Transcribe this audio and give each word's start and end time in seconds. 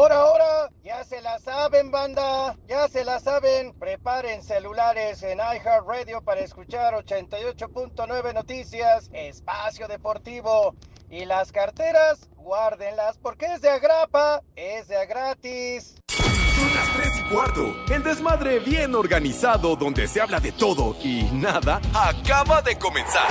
Por 0.00 0.12
ahora, 0.12 0.70
ya 0.82 1.04
se 1.04 1.20
la 1.20 1.38
saben, 1.40 1.90
banda, 1.90 2.56
ya 2.66 2.88
se 2.88 3.04
la 3.04 3.20
saben. 3.20 3.74
Preparen 3.78 4.42
celulares 4.42 5.22
en 5.22 5.40
iHeartRadio 5.40 6.22
para 6.22 6.40
escuchar 6.40 6.94
88.9 6.94 8.32
Noticias, 8.32 9.10
Espacio 9.12 9.88
Deportivo. 9.88 10.74
Y 11.10 11.26
las 11.26 11.52
carteras, 11.52 12.30
guárdenlas 12.34 13.18
porque 13.18 13.44
es 13.52 13.60
de 13.60 13.68
agrapa, 13.68 14.40
es 14.56 14.88
de 14.88 15.04
gratis. 15.04 15.96
Son 16.08 16.74
las 16.74 16.96
3 16.96 17.18
y 17.18 17.34
cuarto. 17.34 17.76
El 17.94 18.02
desmadre 18.02 18.58
bien 18.58 18.94
organizado 18.94 19.76
donde 19.76 20.08
se 20.08 20.22
habla 20.22 20.40
de 20.40 20.52
todo 20.52 20.96
y 21.04 21.24
nada 21.24 21.78
acaba 21.92 22.62
de 22.62 22.78
comenzar. 22.78 23.28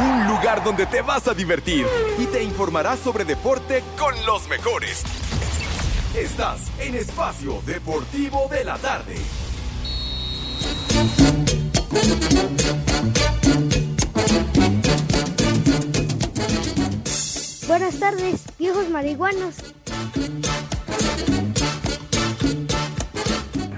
Un 0.00 0.28
lugar 0.28 0.62
donde 0.62 0.84
te 0.84 1.00
vas 1.00 1.26
a 1.28 1.32
divertir 1.32 1.86
y 2.18 2.26
te 2.26 2.42
informarás 2.42 2.98
sobre 2.98 3.24
deporte 3.24 3.82
con 3.96 4.14
los 4.26 4.46
mejores. 4.48 5.02
Estás 6.14 6.60
en 6.80 6.94
Espacio 6.94 7.62
Deportivo 7.66 8.48
de 8.50 8.64
la 8.64 8.78
Tarde. 8.78 9.16
Buenas 17.66 17.98
tardes, 17.98 18.42
viejos 18.58 18.88
marihuanos. 18.88 19.56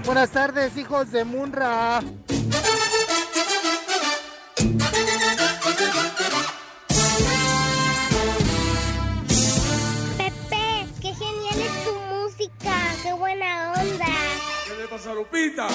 Buenas 0.06 0.30
tardes, 0.30 0.76
hijos 0.76 1.10
de 1.10 1.24
Munra. 1.24 2.01
Pasa 15.00 15.12
a 15.12 15.14
Lupita? 15.14 15.66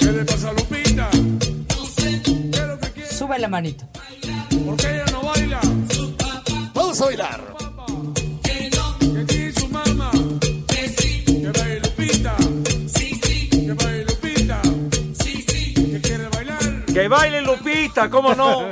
¿Qué 0.00 0.12
le 0.12 0.24
pasa 0.24 0.48
a 0.48 0.52
Lupita? 0.52 1.08
No 1.68 1.86
sé. 1.86 2.20
¿Qué 2.20 2.58
es 2.58 2.66
lo 2.66 2.78
que 2.80 2.90
quiere? 2.90 3.12
Sube 3.12 3.38
la 3.38 3.48
manito. 3.48 3.88
¿Por 4.66 4.76
qué 4.76 4.90
ella 4.90 5.04
no 5.12 5.22
baila? 5.22 5.60
Vamos 6.74 7.00
a 7.00 7.04
bailar. 7.04 7.54
Que 8.42 8.70
no. 8.70 8.98
Que 8.98 9.20
aquí 9.20 9.52
su 9.52 9.68
mamá. 9.68 10.10
Que 10.66 10.88
sí. 10.88 11.24
Que 11.26 11.52
baile 11.60 11.80
Lupita. 11.80 12.36
Sí, 12.88 13.20
sí. 13.22 13.50
Que 13.50 13.72
baile 13.72 14.04
Lupita. 14.04 14.62
Sí, 15.22 15.44
sí. 15.46 15.74
Que 15.74 16.00
quiere 16.00 16.28
bailar. 16.28 16.84
Que 16.86 17.06
baile 17.06 17.42
Lupita, 17.42 18.10
¿cómo 18.10 18.34
no? 18.34 18.66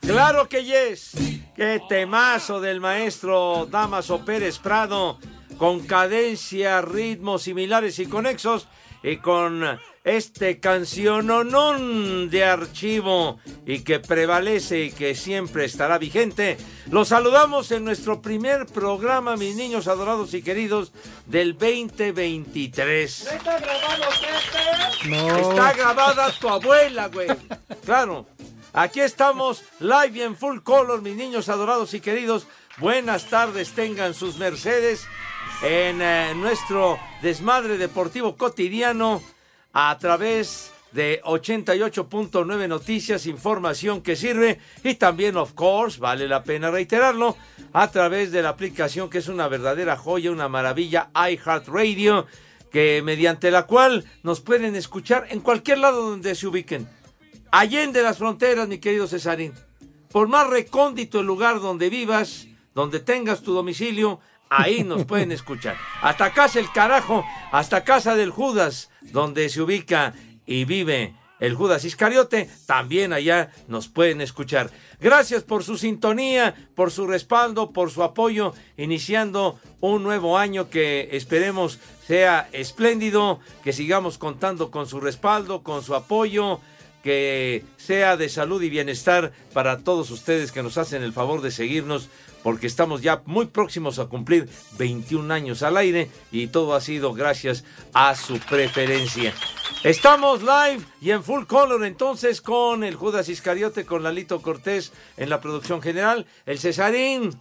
Claro 0.00 0.48
que 0.48 0.64
yes. 0.64 1.12
Qué 1.54 1.80
temazo 1.88 2.60
del 2.60 2.80
maestro 2.80 3.68
Damaso 3.70 4.24
Pérez 4.24 4.58
Prado, 4.58 5.20
con 5.56 5.80
cadencia, 5.86 6.80
ritmos 6.80 7.42
similares 7.42 7.98
y 7.98 8.06
conexos, 8.06 8.68
y 9.02 9.16
con 9.16 9.78
este 10.04 10.58
canciononón 10.58 12.28
de 12.30 12.44
archivo 12.44 13.38
y 13.66 13.80
que 13.80 14.00
prevalece 14.00 14.84
y 14.84 14.92
que 14.92 15.14
siempre 15.14 15.64
estará 15.64 15.98
vigente. 15.98 16.56
Los 16.90 17.08
saludamos 17.08 17.70
en 17.70 17.84
nuestro 17.84 18.20
primer 18.20 18.66
programa, 18.66 19.36
mis 19.36 19.54
niños 19.54 19.88
adorados 19.88 20.34
y 20.34 20.42
queridos, 20.42 20.92
del 21.26 21.52
2023. 21.54 23.20
¿Está 23.22 23.58
grabado, 23.58 24.04
Pepe? 24.20 25.08
No. 25.08 25.36
Está 25.36 25.72
grabada 25.72 26.32
tu 26.32 26.48
abuela, 26.48 27.08
güey. 27.08 27.28
Claro. 27.84 28.26
Aquí 28.74 29.00
estamos, 29.00 29.64
live 29.80 30.12
y 30.14 30.22
en 30.22 30.34
full 30.34 30.60
color, 30.60 31.02
mis 31.02 31.14
niños 31.14 31.50
adorados 31.50 31.92
y 31.92 32.00
queridos. 32.00 32.46
Buenas 32.78 33.26
tardes, 33.26 33.72
tengan 33.72 34.14
sus 34.14 34.38
mercedes 34.38 35.06
en 35.62 36.02
eh, 36.02 36.32
nuestro 36.34 36.98
desmadre 37.22 37.78
deportivo 37.78 38.36
cotidiano 38.36 39.22
a 39.72 39.96
través 39.98 40.72
de 40.90 41.22
88.9 41.22 42.68
Noticias, 42.68 43.26
información 43.26 44.02
que 44.02 44.16
sirve 44.16 44.58
y 44.82 44.96
también, 44.96 45.36
of 45.36 45.52
course, 45.52 46.00
vale 46.00 46.26
la 46.26 46.42
pena 46.42 46.70
reiterarlo, 46.70 47.36
a 47.72 47.90
través 47.90 48.32
de 48.32 48.42
la 48.42 48.50
aplicación 48.50 49.08
que 49.08 49.18
es 49.18 49.28
una 49.28 49.46
verdadera 49.46 49.96
joya, 49.96 50.32
una 50.32 50.48
maravilla, 50.48 51.10
iHeartRadio, 51.14 52.26
que 52.70 53.00
mediante 53.04 53.50
la 53.50 53.66
cual 53.66 54.04
nos 54.24 54.40
pueden 54.40 54.74
escuchar 54.74 55.26
en 55.30 55.40
cualquier 55.40 55.78
lado 55.78 56.10
donde 56.10 56.34
se 56.34 56.48
ubiquen. 56.48 56.88
Allende 57.52 58.02
las 58.02 58.18
fronteras, 58.18 58.66
mi 58.66 58.78
querido 58.78 59.06
Cesarín. 59.06 59.52
Por 60.10 60.26
más 60.26 60.48
recóndito 60.48 61.20
el 61.20 61.26
lugar 61.26 61.60
donde 61.60 61.88
vivas, 61.88 62.48
donde 62.74 63.00
tengas 63.00 63.42
tu 63.42 63.52
domicilio, 63.52 64.20
ahí 64.56 64.84
nos 64.84 65.04
pueden 65.04 65.32
escuchar. 65.32 65.76
Hasta 66.00 66.32
casa 66.32 66.58
el 66.58 66.70
carajo, 66.72 67.24
hasta 67.50 67.84
casa 67.84 68.14
del 68.14 68.30
Judas, 68.30 68.90
donde 69.00 69.48
se 69.48 69.62
ubica 69.62 70.14
y 70.46 70.64
vive 70.64 71.14
el 71.40 71.56
Judas 71.56 71.84
Iscariote, 71.84 72.48
también 72.66 73.12
allá 73.12 73.50
nos 73.66 73.88
pueden 73.88 74.20
escuchar. 74.20 74.70
Gracias 75.00 75.42
por 75.42 75.64
su 75.64 75.76
sintonía, 75.76 76.54
por 76.76 76.92
su 76.92 77.08
respaldo, 77.08 77.72
por 77.72 77.90
su 77.90 78.04
apoyo, 78.04 78.54
iniciando 78.76 79.58
un 79.80 80.04
nuevo 80.04 80.38
año 80.38 80.70
que 80.70 81.08
esperemos 81.12 81.80
sea 82.06 82.48
espléndido, 82.52 83.40
que 83.64 83.72
sigamos 83.72 84.18
contando 84.18 84.70
con 84.70 84.86
su 84.86 85.00
respaldo, 85.00 85.64
con 85.64 85.82
su 85.82 85.96
apoyo, 85.96 86.60
que 87.02 87.64
sea 87.76 88.16
de 88.16 88.28
salud 88.28 88.62
y 88.62 88.70
bienestar 88.70 89.32
para 89.52 89.78
todos 89.78 90.12
ustedes 90.12 90.52
que 90.52 90.62
nos 90.62 90.78
hacen 90.78 91.02
el 91.02 91.12
favor 91.12 91.42
de 91.42 91.50
seguirnos 91.50 92.08
porque 92.42 92.66
estamos 92.66 93.02
ya 93.02 93.22
muy 93.26 93.46
próximos 93.46 93.98
a 93.98 94.06
cumplir 94.06 94.48
21 94.78 95.32
años 95.32 95.62
al 95.62 95.76
aire 95.76 96.10
y 96.30 96.48
todo 96.48 96.74
ha 96.74 96.80
sido 96.80 97.14
gracias 97.14 97.64
a 97.94 98.14
su 98.14 98.38
preferencia. 98.40 99.32
Estamos 99.84 100.42
live 100.42 100.84
y 101.00 101.10
en 101.10 101.24
full 101.24 101.44
color 101.44 101.84
entonces 101.84 102.40
con 102.40 102.84
el 102.84 102.94
Judas 102.94 103.28
Iscariote, 103.28 103.84
con 103.84 104.02
Lalito 104.02 104.40
Cortés 104.42 104.92
en 105.16 105.28
la 105.28 105.40
producción 105.40 105.82
general, 105.82 106.26
el 106.46 106.58
Cesarín. 106.58 107.40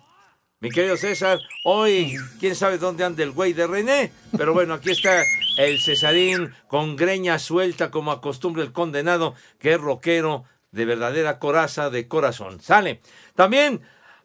Mi 0.59 0.69
querido 0.69 0.95
César, 0.95 1.39
hoy 1.65 2.17
quién 2.39 2.55
sabe 2.55 2.77
dónde 2.77 3.03
anda 3.03 3.23
el 3.23 3.31
güey 3.31 3.53
de 3.53 3.65
René, 3.65 4.11
pero 4.37 4.53
bueno, 4.53 4.75
aquí 4.75 4.91
está 4.91 5.23
el 5.57 5.81
Cesarín 5.81 6.53
con 6.67 6.95
greña 6.95 7.39
suelta 7.39 7.89
como 7.89 8.11
acostumbre 8.11 8.61
el 8.61 8.71
condenado, 8.71 9.33
que 9.57 9.73
es 9.73 9.81
rockero 9.81 10.43
de 10.71 10.85
verdadera 10.85 11.39
coraza 11.39 11.89
de 11.89 12.07
corazón. 12.07 12.61
Sale. 12.61 13.01
También 13.35 13.81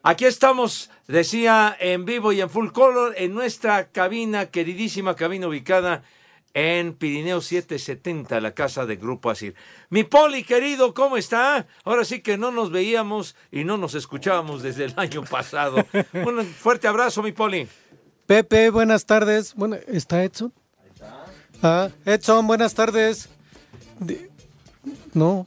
aquí 0.09 0.25
estamos, 0.25 0.91
decía, 1.07 1.77
en 1.81 2.05
vivo 2.05 2.33
y 2.33 2.41
en 2.41 2.51
full 2.51 2.71
color 2.71 3.15
en 3.17 3.35
nuestra 3.35 3.89
cabina, 3.89 4.47
queridísima 4.47 5.15
cabina 5.17 5.49
ubicada 5.49 6.03
en 6.55 6.95
Pirineo 6.95 7.43
770, 7.43 8.41
la 8.41 8.55
casa 8.55 8.87
de 8.87 8.97
Grupo 8.97 9.29
Asir. 9.31 9.55
Mi 9.91 10.05
Poli, 10.05 10.43
querido, 10.43 10.95
¿cómo 10.95 11.19
está? 11.19 11.67
Ahora 11.85 12.05
sí 12.05 12.21
que 12.23 12.39
no 12.39 12.51
nos 12.51 12.71
veíamos 12.71 13.37
y 13.53 13.65
no 13.65 13.77
nos 13.77 13.95
escuchábamos 13.95 14.63
desde 14.63 14.85
el 14.87 14.95
año 14.97 15.23
pasado. 15.25 15.85
Un 16.15 16.45
fuerte 16.47 16.89
abrazo, 16.89 17.23
mi 17.23 17.33
Poli. 17.33 17.69
Pepe, 18.27 18.71
buenas 18.71 19.05
tardes. 19.05 19.55
Bueno, 19.55 19.77
¿está 19.87 20.25
Edson? 20.25 20.53
Ah, 21.63 21.91
Edson, 22.07 22.47
buenas 22.47 22.75
tardes. 22.75 23.29
De- 24.01 24.31
No. 25.13 25.47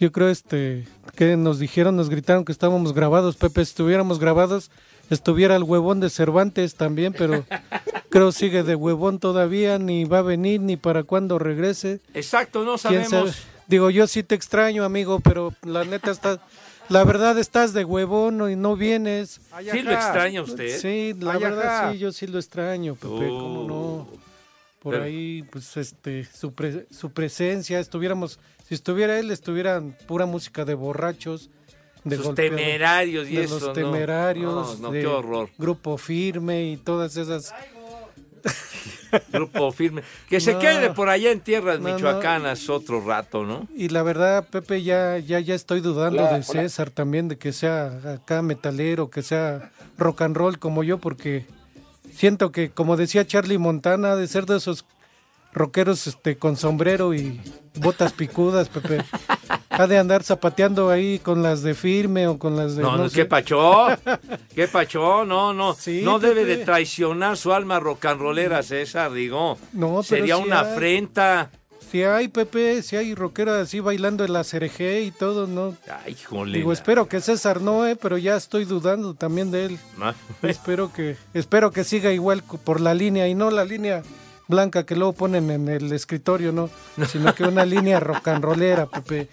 Yo 0.00 0.12
creo 0.12 0.28
este 0.28 0.86
que 1.16 1.36
nos 1.36 1.58
dijeron, 1.58 1.96
nos 1.96 2.10
gritaron 2.10 2.44
que 2.44 2.52
estábamos 2.52 2.92
grabados, 2.94 3.36
Pepe, 3.36 3.64
si 3.64 3.70
estuviéramos 3.70 4.18
grabados, 4.18 4.70
estuviera 5.10 5.54
el 5.56 5.62
huevón 5.62 6.00
de 6.00 6.10
Cervantes 6.10 6.74
también, 6.74 7.12
pero 7.16 7.44
creo 8.10 8.32
sigue 8.32 8.62
de 8.64 8.74
huevón 8.74 9.18
todavía, 9.20 9.78
ni 9.78 10.04
va 10.04 10.18
a 10.18 10.22
venir, 10.22 10.60
ni 10.60 10.76
para 10.76 11.04
cuándo 11.04 11.38
regrese. 11.38 12.00
Exacto, 12.14 12.64
no 12.64 12.76
¿Quién 12.76 13.04
sabemos. 13.08 13.34
sabe? 13.36 13.48
Digo, 13.68 13.90
yo 13.90 14.06
sí 14.06 14.22
te 14.22 14.34
extraño, 14.34 14.84
amigo, 14.84 15.20
pero 15.20 15.54
la 15.62 15.84
neta 15.84 16.10
está, 16.10 16.40
la 16.88 17.04
verdad 17.04 17.38
estás 17.38 17.72
de 17.72 17.84
huevón 17.84 18.50
y 18.50 18.56
no 18.56 18.76
vienes. 18.76 19.40
¿Sí 19.70 19.82
lo 19.82 19.92
extraña 19.92 20.42
usted? 20.42 20.78
Sí, 20.78 21.14
la 21.18 21.32
Ay, 21.34 21.40
verdad 21.40 21.92
sí, 21.92 21.98
yo 21.98 22.12
sí 22.12 22.26
lo 22.26 22.38
extraño, 22.38 22.94
Pepe, 22.94 23.08
cómo 23.28 23.64
no. 23.68 24.23
Por 24.84 24.92
Pero- 24.92 25.04
ahí, 25.06 25.42
pues, 25.50 25.76
este, 25.78 26.24
su, 26.26 26.52
pre- 26.52 26.86
su 26.90 27.10
presencia, 27.10 27.80
estuviéramos, 27.80 28.38
si 28.68 28.74
estuviera 28.74 29.18
él, 29.18 29.30
estuvieran 29.30 29.96
pura 30.06 30.26
música 30.26 30.64
de 30.66 30.74
borrachos, 30.74 31.48
de 32.04 32.16
Sus 32.18 32.34
temerarios 32.34 33.26
y 33.30 33.36
de 33.36 33.44
eso, 33.44 33.54
los 33.54 33.62
¿no? 33.68 33.72
temerarios, 33.72 34.78
No, 34.78 34.88
no, 34.88 34.92
de 34.92 35.00
qué 35.00 35.06
horror. 35.06 35.48
Grupo 35.56 35.96
Firme 35.96 36.66
y 36.70 36.76
todas 36.76 37.16
esas. 37.16 37.54
Grupo 39.32 39.72
firme. 39.72 40.02
Que 40.28 40.40
se 40.40 40.52
No. 40.52 40.58
quede 40.58 40.90
por 40.90 41.08
allá 41.08 41.30
en 41.30 41.40
tierras 41.40 41.80
No, 41.80 41.88
no. 41.88 41.94
michoacanas 41.94 42.68
otro 42.68 43.00
rato, 43.00 43.44
¿no? 43.44 43.66
Y 43.74 43.88
la 43.88 44.02
verdad, 44.02 44.46
Pepe, 44.50 44.82
ya, 44.82 45.18
ya, 45.18 45.40
ya 45.40 45.54
estoy 45.54 45.80
dudando 45.80 46.22
de 46.26 46.42
César 46.42 46.90
también, 46.90 47.28
de 47.28 47.38
que 47.38 47.52
sea 47.52 47.86
acá 48.14 48.42
metalero, 48.42 49.08
que 49.10 49.22
sea 49.22 49.70
rock 49.96 50.22
and 50.22 50.36
roll 50.36 50.58
como 50.58 50.82
yo, 50.82 50.98
porque 50.98 51.46
siento 52.16 52.52
que, 52.52 52.70
como 52.70 52.96
decía 52.96 53.26
Charlie 53.26 53.58
Montana, 53.58 54.12
ha 54.12 54.16
de 54.16 54.26
ser 54.28 54.46
de 54.46 54.56
esos 54.56 54.84
rockeros 55.52 56.06
este, 56.06 56.36
con 56.36 56.56
sombrero 56.56 57.14
y 57.14 57.40
botas 57.76 58.12
picudas, 58.12 58.68
Pepe. 58.68 59.04
ha 59.70 59.86
de 59.86 59.98
andar 59.98 60.22
zapateando 60.22 60.90
ahí 60.90 61.18
con 61.18 61.42
las 61.42 61.62
de 61.62 61.74
firme 61.74 62.26
o 62.26 62.38
con 62.38 62.56
las 62.56 62.76
de... 62.76 62.82
No, 62.82 62.96
no, 62.96 63.08
sé. 63.08 63.16
¿qué 63.16 63.24
pachó? 63.24 63.86
¿Qué 64.54 64.68
pachó? 64.68 65.24
No, 65.24 65.52
no. 65.52 65.74
Sí, 65.74 66.02
no 66.04 66.18
debe 66.18 66.44
de 66.44 66.58
traicionar 66.58 67.36
su 67.36 67.52
alma 67.52 67.80
rocanrolera, 67.80 68.62
César, 68.62 69.12
digo. 69.12 69.58
No, 69.72 69.88
pero 69.88 70.02
Sería 70.02 70.36
sí 70.36 70.42
una 70.42 70.60
hay. 70.60 70.72
afrenta. 70.72 71.50
Si 71.94 72.02
hay, 72.02 72.26
Pepe, 72.26 72.82
si 72.82 72.96
hay 72.96 73.14
rockera 73.14 73.60
así 73.60 73.78
bailando 73.78 74.24
en 74.24 74.32
la 74.32 74.42
cereje 74.42 75.02
y 75.02 75.12
todo, 75.12 75.46
¿no? 75.46 75.76
Ay, 76.04 76.16
híjole. 76.20 76.58
Digo, 76.58 76.72
espero 76.72 77.08
que 77.08 77.20
César 77.20 77.60
no, 77.60 77.86
¿eh? 77.86 77.94
Pero 77.94 78.18
ya 78.18 78.34
estoy 78.34 78.64
dudando 78.64 79.14
también 79.14 79.52
de 79.52 79.66
él. 79.66 79.78
No. 79.96 80.12
espero 80.42 80.92
que 80.92 81.16
espero 81.34 81.70
que 81.70 81.84
siga 81.84 82.10
igual 82.10 82.42
por 82.42 82.80
la 82.80 82.94
línea 82.94 83.28
y 83.28 83.36
no 83.36 83.48
la 83.52 83.64
línea 83.64 84.02
blanca 84.48 84.84
que 84.84 84.96
luego 84.96 85.12
ponen 85.12 85.52
en 85.52 85.68
el 85.68 85.92
escritorio, 85.92 86.50
¿no? 86.50 86.68
Sino 87.06 87.32
que 87.32 87.44
una 87.44 87.64
línea 87.64 88.00
rock 88.00 88.26
and 88.26 88.42
rollera, 88.42 88.86
Pepe. 88.86 89.28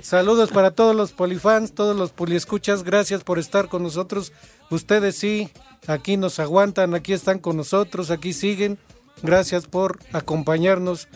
Saludos 0.00 0.52
para 0.52 0.70
todos 0.70 0.94
los 0.94 1.10
polifans, 1.10 1.74
todos 1.74 1.96
los 1.96 2.12
poliescuchas, 2.12 2.84
gracias 2.84 3.24
por 3.24 3.40
estar 3.40 3.68
con 3.68 3.82
nosotros. 3.82 4.32
Ustedes 4.70 5.16
sí, 5.16 5.50
aquí 5.88 6.16
nos 6.16 6.38
aguantan, 6.38 6.94
aquí 6.94 7.12
están 7.12 7.40
con 7.40 7.56
nosotros, 7.56 8.12
aquí 8.12 8.34
siguen. 8.34 8.78
Gracias 9.20 9.66
por 9.66 9.98
acompañarnos. 10.12 11.08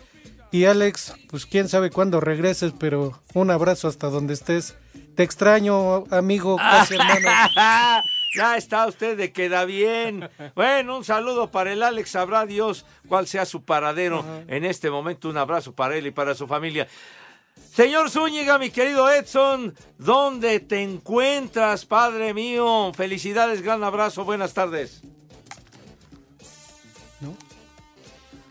Y 0.52 0.66
Alex, 0.66 1.14
pues 1.30 1.46
quién 1.46 1.66
sabe 1.66 1.88
cuándo 1.88 2.20
regreses, 2.20 2.74
pero 2.78 3.18
un 3.32 3.50
abrazo 3.50 3.88
hasta 3.88 4.10
donde 4.10 4.34
estés. 4.34 4.76
Te 5.16 5.22
extraño, 5.22 6.04
amigo, 6.10 6.56
casi 6.58 6.94
hermano. 6.94 7.26
ya 8.36 8.56
está 8.58 8.86
usted 8.86 9.16
de 9.16 9.32
queda 9.32 9.64
bien. 9.64 10.28
Bueno, 10.54 10.98
un 10.98 11.04
saludo 11.04 11.50
para 11.50 11.72
el 11.72 11.82
Alex. 11.82 12.10
Sabrá 12.10 12.44
Dios 12.44 12.84
cuál 13.08 13.26
sea 13.26 13.46
su 13.46 13.64
paradero 13.64 14.24
en 14.46 14.66
este 14.66 14.90
momento. 14.90 15.30
Un 15.30 15.38
abrazo 15.38 15.74
para 15.74 15.96
él 15.96 16.06
y 16.06 16.10
para 16.10 16.34
su 16.34 16.46
familia. 16.46 16.86
Señor 17.74 18.10
Zúñiga, 18.10 18.58
mi 18.58 18.68
querido 18.68 19.10
Edson, 19.10 19.74
¿dónde 19.96 20.60
te 20.60 20.82
encuentras, 20.82 21.86
padre 21.86 22.34
mío? 22.34 22.92
Felicidades, 22.94 23.62
gran 23.62 23.82
abrazo, 23.82 24.26
buenas 24.26 24.52
tardes. 24.52 25.02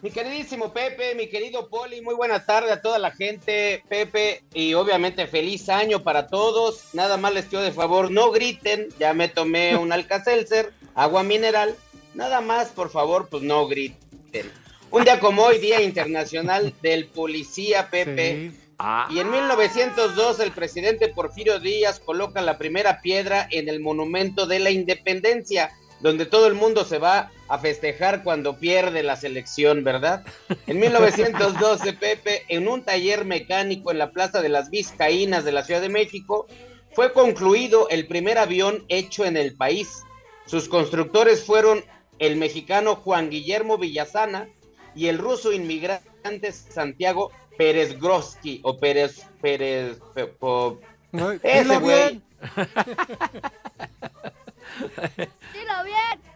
Mi 0.01 0.09
queridísimo 0.09 0.73
Pepe, 0.73 1.13
mi 1.13 1.29
querido 1.29 1.69
Poli, 1.69 2.01
muy 2.01 2.15
buena 2.15 2.43
tarde 2.43 2.71
a 2.71 2.81
toda 2.81 2.97
la 2.97 3.11
gente, 3.11 3.83
Pepe, 3.87 4.41
y 4.51 4.73
obviamente 4.73 5.27
feliz 5.27 5.69
año 5.69 6.01
para 6.01 6.25
todos. 6.25 6.85
Nada 6.93 7.17
más 7.17 7.35
les 7.35 7.45
pido 7.45 7.61
de 7.61 7.71
favor, 7.71 8.09
no 8.09 8.31
griten, 8.31 8.87
ya 8.97 9.13
me 9.13 9.29
tomé 9.29 9.77
un 9.77 9.91
Alka-Seltzer, 9.93 10.73
agua 10.95 11.21
mineral, 11.21 11.75
nada 12.15 12.41
más, 12.41 12.69
por 12.69 12.89
favor, 12.89 13.29
pues 13.29 13.43
no 13.43 13.67
griten. 13.67 14.51
Un 14.89 15.03
día 15.03 15.19
como 15.19 15.43
hoy, 15.43 15.59
Día 15.59 15.81
Internacional 15.81 16.73
del 16.81 17.05
Policía, 17.05 17.91
Pepe. 17.91 18.49
Sí. 18.49 18.57
Ah, 18.79 19.07
Y 19.11 19.19
en 19.19 19.29
1902 19.29 20.39
el 20.39 20.51
presidente 20.51 21.09
Porfirio 21.09 21.59
Díaz 21.59 21.99
coloca 21.99 22.41
la 22.41 22.57
primera 22.57 23.01
piedra 23.01 23.47
en 23.51 23.69
el 23.69 23.79
Monumento 23.79 24.47
de 24.47 24.57
la 24.57 24.71
Independencia, 24.71 25.69
donde 25.99 26.25
todo 26.25 26.47
el 26.47 26.55
mundo 26.55 26.85
se 26.85 26.97
va 26.97 27.29
a 27.51 27.59
festejar 27.59 28.23
cuando 28.23 28.57
pierde 28.57 29.03
la 29.03 29.15
selección, 29.17 29.83
¿verdad? 29.83 30.23
En 30.67 30.79
1912, 30.79 31.93
Pepe, 31.93 32.43
en 32.47 32.67
un 32.67 32.83
taller 32.83 33.25
mecánico 33.25 33.91
en 33.91 33.97
la 33.97 34.11
Plaza 34.11 34.41
de 34.41 34.49
las 34.49 34.69
Vizcaínas 34.69 35.43
de 35.43 35.51
la 35.51 35.63
Ciudad 35.63 35.81
de 35.81 35.89
México, 35.89 36.47
fue 36.93 37.11
concluido 37.11 37.89
el 37.89 38.07
primer 38.07 38.37
avión 38.37 38.85
hecho 38.87 39.25
en 39.25 39.35
el 39.35 39.53
país. 39.55 40.03
Sus 40.45 40.69
constructores 40.69 41.43
fueron 41.45 41.83
el 42.19 42.37
mexicano 42.37 42.95
Juan 42.95 43.29
Guillermo 43.29 43.77
Villasana 43.77 44.47
y 44.95 45.07
el 45.07 45.17
ruso 45.17 45.51
inmigrante 45.51 46.51
Santiago 46.51 47.31
Pérez 47.57 47.99
Groski 47.99 48.61
o 48.63 48.77
Pérez 48.77 49.25
Pérez 49.41 49.97
Pe- 50.13 50.27
po- 50.27 50.79
No, 51.11 51.31
ese 51.31 51.77
güey. 51.79 52.21
Dilo 55.53 55.83
bien. 55.85 56.30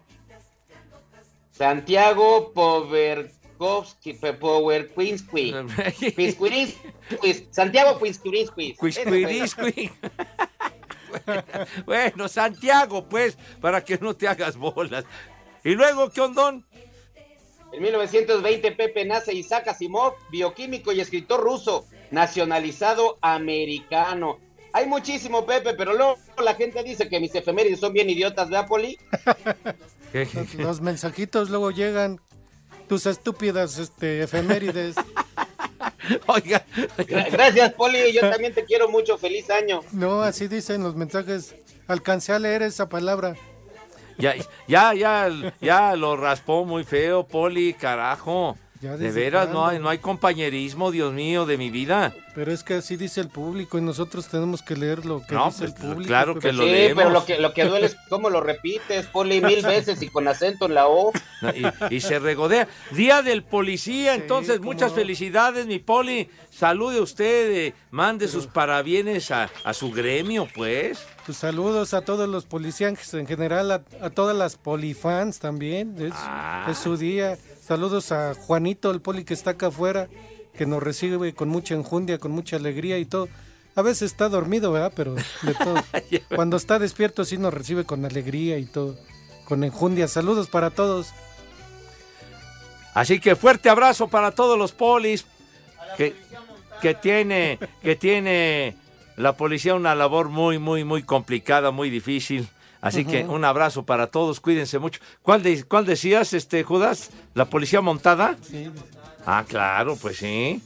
Santiago 1.55 2.51
Poverkovsky 2.53 4.13
Puis- 6.15 6.75
Santiago 7.51 7.97
Cuiscuiriscui. 7.97 8.75
bueno, 11.85 12.27
Santiago, 12.27 13.07
pues, 13.07 13.37
para 13.61 13.85
que 13.85 13.97
no 13.97 14.13
te 14.13 14.27
hagas 14.27 14.57
bolas. 14.57 15.05
Y 15.63 15.75
luego, 15.75 16.09
¿qué 16.09 16.19
ondón? 16.19 16.65
En 17.71 17.81
1920 17.81 18.73
Pepe 18.73 19.05
nace 19.05 19.33
Isaac 19.33 19.69
Asimov, 19.69 20.15
bioquímico 20.29 20.91
y 20.91 20.99
escritor 20.99 21.41
ruso, 21.41 21.85
nacionalizado 22.11 23.17
americano. 23.21 24.39
Hay 24.73 24.87
muchísimo 24.87 25.45
Pepe, 25.45 25.73
pero 25.73 25.93
luego 25.93 26.17
la 26.43 26.55
gente 26.55 26.83
dice 26.83 27.07
que 27.07 27.21
mis 27.21 27.33
efemérides 27.33 27.79
son 27.79 27.93
bien 27.93 28.09
idiotas, 28.09 28.49
¿verdad, 28.49 28.67
Poli? 28.67 28.97
¿Qué, 30.11 30.27
qué, 30.27 30.57
Los, 30.63 30.81
mensajitos 30.81 31.49
luego 31.49 31.71
llegan, 31.71 32.19
tus 32.87 33.05
estúpidas 33.05 33.77
este, 33.77 34.21
efemérides. 34.23 34.95
Oiga, 36.27 36.63
Gra- 36.97 37.29
Gracias, 37.31 37.73
Poli, 37.73 38.13
yo 38.13 38.21
también 38.29 38.53
te 38.53 38.63
quiero 38.65 38.89
mucho, 38.89 39.17
feliz 39.17 39.49
año. 39.49 39.81
No, 39.91 40.21
así 40.21 40.47
dicen 40.47 40.83
los 40.83 40.95
mensajes. 40.95 41.55
Alcancé 41.87 42.33
a 42.33 42.39
leer 42.39 42.61
esa 42.63 42.89
palabra. 42.89 43.35
ya, 44.17 44.33
ya, 44.67 44.93
ya, 44.93 45.29
ya 45.61 45.95
lo 45.95 46.15
raspó 46.17 46.65
muy 46.65 46.83
feo, 46.83 47.27
Poli, 47.27 47.73
carajo. 47.73 48.57
Ya 48.85 48.97
De 48.97 49.09
veras, 49.11 49.49
no 49.49 49.65
hay, 49.65 49.79
no 49.79 49.89
hay 49.89 49.97
compañerismo, 49.97 50.91
Dios 50.91 51.11
mío, 51.11 51.45
de 51.47 51.57
mi 51.57 51.71
vida. 51.71 52.13
Pero 52.35 52.51
es 52.51 52.63
que 52.63 52.75
así 52.75 52.97
dice 52.97 53.19
el 53.21 53.29
público 53.29 53.77
y 53.77 53.81
nosotros 53.81 54.27
tenemos 54.27 54.61
que 54.61 54.75
leer 54.75 55.05
lo 55.05 55.25
que 55.25 55.33
No, 55.33 55.45
dice 55.47 55.65
el 55.65 55.71
pues, 55.73 55.83
público. 55.83 56.07
claro 56.07 56.33
pero- 56.35 56.41
que 56.41 56.51
lo 56.53 56.63
sí, 56.63 56.69
leemos. 56.69 57.03
pero 57.03 57.09
lo 57.13 57.25
que, 57.25 57.39
lo 57.39 57.53
que 57.53 57.65
duele 57.65 57.87
es 57.87 57.95
cómo 58.09 58.29
lo 58.29 58.41
repites, 58.41 59.07
Poli, 59.07 59.41
mil 59.41 59.63
veces 59.65 60.01
y 60.03 60.09
con 60.09 60.27
acento 60.27 60.65
en 60.67 60.75
la 60.75 60.87
O. 60.87 61.11
Y, 61.89 61.95
y 61.95 62.01
se 62.01 62.19
regodea. 62.19 62.67
Día 62.91 63.21
del 63.23 63.41
policía, 63.43 64.13
Sí, 64.15 64.21
entonces 64.21 64.57
cómo 64.59 64.71
muchas 64.73 64.91
no. 64.91 64.97
felicidades, 64.97 65.65
mi 65.65 65.79
poli. 65.79 66.29
Salude 66.51 67.01
usted, 67.01 67.51
eh, 67.67 67.73
mande 67.91 68.27
sus 68.27 68.47
parabienes 68.47 69.31
a, 69.31 69.49
a 69.63 69.73
su 69.73 69.91
gremio, 69.91 70.47
pues. 70.53 71.05
Pues 71.25 71.37
saludos 71.39 71.93
a 71.93 72.01
todos 72.01 72.29
los 72.29 72.45
policías 72.45 73.13
en 73.15 73.25
general, 73.27 73.71
a, 73.71 73.81
a 74.01 74.09
todas 74.11 74.35
las 74.37 74.55
polifans 74.57 75.39
también. 75.39 75.95
Es, 75.99 76.13
Ah. 76.15 76.67
es 76.69 76.77
su 76.77 76.95
día. 76.97 77.37
Saludos 77.65 78.11
a 78.11 78.35
Juanito, 78.35 78.91
el 78.91 79.01
poli 79.01 79.23
que 79.23 79.33
está 79.33 79.51
acá 79.51 79.67
afuera, 79.67 80.07
que 80.55 80.67
nos 80.67 80.83
recibe 80.83 81.33
con 81.33 81.49
mucha 81.49 81.73
enjundia, 81.73 82.19
con 82.19 82.31
mucha 82.31 82.57
alegría 82.57 82.99
y 82.99 83.05
todo. 83.05 83.27
A 83.73 83.81
veces 83.81 84.11
está 84.11 84.29
dormido, 84.29 84.71
¿verdad? 84.71 84.93
Pero 84.95 85.15
de 85.15 85.53
todo. 85.63 85.75
Cuando 86.35 86.57
está 86.57 86.77
despierto 86.77 87.25
sí 87.25 87.39
nos 87.39 87.51
recibe 87.51 87.83
con 87.83 88.05
alegría 88.05 88.59
y 88.59 88.65
todo. 88.65 88.95
Con 89.45 89.63
enjundia. 89.63 90.07
Saludos 90.07 90.47
para 90.47 90.69
todos. 90.69 91.07
Así 92.93 93.19
que 93.19 93.35
fuerte 93.35 93.67
abrazo 93.67 94.09
para 94.09 94.29
todos 94.29 94.59
los 94.59 94.71
polis 94.71 95.25
que, 95.97 96.15
que 96.83 96.93
tiene 96.93 97.57
que 97.81 97.95
tiene 97.95 98.77
la 99.17 99.35
policía 99.37 99.73
una 99.73 99.95
labor 99.95 100.29
muy 100.29 100.59
muy 100.59 100.83
muy 100.83 101.01
complicada, 101.01 101.71
muy 101.71 101.89
difícil. 101.89 102.47
Así 102.81 103.03
que 103.05 103.23
un 103.23 103.43
abrazo 103.45 103.83
para 103.85 104.07
todos, 104.07 104.39
cuídense 104.39 104.77
mucho. 104.79 104.99
¿Cuál, 105.21 105.41
de- 105.43 105.63
cuál 105.63 105.85
decías, 105.85 106.33
este 106.33 106.63
Judas? 106.63 107.09
¿La 107.33 107.45
policía 107.45 107.81
montada? 107.81 108.37
Sí, 108.41 108.69
Ah, 109.25 109.43
claro, 109.47 109.95
pues 109.95 110.17
sí. 110.17 110.61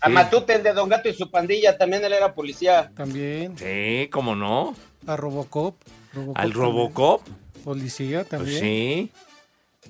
A 0.00 0.06
Sí. 0.06 0.12
Matute, 0.12 0.54
el 0.54 0.62
de 0.62 0.72
Don 0.72 0.88
Gato 0.88 1.08
y 1.08 1.14
su 1.14 1.28
pandilla, 1.30 1.76
también 1.76 2.04
él 2.04 2.12
era 2.12 2.32
policía. 2.34 2.90
también. 2.96 3.58
Sí, 3.58 4.08
cómo 4.12 4.36
no. 4.36 4.76
A 5.06 5.16
Robocop. 5.16 5.76
Robocop 6.14 6.36
Al 6.38 6.52
también. 6.52 6.60
Robocop, 6.60 7.22
Policía 7.64 8.18
pues 8.20 8.28
también. 8.28 8.60
sí. 8.60 9.10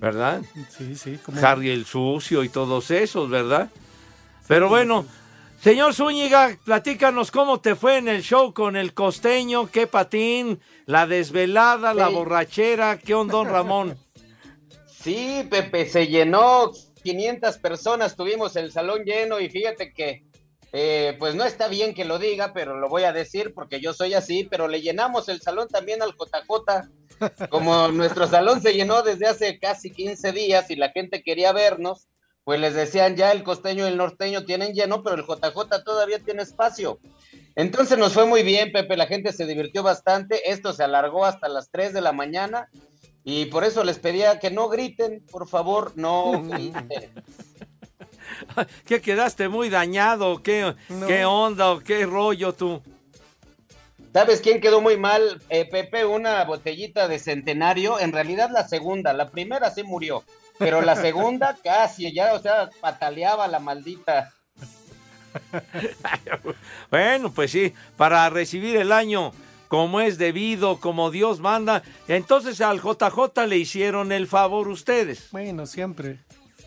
¿Verdad? 0.00 0.40
Sí, 0.76 0.95
sí. 0.97 1.19
como- 1.25 1.45
Harry 1.47 1.69
el 1.71 1.85
sucio 1.85 2.42
y 2.42 2.49
todos 2.49 2.90
esos, 2.90 3.28
¿verdad? 3.28 3.69
Pero 4.49 4.69
bueno, 4.71 5.04
señor 5.62 5.94
Zúñiga, 5.94 6.58
platícanos 6.64 7.30
cómo 7.30 7.60
te 7.60 7.74
fue 7.74 7.98
en 7.98 8.08
el 8.08 8.22
show 8.22 8.52
con 8.52 8.76
el 8.76 8.94
costeño, 8.94 9.70
qué 9.70 9.86
patín, 9.86 10.60
la 10.86 11.06
desvelada, 11.06 11.94
la 11.94 12.08
borrachera, 12.08 12.98
qué 12.98 13.14
ondón 13.14 13.48
Ramón. 13.48 13.98
Sí, 15.02 15.46
Pepe, 15.48 15.86
se 15.86 16.08
llenó 16.08 16.72
500 17.02 17.56
personas, 17.56 18.16
tuvimos 18.16 18.54
el 18.56 18.70
salón 18.70 19.04
lleno 19.04 19.40
y 19.40 19.48
fíjate 19.48 19.94
que, 19.94 20.24
eh, 20.72 21.16
pues 21.18 21.34
no 21.34 21.44
está 21.44 21.68
bien 21.68 21.94
que 21.94 22.04
lo 22.04 22.18
diga, 22.18 22.52
pero 22.52 22.78
lo 22.78 22.88
voy 22.90 23.04
a 23.04 23.12
decir 23.14 23.54
porque 23.54 23.80
yo 23.80 23.94
soy 23.94 24.12
así, 24.12 24.44
pero 24.44 24.68
le 24.68 24.82
llenamos 24.82 25.30
el 25.30 25.40
salón 25.40 25.68
también 25.68 26.02
al 26.02 26.12
JJ. 26.12 27.48
Como 27.48 27.88
nuestro 27.92 28.26
salón 28.26 28.60
se 28.60 28.74
llenó 28.74 29.02
desde 29.02 29.26
hace 29.26 29.58
casi 29.58 29.90
15 29.90 30.32
días 30.32 30.70
y 30.70 30.76
la 30.76 30.90
gente 30.90 31.22
quería 31.22 31.52
vernos, 31.52 32.06
pues 32.50 32.59
les 32.59 32.75
decían 32.75 33.14
ya 33.14 33.30
el 33.30 33.45
costeño 33.45 33.85
y 33.85 33.90
el 33.90 33.97
norteño 33.97 34.45
tienen 34.45 34.73
lleno, 34.75 35.04
pero 35.04 35.14
el 35.14 35.23
JJ 35.23 35.85
todavía 35.85 36.19
tiene 36.19 36.42
espacio. 36.42 36.99
Entonces 37.54 37.97
nos 37.97 38.12
fue 38.12 38.26
muy 38.26 38.42
bien, 38.42 38.73
Pepe, 38.73 38.97
la 38.97 39.07
gente 39.07 39.33
se 39.33 39.47
divirtió 39.47 39.85
bastante, 39.85 40.50
esto 40.50 40.73
se 40.73 40.83
alargó 40.83 41.25
hasta 41.25 41.49
las 41.49 41.71
3 41.71 41.92
de 41.92 42.00
la 42.00 42.11
mañana 42.11 42.69
y 43.23 43.45
por 43.45 43.62
eso 43.62 43.85
les 43.85 44.00
pedía 44.00 44.40
que 44.40 44.50
no 44.50 44.69
griten, 44.69 45.25
por 45.30 45.47
favor, 45.47 45.92
no 45.95 46.42
griten. 46.42 47.12
¿Qué 48.85 49.00
quedaste 49.00 49.49
muy 49.49 49.71
dañado? 49.71 50.42
¿Qué, 50.42 50.75
No. 50.88 51.07
¿Qué 51.07 51.25
onda 51.25 51.71
o 51.71 51.78
qué 51.78 52.04
rollo 52.04 52.52
tú? 52.52 52.83
¿Sabes 54.12 54.40
quién 54.40 54.61
quedó 54.61 54.80
muy 54.80 54.97
mal? 54.97 55.40
Eh, 55.50 55.66
Pepe, 55.71 56.04
una 56.04 56.42
botellita 56.42 57.07
de 57.07 57.21
centenario. 57.21 58.00
En 58.00 58.11
realidad 58.11 58.50
la 58.52 58.66
segunda, 58.66 59.12
la 59.12 59.30
primera 59.30 59.71
sí 59.71 59.85
murió, 59.85 60.25
pero 60.60 60.82
la 60.82 60.94
segunda 60.94 61.56
casi, 61.64 62.12
ya, 62.12 62.34
o 62.34 62.38
sea, 62.38 62.70
pataleaba 62.80 63.48
la 63.48 63.58
maldita. 63.58 64.32
Bueno, 66.90 67.32
pues 67.32 67.52
sí, 67.52 67.72
para 67.96 68.28
recibir 68.30 68.76
el 68.76 68.90
año 68.90 69.32
como 69.68 70.00
es 70.00 70.18
debido, 70.18 70.80
como 70.80 71.12
Dios 71.12 71.38
manda. 71.38 71.84
Entonces 72.08 72.60
al 72.60 72.80
JJ 72.80 73.46
le 73.46 73.56
hicieron 73.56 74.10
el 74.10 74.26
favor 74.26 74.66
ustedes. 74.66 75.30
Bueno, 75.30 75.66
siempre. 75.66 76.18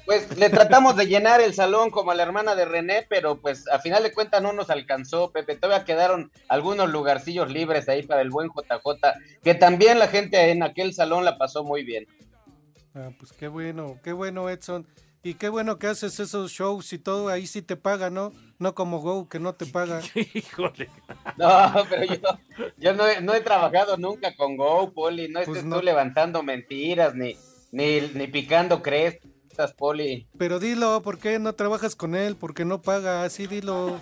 Pues 0.06 0.38
le 0.38 0.50
tratamos 0.50 0.96
de 0.96 1.08
llenar 1.08 1.42
el 1.42 1.54
salón 1.54 1.90
como 1.90 2.12
a 2.12 2.16
la 2.16 2.24
hermana 2.24 2.56
de 2.56 2.64
René, 2.64 3.06
pero 3.10 3.42
pues 3.42 3.68
a 3.70 3.80
final 3.80 4.04
de 4.04 4.14
cuentas 4.14 4.42
no 4.42 4.54
nos 4.54 4.70
alcanzó, 4.70 5.32
Pepe. 5.32 5.56
Todavía 5.56 5.86
quedaron 5.86 6.32
algunos 6.48 6.90
lugarcillos 6.90 7.52
libres 7.52 7.90
ahí 7.90 8.04
para 8.04 8.22
el 8.22 8.30
buen 8.30 8.50
JJ, 8.50 8.86
que 9.44 9.56
también 9.56 10.00
la 10.00 10.08
gente 10.08 10.52
en 10.52 10.64
aquel 10.64 10.94
salón 10.94 11.26
la 11.26 11.38
pasó 11.38 11.64
muy 11.66 11.84
bien. 11.84 12.08
Ah, 12.96 13.10
pues 13.18 13.32
qué 13.34 13.48
bueno, 13.48 14.00
qué 14.04 14.14
bueno, 14.14 14.50
Edson. 14.50 14.88
Y 15.26 15.36
qué 15.36 15.48
bueno 15.48 15.80
que 15.80 15.88
haces 15.88 16.20
esos 16.20 16.52
shows 16.52 16.92
y 16.92 17.00
todo, 17.00 17.30
ahí 17.30 17.48
sí 17.48 17.62
te 17.62 17.78
paga, 17.78 18.10
¿no? 18.10 18.34
No 18.60 18.76
como 18.76 19.00
Go, 19.00 19.30
que 19.30 19.40
no 19.40 19.54
te 19.56 19.66
paga. 19.66 20.02
Híjole. 20.34 20.90
No, 21.38 21.74
pero 21.90 22.04
yo, 22.14 22.20
yo 22.78 22.94
no, 22.94 23.08
he, 23.08 23.22
no 23.22 23.34
he 23.34 23.40
trabajado 23.40 23.96
nunca 23.98 24.36
con 24.36 24.58
Go, 24.58 24.92
Poli. 24.92 25.30
No 25.30 25.40
estés 25.40 25.54
Pues 25.54 25.66
no. 25.66 25.78
tú 25.78 25.82
levantando 25.86 26.44
mentiras 26.44 27.16
ni, 27.16 27.38
ni, 27.72 28.02
ni 28.02 28.28
picando 28.28 28.82
crestas, 28.82 29.74
Poli. 29.78 30.28
Pero 30.38 30.60
dilo, 30.60 31.02
¿por 31.02 31.18
qué 31.20 31.40
no 31.40 31.54
trabajas 31.56 31.96
con 31.96 32.16
él? 32.16 32.36
Porque 32.36 32.66
no 32.66 32.82
paga, 32.82 33.24
así 33.24 33.48
dilo. 33.48 33.98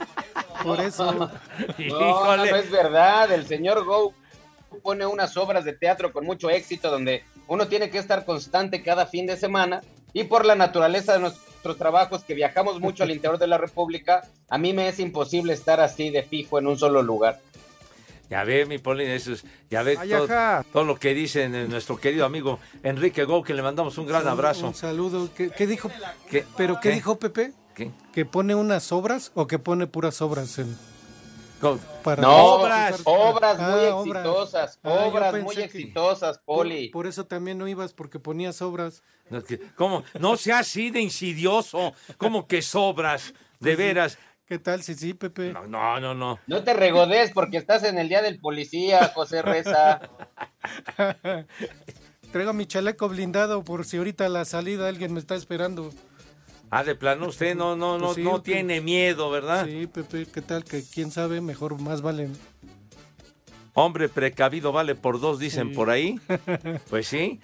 Por 0.63 0.81
eso. 0.81 1.12
No, 1.77 2.00
no, 2.00 2.10
Híjole. 2.10 2.51
no 2.51 2.57
es 2.57 2.71
verdad. 2.71 3.31
El 3.31 3.45
señor 3.45 3.86
Go 3.86 4.13
pone 4.82 5.06
unas 5.06 5.38
obras 5.38 5.64
de 5.66 5.74
teatro 5.74 6.12
con 6.12 6.26
mucho 6.26 6.50
éxito 6.50 6.90
donde 6.92 7.24
uno 7.48 7.68
tiene 7.68 7.90
que 7.90 7.98
estar 7.98 8.26
constante 8.26 8.82
cada 8.84 9.06
fin 9.06 9.26
de 9.26 9.38
semana 9.38 9.82
y 10.14 10.26
por 10.26 10.46
la 10.46 10.56
naturaleza 10.56 11.14
de 11.14 11.20
nuestros 11.20 11.78
trabajos 11.78 12.24
que 12.24 12.34
viajamos 12.34 12.80
mucho 12.80 13.04
al 13.04 13.12
interior 13.12 13.40
de 13.40 13.48
la 13.48 13.58
República, 13.58 14.28
a 14.50 14.58
mí 14.58 14.74
me 14.74 14.88
es 14.88 15.00
imposible 15.00 15.54
estar 15.54 15.80
así 15.80 16.10
de 16.10 16.24
fijo 16.24 16.60
en 16.60 16.68
un 16.68 16.78
solo 16.78 17.02
lugar. 17.02 17.40
Ya 18.30 18.46
ve, 18.46 18.66
mi 18.66 18.78
Poli, 18.78 19.06
eso 19.06 19.34
es- 19.34 19.44
ya 19.70 19.84
ve 19.84 19.98
todo, 19.98 20.28
todo 20.72 20.84
lo 20.86 20.96
que 20.96 21.14
dice 21.14 21.50
nuestro 21.50 21.98
querido 21.98 22.26
amigo 22.26 22.60
Enrique 22.82 23.26
Go, 23.26 23.44
que 23.44 23.54
le 23.54 23.62
mandamos 23.62 23.98
un 23.98 24.06
gran 24.08 24.26
abrazo. 24.28 24.68
Un 24.68 24.74
saludo. 24.74 25.30
¿Qué, 25.36 25.50
qué 25.50 25.68
dijo? 25.68 25.92
¿Qué? 26.30 26.46
¿Pero 26.56 26.76
qué, 26.80 26.90
¿Qué? 26.90 26.96
dijo 26.96 27.20
Pepe? 27.20 27.52
¿Qué? 27.76 27.92
¿Que 28.14 28.24
pone 28.26 28.56
unas 28.56 28.92
obras 28.94 29.32
o 29.36 29.48
que 29.48 29.60
pone 29.60 29.86
puras 29.88 30.22
obras 30.22 30.60
en, 30.60 30.78
para 32.03 32.22
No, 32.22 32.36
Obras. 32.56 33.01
obras 33.06 33.58
muy 33.60 33.86
Ah, 33.86 33.96
obras. 33.96 34.18
exitosas, 34.25 34.80
Ah, 34.84 34.89
obras 35.06 35.41
muy 35.44 35.56
exitosas, 35.58 36.38
Por, 36.39 36.58
Poli. 36.58 36.89
por 36.89 37.08
eso 37.08 37.25
también 37.25 37.58
no 37.58 37.68
ibas, 37.68 37.94
porque 37.94 38.20
ponías 38.20 38.62
obras. 38.62 39.03
No, 39.30 39.44
que- 39.44 39.60
¿Cómo? 39.75 40.03
No 40.20 40.38
sea 40.38 40.60
así 40.60 40.89
de 40.89 41.01
insidioso. 41.01 41.94
¿Cómo 42.18 42.48
que 42.48 42.62
sobras? 42.62 43.34
De 43.60 43.75
veras. 43.75 44.18
¿Qué 44.46 44.60
tal? 44.60 44.84
Sí, 44.84 44.96
sí, 44.96 45.13
Pepe. 45.13 45.53
No, 45.53 45.65
no, 45.68 46.00
no. 46.01 46.13
no. 46.13 46.39
No 46.46 46.63
te 46.63 46.74
regodes 46.74 47.32
porque 47.32 47.56
estás 47.58 47.84
en 47.84 47.98
el 47.98 48.10
día 48.10 48.22
del 48.22 48.39
policía, 48.39 49.12
José 49.15 49.41
Reza. 49.41 50.01
Traigo 52.32 52.53
mi 52.53 52.65
chaleco 52.65 53.10
blindado 53.10 53.63
por 53.63 53.86
si 53.86 53.98
ahorita 53.98 54.25
a 54.25 54.30
la 54.30 54.46
salida 54.46 54.88
alguien 54.88 55.13
me 55.13 55.20
está 55.20 55.36
esperando. 55.36 55.91
Ah, 56.74 56.84
de 56.86 56.96
plano 56.96 57.28
usted 57.28 57.54
no, 57.54 57.75
no, 57.75 57.98
no, 57.98 58.06
Pues 58.06 58.16
sí, 58.16 58.24
no 58.24 58.32
pues- 58.32 58.44
tiene 58.44 58.80
miedo, 58.82 59.30
¿verdad? 59.30 59.66
Sí, 59.66 59.88
Pepe, 59.88 60.25
¿qué 60.34 60.42
tal? 60.42 60.63
Que 60.63 60.82
quién 60.84 61.12
sabe, 61.12 61.42
mejor 61.42 61.80
más 61.80 62.01
valen. 62.01 62.32
Hombre 63.74 64.10
precavido 64.10 64.72
vale 64.72 64.96
por 64.96 65.20
dos, 65.20 65.38
dicen 65.40 65.70
Sí. 65.70 65.75
por 65.75 65.90
ahí. 65.90 66.20
Pues 66.90 67.08
sí. 67.08 67.40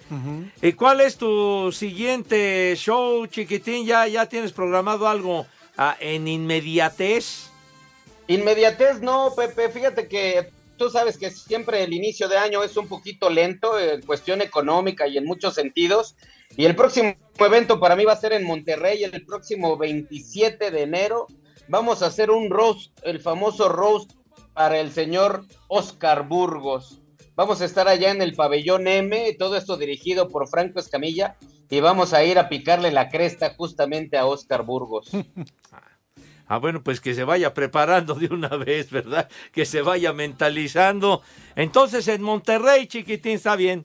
¿Y 0.62 0.72
cuál 0.72 1.00
es 1.02 1.16
tu 1.16 1.70
siguiente 1.72 2.74
show, 2.76 3.26
chiquitín? 3.26 3.86
¿Ya, 3.86 4.06
ya 4.06 4.26
tienes 4.26 4.52
programado 4.52 5.08
algo 5.08 5.46
ah, 5.76 5.96
en 6.00 6.26
inmediatez? 6.26 7.50
Inmediatez 8.26 9.00
no, 9.00 9.32
Pepe, 9.36 9.70
fíjate 9.70 10.06
que 10.08 10.50
tú 10.76 10.90
sabes 10.90 11.16
que 11.16 11.30
siempre 11.30 11.82
el 11.82 11.92
inicio 11.92 12.28
de 12.28 12.36
año 12.36 12.62
es 12.62 12.76
un 12.76 12.88
poquito 12.88 13.30
lento 13.30 13.78
en 13.78 14.02
cuestión 14.02 14.42
económica 14.42 15.06
y 15.06 15.16
en 15.18 15.24
muchos 15.24 15.54
sentidos. 15.54 16.14
Y 16.56 16.64
el 16.64 16.74
próximo 16.74 17.14
evento 17.38 17.78
para 17.78 17.96
mí 17.96 18.04
va 18.04 18.12
a 18.12 18.16
ser 18.16 18.32
en 18.32 18.44
Monterrey 18.44 19.04
el 19.04 19.24
próximo 19.24 19.76
27 19.76 20.70
de 20.70 20.82
enero. 20.82 21.26
Vamos 21.68 22.02
a 22.02 22.06
hacer 22.06 22.30
un 22.30 22.50
roast, 22.50 22.90
el 23.02 23.20
famoso 23.20 23.68
roast 23.68 24.12
para 24.54 24.80
el 24.80 24.90
señor 24.90 25.44
Oscar 25.68 26.26
Burgos. 26.26 27.00
Vamos 27.36 27.60
a 27.60 27.66
estar 27.66 27.86
allá 27.86 28.10
en 28.10 28.20
el 28.20 28.34
pabellón 28.34 28.88
M, 28.88 29.36
todo 29.38 29.56
esto 29.56 29.76
dirigido 29.76 30.28
por 30.28 30.48
Franco 30.48 30.80
Escamilla, 30.80 31.36
y 31.70 31.78
vamos 31.78 32.12
a 32.12 32.24
ir 32.24 32.38
a 32.38 32.48
picarle 32.48 32.90
la 32.90 33.08
cresta 33.08 33.54
justamente 33.56 34.18
a 34.18 34.26
Oscar 34.26 34.64
Burgos. 34.64 35.10
Ah, 36.50 36.56
bueno, 36.56 36.82
pues 36.82 37.02
que 37.02 37.12
se 37.12 37.24
vaya 37.24 37.52
preparando 37.52 38.14
de 38.14 38.28
una 38.28 38.48
vez, 38.48 38.90
¿verdad? 38.90 39.28
Que 39.52 39.66
se 39.66 39.82
vaya 39.82 40.14
mentalizando. 40.14 41.20
Entonces 41.54 42.08
en 42.08 42.22
Monterrey, 42.22 42.86
chiquitín, 42.86 43.34
está 43.34 43.54
bien. 43.54 43.84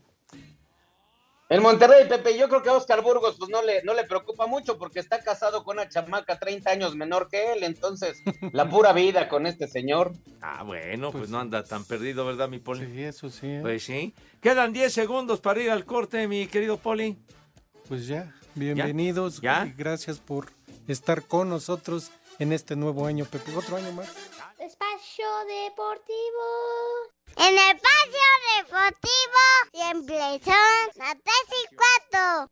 En 1.54 1.62
Monterrey, 1.62 2.08
Pepe, 2.10 2.36
yo 2.36 2.50
creo 2.50 2.64
que 2.64 2.70
a 2.70 2.74
Oscar 2.74 3.04
Burgos 3.04 3.36
pues 3.38 3.48
no 3.52 3.62
le, 3.62 3.84
no 3.84 3.94
le 3.94 4.06
preocupa 4.06 4.48
mucho 4.48 4.80
porque 4.80 5.00
está 5.00 5.20
casado 5.20 5.64
con 5.64 5.78
una 5.78 5.88
chamaca 5.88 6.40
30 6.40 6.68
años 6.68 6.96
menor 6.96 7.30
que 7.30 7.54
él, 7.54 7.62
entonces 7.62 8.24
la 8.54 8.68
pura 8.68 8.92
vida 8.92 9.30
con 9.30 9.46
este 9.46 9.68
señor. 9.68 10.14
Ah, 10.42 10.64
bueno, 10.64 11.12
pues, 11.12 11.22
Pues 11.22 11.30
no 11.30 11.40
anda 11.40 11.64
tan 11.64 11.86
perdido, 11.86 12.26
¿verdad, 12.26 12.50
mi 12.50 12.58
Poli? 12.58 12.88
Sí, 12.88 13.04
eso 13.04 13.30
sí. 13.30 13.46
¿eh? 13.46 13.60
Pues 13.62 13.84
sí. 13.84 14.16
Quedan 14.42 14.74
10 14.74 14.92
segundos 14.92 15.42
para 15.42 15.62
ir 15.62 15.70
al 15.70 15.86
corte, 15.86 16.28
mi 16.28 16.48
querido 16.48 16.78
Poli. 16.78 17.20
Pues 17.88 18.08
ya, 18.08 18.34
bienvenidos. 18.56 19.40
¿Ya? 19.40 19.68
y 19.68 19.74
gracias 19.78 20.18
por 20.18 20.48
estar 20.88 21.22
con 21.22 21.50
nosotros 21.50 22.10
en 22.40 22.52
este 22.52 22.76
nuevo 22.76 23.06
año, 23.06 23.26
Pepe. 23.26 23.56
Otro 23.56 23.78
año 23.78 23.92
más. 23.92 24.12
Espacio 24.60 25.26
Deportivo. 25.46 26.46
En 27.38 27.48
el 27.48 27.58
Espacio 27.58 28.28
Deportivo 28.58 29.42
siempre 29.72 30.40
son 30.44 30.90
las 30.96 31.16
3 31.16 31.36
y 31.50 31.76
4. 32.12 32.50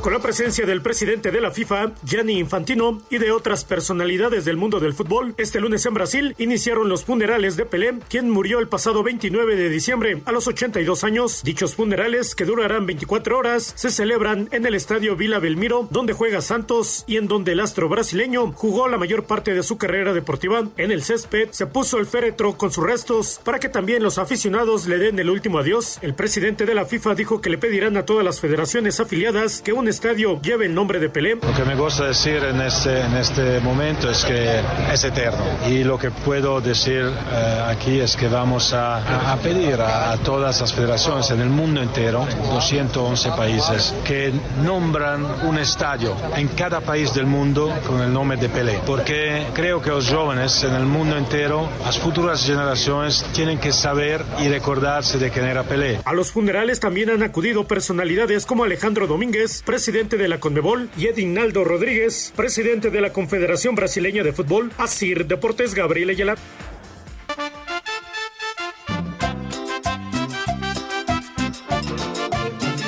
Con 0.00 0.14
la 0.14 0.18
presencia 0.18 0.64
del 0.64 0.80
presidente 0.80 1.30
de 1.30 1.42
la 1.42 1.50
FIFA, 1.50 1.92
Gianni 2.04 2.38
Infantino, 2.38 3.02
y 3.10 3.18
de 3.18 3.32
otras 3.32 3.66
personalidades 3.66 4.46
del 4.46 4.56
mundo 4.56 4.80
del 4.80 4.94
fútbol, 4.94 5.34
este 5.36 5.60
lunes 5.60 5.84
en 5.84 5.92
Brasil 5.92 6.34
iniciaron 6.38 6.88
los 6.88 7.04
funerales 7.04 7.56
de 7.56 7.66
Pelé, 7.66 7.98
quien 8.08 8.30
murió 8.30 8.60
el 8.60 8.68
pasado 8.68 9.02
29 9.02 9.56
de 9.56 9.68
diciembre 9.68 10.22
a 10.24 10.32
los 10.32 10.46
82 10.46 11.04
años. 11.04 11.42
Dichos 11.44 11.74
funerales, 11.74 12.34
que 12.34 12.46
durarán 12.46 12.86
24 12.86 13.36
horas, 13.36 13.74
se 13.76 13.90
celebran 13.90 14.48
en 14.52 14.64
el 14.64 14.74
estadio 14.74 15.16
Vila 15.16 15.38
Belmiro, 15.38 15.86
donde 15.90 16.14
juega 16.14 16.40
Santos 16.40 17.04
y 17.06 17.18
en 17.18 17.28
donde 17.28 17.52
el 17.52 17.60
astro 17.60 17.90
brasileño 17.90 18.52
jugó 18.52 18.88
la 18.88 18.96
mayor 18.96 19.24
parte 19.24 19.52
de 19.52 19.62
su 19.62 19.76
carrera 19.76 20.14
deportiva. 20.14 20.66
En 20.78 20.92
el 20.92 21.02
césped 21.02 21.50
se 21.50 21.66
puso 21.66 21.98
el 21.98 22.06
féretro 22.06 22.56
con 22.56 22.72
sus 22.72 22.84
restos 22.84 23.38
para 23.44 23.58
que 23.58 23.68
también 23.68 24.02
los 24.02 24.16
aficionados 24.16 24.86
le 24.86 24.96
den 24.96 25.18
el 25.18 25.28
último 25.28 25.58
adiós. 25.58 25.98
El 26.00 26.14
presidente 26.14 26.64
de 26.64 26.74
la 26.74 26.86
FIFA 26.86 27.14
dijo 27.16 27.42
que 27.42 27.50
le 27.50 27.58
pedirán 27.58 27.98
a 27.98 28.06
todas 28.06 28.24
las 28.24 28.40
federaciones 28.40 28.98
afiliadas 28.98 29.60
que 29.60 29.74
un 29.74 29.89
estadio 29.90 30.40
lleve 30.40 30.66
el 30.66 30.74
nombre 30.74 30.98
de 30.98 31.10
Pelé. 31.10 31.34
Lo 31.34 31.52
que 31.54 31.64
me 31.64 31.74
gusta 31.74 32.06
decir 32.06 32.42
en 32.44 32.60
este, 32.62 33.00
en 33.00 33.16
este 33.16 33.60
momento 33.60 34.08
es 34.08 34.24
que 34.24 34.60
es 34.92 35.04
eterno. 35.04 35.44
Y 35.68 35.84
lo 35.84 35.98
que 35.98 36.10
puedo 36.10 36.60
decir 36.60 37.04
eh, 37.04 37.64
aquí 37.66 38.00
es 38.00 38.16
que 38.16 38.28
vamos 38.28 38.72
a, 38.72 39.32
a 39.32 39.36
pedir 39.36 39.80
a, 39.80 40.12
a 40.12 40.16
todas 40.18 40.60
las 40.60 40.72
federaciones 40.72 41.30
en 41.30 41.40
el 41.40 41.50
mundo 41.50 41.82
entero, 41.82 42.26
211 42.50 43.30
países, 43.32 43.94
que 44.04 44.32
nombran 44.62 45.26
un 45.44 45.58
estadio 45.58 46.16
en 46.36 46.48
cada 46.48 46.80
país 46.80 47.12
del 47.12 47.26
mundo 47.26 47.72
con 47.86 48.00
el 48.00 48.12
nombre 48.12 48.38
de 48.38 48.48
Pelé. 48.48 48.80
Porque 48.86 49.46
creo 49.54 49.82
que 49.82 49.90
los 49.90 50.08
jóvenes 50.08 50.62
en 50.62 50.74
el 50.74 50.86
mundo 50.86 51.16
entero, 51.16 51.68
las 51.84 51.98
futuras 51.98 52.46
generaciones, 52.46 53.24
tienen 53.34 53.58
que 53.58 53.72
saber 53.72 54.24
y 54.40 54.48
recordarse 54.48 55.18
de 55.18 55.30
quién 55.30 55.46
era 55.46 55.64
Pelé. 55.64 55.98
A 56.04 56.12
los 56.12 56.30
funerales 56.30 56.78
también 56.78 57.10
han 57.10 57.24
acudido 57.24 57.64
personalidades 57.64 58.46
como 58.46 58.64
Alejandro 58.64 59.08
Domínguez, 59.08 59.62
presidente 59.64 59.79
de 59.80 60.28
la 60.28 60.38
Conmebol, 60.40 60.90
y 60.98 61.06
Edinaldo 61.06 61.64
Rodríguez, 61.64 62.34
presidente 62.36 62.90
de 62.90 63.00
la 63.00 63.14
Confederación 63.14 63.74
Brasileña 63.74 64.22
de 64.22 64.34
Fútbol, 64.34 64.70
Asir 64.76 65.26
Deportes 65.26 65.74
Gabriel 65.74 66.10
Ayala. 66.10 66.36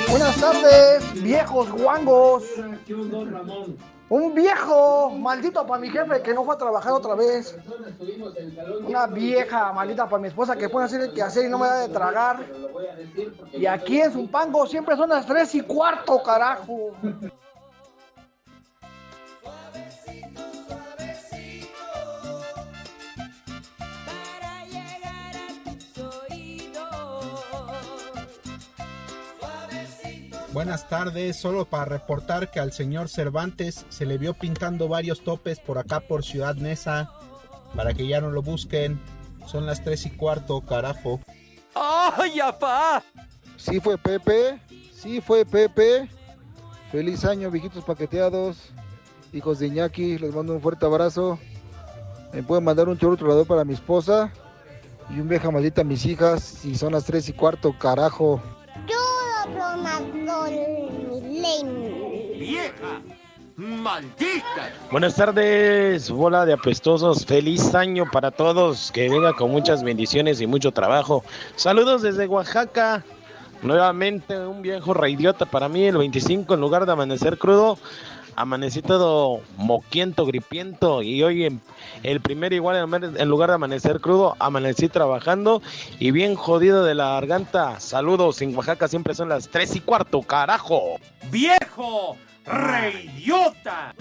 Buenas 0.07 0.39
tardes, 0.39 1.23
viejos 1.23 1.71
guangos. 1.71 2.43
Un 4.13 4.35
viejo 4.35 5.09
maldito 5.09 5.65
para 5.65 5.81
mi 5.81 5.89
jefe 5.89 6.21
que 6.21 6.35
no 6.35 6.45
fue 6.45 6.53
a 6.53 6.57
trabajar 6.59 6.93
otra 6.93 7.15
vez. 7.15 7.57
Una 8.87 9.07
vieja 9.07 9.73
maldita 9.73 10.07
para 10.07 10.21
mi 10.21 10.27
esposa 10.27 10.55
que 10.55 10.69
puede 10.69 10.85
hacer 10.85 11.01
el 11.01 11.13
que 11.13 11.23
hacer 11.23 11.45
y 11.45 11.49
no 11.49 11.57
me 11.57 11.65
da 11.65 11.79
de 11.79 11.89
tragar. 11.89 12.45
Y 13.53 13.65
aquí 13.65 13.99
en 13.99 14.11
Zumpango 14.11 14.67
siempre 14.67 14.95
son 14.95 15.09
las 15.09 15.25
3 15.25 15.55
y 15.55 15.61
cuarto, 15.61 16.21
carajo. 16.21 16.91
Buenas 30.53 30.87
tardes, 30.87 31.35
solo 31.35 31.65
para 31.65 31.85
reportar 31.85 32.51
que 32.51 32.59
al 32.59 32.71
señor 32.71 33.09
Cervantes 33.09 33.87
se 33.89 34.05
le 34.05 34.19
vio 34.19 34.35
pintando 34.35 34.87
varios 34.87 35.23
topes 35.23 35.59
por 35.59 35.79
acá 35.79 35.99
por 36.01 36.23
Ciudad 36.23 36.53
Neza, 36.53 37.09
para 37.75 37.95
que 37.95 38.05
ya 38.05 38.21
no 38.21 38.29
lo 38.29 38.43
busquen. 38.43 39.01
Son 39.47 39.65
las 39.65 39.83
tres 39.83 40.05
y 40.05 40.11
cuarto, 40.11 40.61
carajo. 40.61 41.19
¡Ay, 41.73 42.39
apá! 42.39 43.01
Sí 43.57 43.79
fue 43.79 43.97
Pepe, 43.97 44.59
sí 44.93 45.21
fue 45.21 45.43
Pepe. 45.43 46.07
Feliz 46.91 47.25
año, 47.25 47.49
viejitos 47.49 47.83
paqueteados. 47.83 48.69
Hijos 49.33 49.57
de 49.57 49.67
Iñaki, 49.67 50.19
les 50.19 50.35
mando 50.35 50.53
un 50.53 50.61
fuerte 50.61 50.85
abrazo. 50.85 51.39
Me 52.31 52.43
pueden 52.43 52.63
mandar 52.63 52.87
un 52.89 52.97
chorro 52.99 53.17
trolador 53.17 53.47
para 53.47 53.65
mi 53.65 53.73
esposa 53.73 54.31
y 55.09 55.19
un 55.19 55.27
vieja 55.27 55.49
maldita 55.49 55.81
a 55.81 55.83
mis 55.83 56.05
hijas. 56.05 56.63
Y 56.63 56.75
son 56.75 56.93
las 56.93 57.05
tres 57.05 57.27
y 57.27 57.33
cuarto, 57.33 57.75
carajo. 57.75 58.39
¡Vieja! 62.37 63.01
¡Maldita! 63.55 64.71
Buenas 64.91 65.15
tardes, 65.15 66.09
bola 66.09 66.45
de 66.45 66.53
apestosos. 66.53 67.25
Feliz 67.25 67.73
año 67.73 68.05
para 68.11 68.31
todos. 68.31 68.91
Que 68.91 69.09
venga 69.09 69.33
con 69.33 69.51
muchas 69.51 69.83
bendiciones 69.83 70.41
y 70.41 70.47
mucho 70.47 70.71
trabajo. 70.71 71.23
Saludos 71.55 72.01
desde 72.01 72.27
Oaxaca. 72.27 73.03
Nuevamente 73.61 74.37
un 74.37 74.61
viejo 74.61 74.93
reidiota 74.93 75.45
para 75.45 75.69
mí. 75.69 75.85
El 75.85 75.97
25, 75.97 76.53
en 76.53 76.61
lugar 76.61 76.85
de 76.85 76.91
amanecer 76.91 77.37
crudo, 77.37 77.77
amanecí 78.35 78.81
todo 78.81 79.41
moquiento, 79.57 80.25
gripiento. 80.25 81.01
Y 81.01 81.23
hoy, 81.23 81.45
en 81.45 81.61
el 82.03 82.21
primer, 82.21 82.53
igual, 82.53 82.77
en 83.17 83.29
lugar 83.29 83.49
de 83.49 83.55
amanecer 83.55 83.99
crudo, 83.99 84.35
amanecí 84.39 84.89
trabajando 84.89 85.61
y 85.99 86.11
bien 86.11 86.35
jodido 86.35 86.83
de 86.83 86.95
la 86.95 87.11
garganta. 87.11 87.79
Saludos. 87.79 88.41
En 88.41 88.55
Oaxaca 88.55 88.87
siempre 88.87 89.13
son 89.15 89.29
las 89.29 89.49
3 89.49 89.75
y 89.75 89.79
cuarto, 89.81 90.21
carajo. 90.21 90.97
¡Viejo! 91.31 92.17
¡Reidiota! 92.45 93.93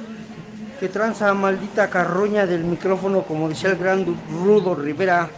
Que 0.80 0.88
tranza 0.88 1.32
maldita 1.32 1.88
carroña 1.88 2.46
del 2.46 2.64
micrófono, 2.64 3.22
como 3.22 3.48
decía 3.48 3.70
el 3.70 3.76
gran 3.76 4.04
Rudo 4.28 4.74
Rivera. 4.74 5.30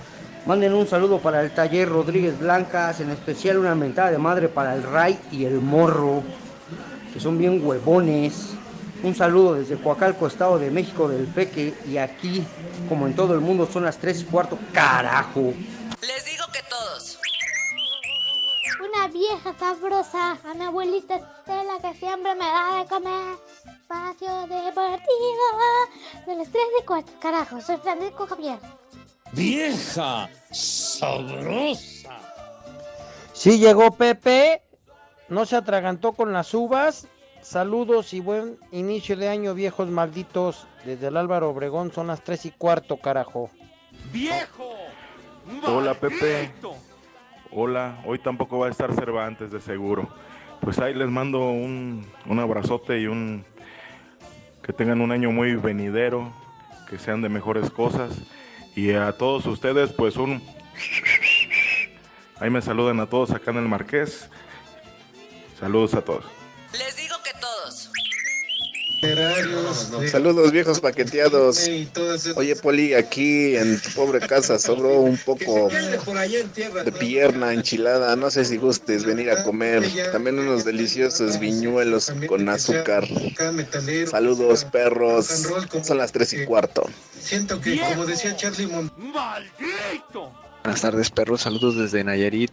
Manden 0.47 0.75
un 0.75 0.87
saludo 0.87 1.19
para 1.21 1.41
el 1.43 1.53
taller 1.53 1.89
Rodríguez 1.89 2.39
Blancas, 2.39 3.01
en 3.01 3.11
especial 3.11 3.59
una 3.59 3.75
mentada 3.75 4.11
de 4.11 4.19
madre 4.19 4.49
para 4.49 4.75
el 4.75 4.83
Ray 4.83 5.19
y 5.33 5.47
el 5.47 5.61
Morro, 5.61 6.23
que 7.13 7.21
son 7.21 7.39
bien 7.39 7.67
huevones. 7.67 8.55
Un 9.05 9.15
saludo 9.15 9.53
desde 9.53 9.77
Coacalco, 9.77 10.27
Estado 10.27 10.59
de 10.59 10.71
México, 10.71 11.09
del 11.09 11.27
Peque, 11.27 11.75
y 11.87 11.99
aquí, 11.99 12.43
como 12.89 13.07
en 13.07 13.15
todo 13.15 13.35
el 13.35 13.41
mundo, 13.41 13.69
son 13.71 13.85
las 13.85 13.99
3 13.99 14.23
y 14.23 14.25
cuarto. 14.25 14.59
¡Carajo! 14.73 15.53
Les 16.01 16.25
digo 16.25 16.47
que 16.51 16.61
todos. 16.71 17.19
Una 18.81 19.09
vieja 19.09 19.55
sabrosa, 19.59 20.39
a 20.43 20.55
mi 20.55 20.65
abuelita 20.65 21.17
Estela 21.17 21.75
que 21.83 21.99
siempre 21.99 22.35
me 22.35 22.47
da 22.47 22.79
de 22.79 22.87
comer. 22.87 23.37
Espacio 23.67 24.41
deportivo 24.47 25.47
de 26.27 26.37
las 26.37 26.49
3 26.49 26.53
de 26.79 26.87
cuarto. 26.87 27.13
Carajo, 27.21 27.61
soy 27.61 27.77
Francisco 27.77 28.27
Javier. 28.27 28.59
Vieja 29.33 30.31
sabrosa. 30.51 32.17
Sí 33.35 33.59
llegó 33.59 33.91
Pepe, 33.91 34.63
no 35.29 35.45
se 35.45 35.57
atragantó 35.57 36.15
con 36.15 36.33
las 36.33 36.55
uvas. 36.55 37.07
Saludos 37.45 38.15
y 38.15 38.21
buen 38.21 38.57
inicio 38.73 39.19
de 39.19 39.29
año, 39.29 39.53
viejos 39.53 39.91
malditos. 39.91 40.67
Desde 40.87 41.09
el 41.09 41.17
Álvaro 41.19 41.51
Obregón 41.51 41.93
son 41.93 42.07
las 42.07 42.25
3 42.25 42.47
y 42.47 42.51
cuarto, 42.53 42.97
carajo. 42.97 43.51
¡Viejo! 44.11 44.73
Hola 45.67 45.93
Pepe. 45.93 46.51
Hola, 47.53 48.03
hoy 48.07 48.19
tampoco 48.19 48.61
va 48.61 48.69
a 48.69 48.71
estar 48.71 48.95
Cervantes 48.95 49.53
de 49.53 49.61
seguro. 49.61 50.09
Pues 50.63 50.79
ahí 50.79 50.95
les 50.95 51.11
mando 51.11 51.51
un, 51.51 52.07
un 52.25 52.41
abrazote 52.41 52.99
y 52.99 53.09
un 53.09 53.45
que 54.63 54.73
tengan 54.73 55.03
un 55.03 55.13
año 55.13 55.31
muy 55.31 55.55
venidero, 55.55 56.33
que 56.89 56.99
sean 56.99 57.21
de 57.21 57.29
mejores 57.29 57.71
cosas. 57.71 58.23
Y 58.75 58.93
a 58.93 59.13
todos 59.19 59.45
ustedes, 59.45 59.93
pues 59.93 60.17
un 60.17 60.43
ahí 62.41 62.49
me 62.49 62.63
saludan 62.63 63.01
a 63.01 63.07
todos 63.07 63.33
acá 63.33 63.51
en 63.51 63.59
el 63.59 63.69
Marqués. 63.69 64.31
Saludos 65.61 65.93
a 65.93 66.01
todos. 66.01 66.25
Les. 66.73 67.04
Saludos 70.11 70.53
viejos 70.53 70.81
paqueteados. 70.81 71.69
Oye 72.37 72.57
Poli, 72.57 72.95
aquí 72.95 73.57
en 73.57 73.81
tu 73.81 73.91
pobre 73.91 74.21
casa 74.21 74.59
sobró 74.59 75.01
un 75.01 75.17
poco 75.19 75.69
de 75.69 76.93
pierna 76.93 77.53
enchilada. 77.53 78.17
No 78.17 78.31
sé 78.31 78.45
si 78.45 78.57
gustes 78.57 79.05
venir 79.05 79.31
a 79.31 79.43
comer. 79.45 79.85
También 80.13 80.39
unos 80.39 80.65
deliciosos 80.65 81.39
viñuelos 81.39 82.13
con 82.27 82.49
azúcar. 82.49 83.07
Saludos 84.11 84.65
perros. 84.65 85.49
Son 85.83 85.99
las 85.99 86.13
tres 86.13 86.33
y 86.33 86.45
cuarto. 86.45 86.89
Siento 87.21 87.61
que, 87.61 87.81
como 87.81 88.07
decía 88.07 88.37
Charlie. 88.37 88.67
¡Maldito! 88.67 90.33
Buenas 90.63 90.81
tardes, 90.81 91.11
perros. 91.11 91.43
Saludos 91.43 91.77
desde 91.77 92.05
Nayarit. 92.05 92.51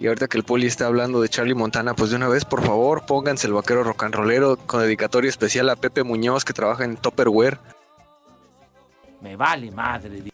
Y 0.00 0.06
ahorita 0.06 0.28
que 0.28 0.38
el 0.38 0.44
poli 0.44 0.66
está 0.66 0.86
hablando 0.86 1.20
de 1.20 1.28
Charlie 1.28 1.54
Montana, 1.54 1.92
pues 1.92 2.08
de 2.08 2.16
una 2.16 2.26
vez, 2.26 2.46
por 2.46 2.62
favor, 2.64 3.04
pónganse 3.04 3.46
el 3.46 3.52
vaquero 3.52 3.84
rock 3.84 4.04
and 4.04 4.14
rollero 4.14 4.56
con 4.56 4.80
dedicatoria 4.80 5.28
especial 5.28 5.68
a 5.68 5.76
Pepe 5.76 6.04
Muñoz, 6.04 6.42
que 6.42 6.54
trabaja 6.54 6.84
en 6.84 6.96
Topperware. 6.96 7.58
Me 9.20 9.36
vale 9.36 9.70
madre. 9.70 10.29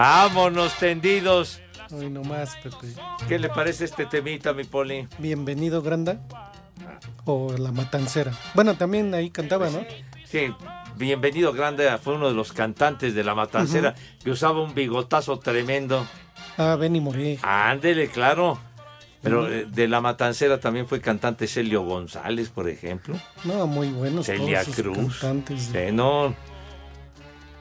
¡Vámonos 0.00 0.78
tendidos! 0.78 1.60
Hoy 1.92 2.08
nomás, 2.08 2.56
Pepe. 2.62 2.94
¿Qué 3.28 3.38
le 3.38 3.50
parece 3.50 3.84
este 3.84 4.06
temita, 4.06 4.54
mi 4.54 4.64
poli? 4.64 5.06
Bienvenido, 5.18 5.82
Granda. 5.82 6.22
O 7.26 7.52
La 7.58 7.70
Matancera. 7.70 8.32
Bueno, 8.54 8.78
también 8.78 9.12
ahí 9.12 9.28
cantaba, 9.28 9.68
¿no? 9.68 9.84
Sí, 10.24 10.54
bienvenido 10.96 11.52
grande, 11.52 11.86
fue 11.98 12.14
uno 12.14 12.28
de 12.28 12.34
los 12.34 12.54
cantantes 12.54 13.14
de 13.14 13.22
La 13.22 13.34
Matancera 13.34 13.94
que 14.24 14.30
usaba 14.30 14.62
un 14.62 14.74
bigotazo 14.74 15.38
tremendo. 15.38 16.06
Ah, 16.56 16.76
Benny 16.76 17.02
Moré. 17.02 17.38
Ándele, 17.42 18.08
claro. 18.08 18.58
Pero 19.20 19.52
eh, 19.52 19.66
de 19.68 19.86
La 19.86 20.00
Matancera 20.00 20.58
también 20.60 20.88
fue 20.88 21.02
cantante 21.02 21.46
Celio 21.46 21.82
González, 21.82 22.48
por 22.48 22.70
ejemplo. 22.70 23.16
No, 23.44 23.66
muy 23.66 23.88
buenos. 23.88 24.24
Celia 24.24 24.64
todos 24.64 24.76
Cruz. 24.76 25.18
cantantes. 25.20 25.64
Sí, 25.64 25.92
no. 25.92 26.34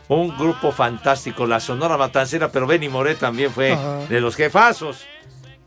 Un 0.09 0.35
grupo 0.37 0.71
fantástico, 0.71 1.45
la 1.47 1.59
Sonora 1.59 1.95
Matancera, 1.97 2.51
pero 2.51 2.65
Benny 2.67 2.89
Moré 2.89 3.15
también 3.15 3.51
fue 3.51 3.71
Ajá. 3.73 4.05
de 4.07 4.19
los 4.19 4.35
jefazos. 4.35 5.05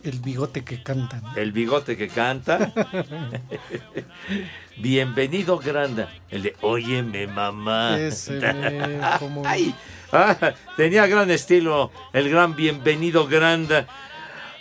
El 0.02 0.18
bigote 0.18 0.64
que 0.64 0.82
canta. 0.82 1.20
¿no? 1.20 1.36
El 1.36 1.52
bigote 1.52 1.96
que 1.96 2.08
canta. 2.08 2.72
Bienvenido, 4.76 5.58
Granda. 5.58 6.12
El 6.28 6.42
de 6.42 6.56
Óyeme, 6.60 7.28
mamá. 7.28 7.98
Ese 8.00 8.32
me- 8.40 8.98
como- 9.20 9.42
Ay, 9.46 9.72
ah, 10.12 10.36
tenía 10.76 11.06
gran 11.06 11.30
estilo, 11.30 11.92
el 12.12 12.28
gran 12.28 12.56
Bienvenido, 12.56 13.28
Granda. 13.28 13.86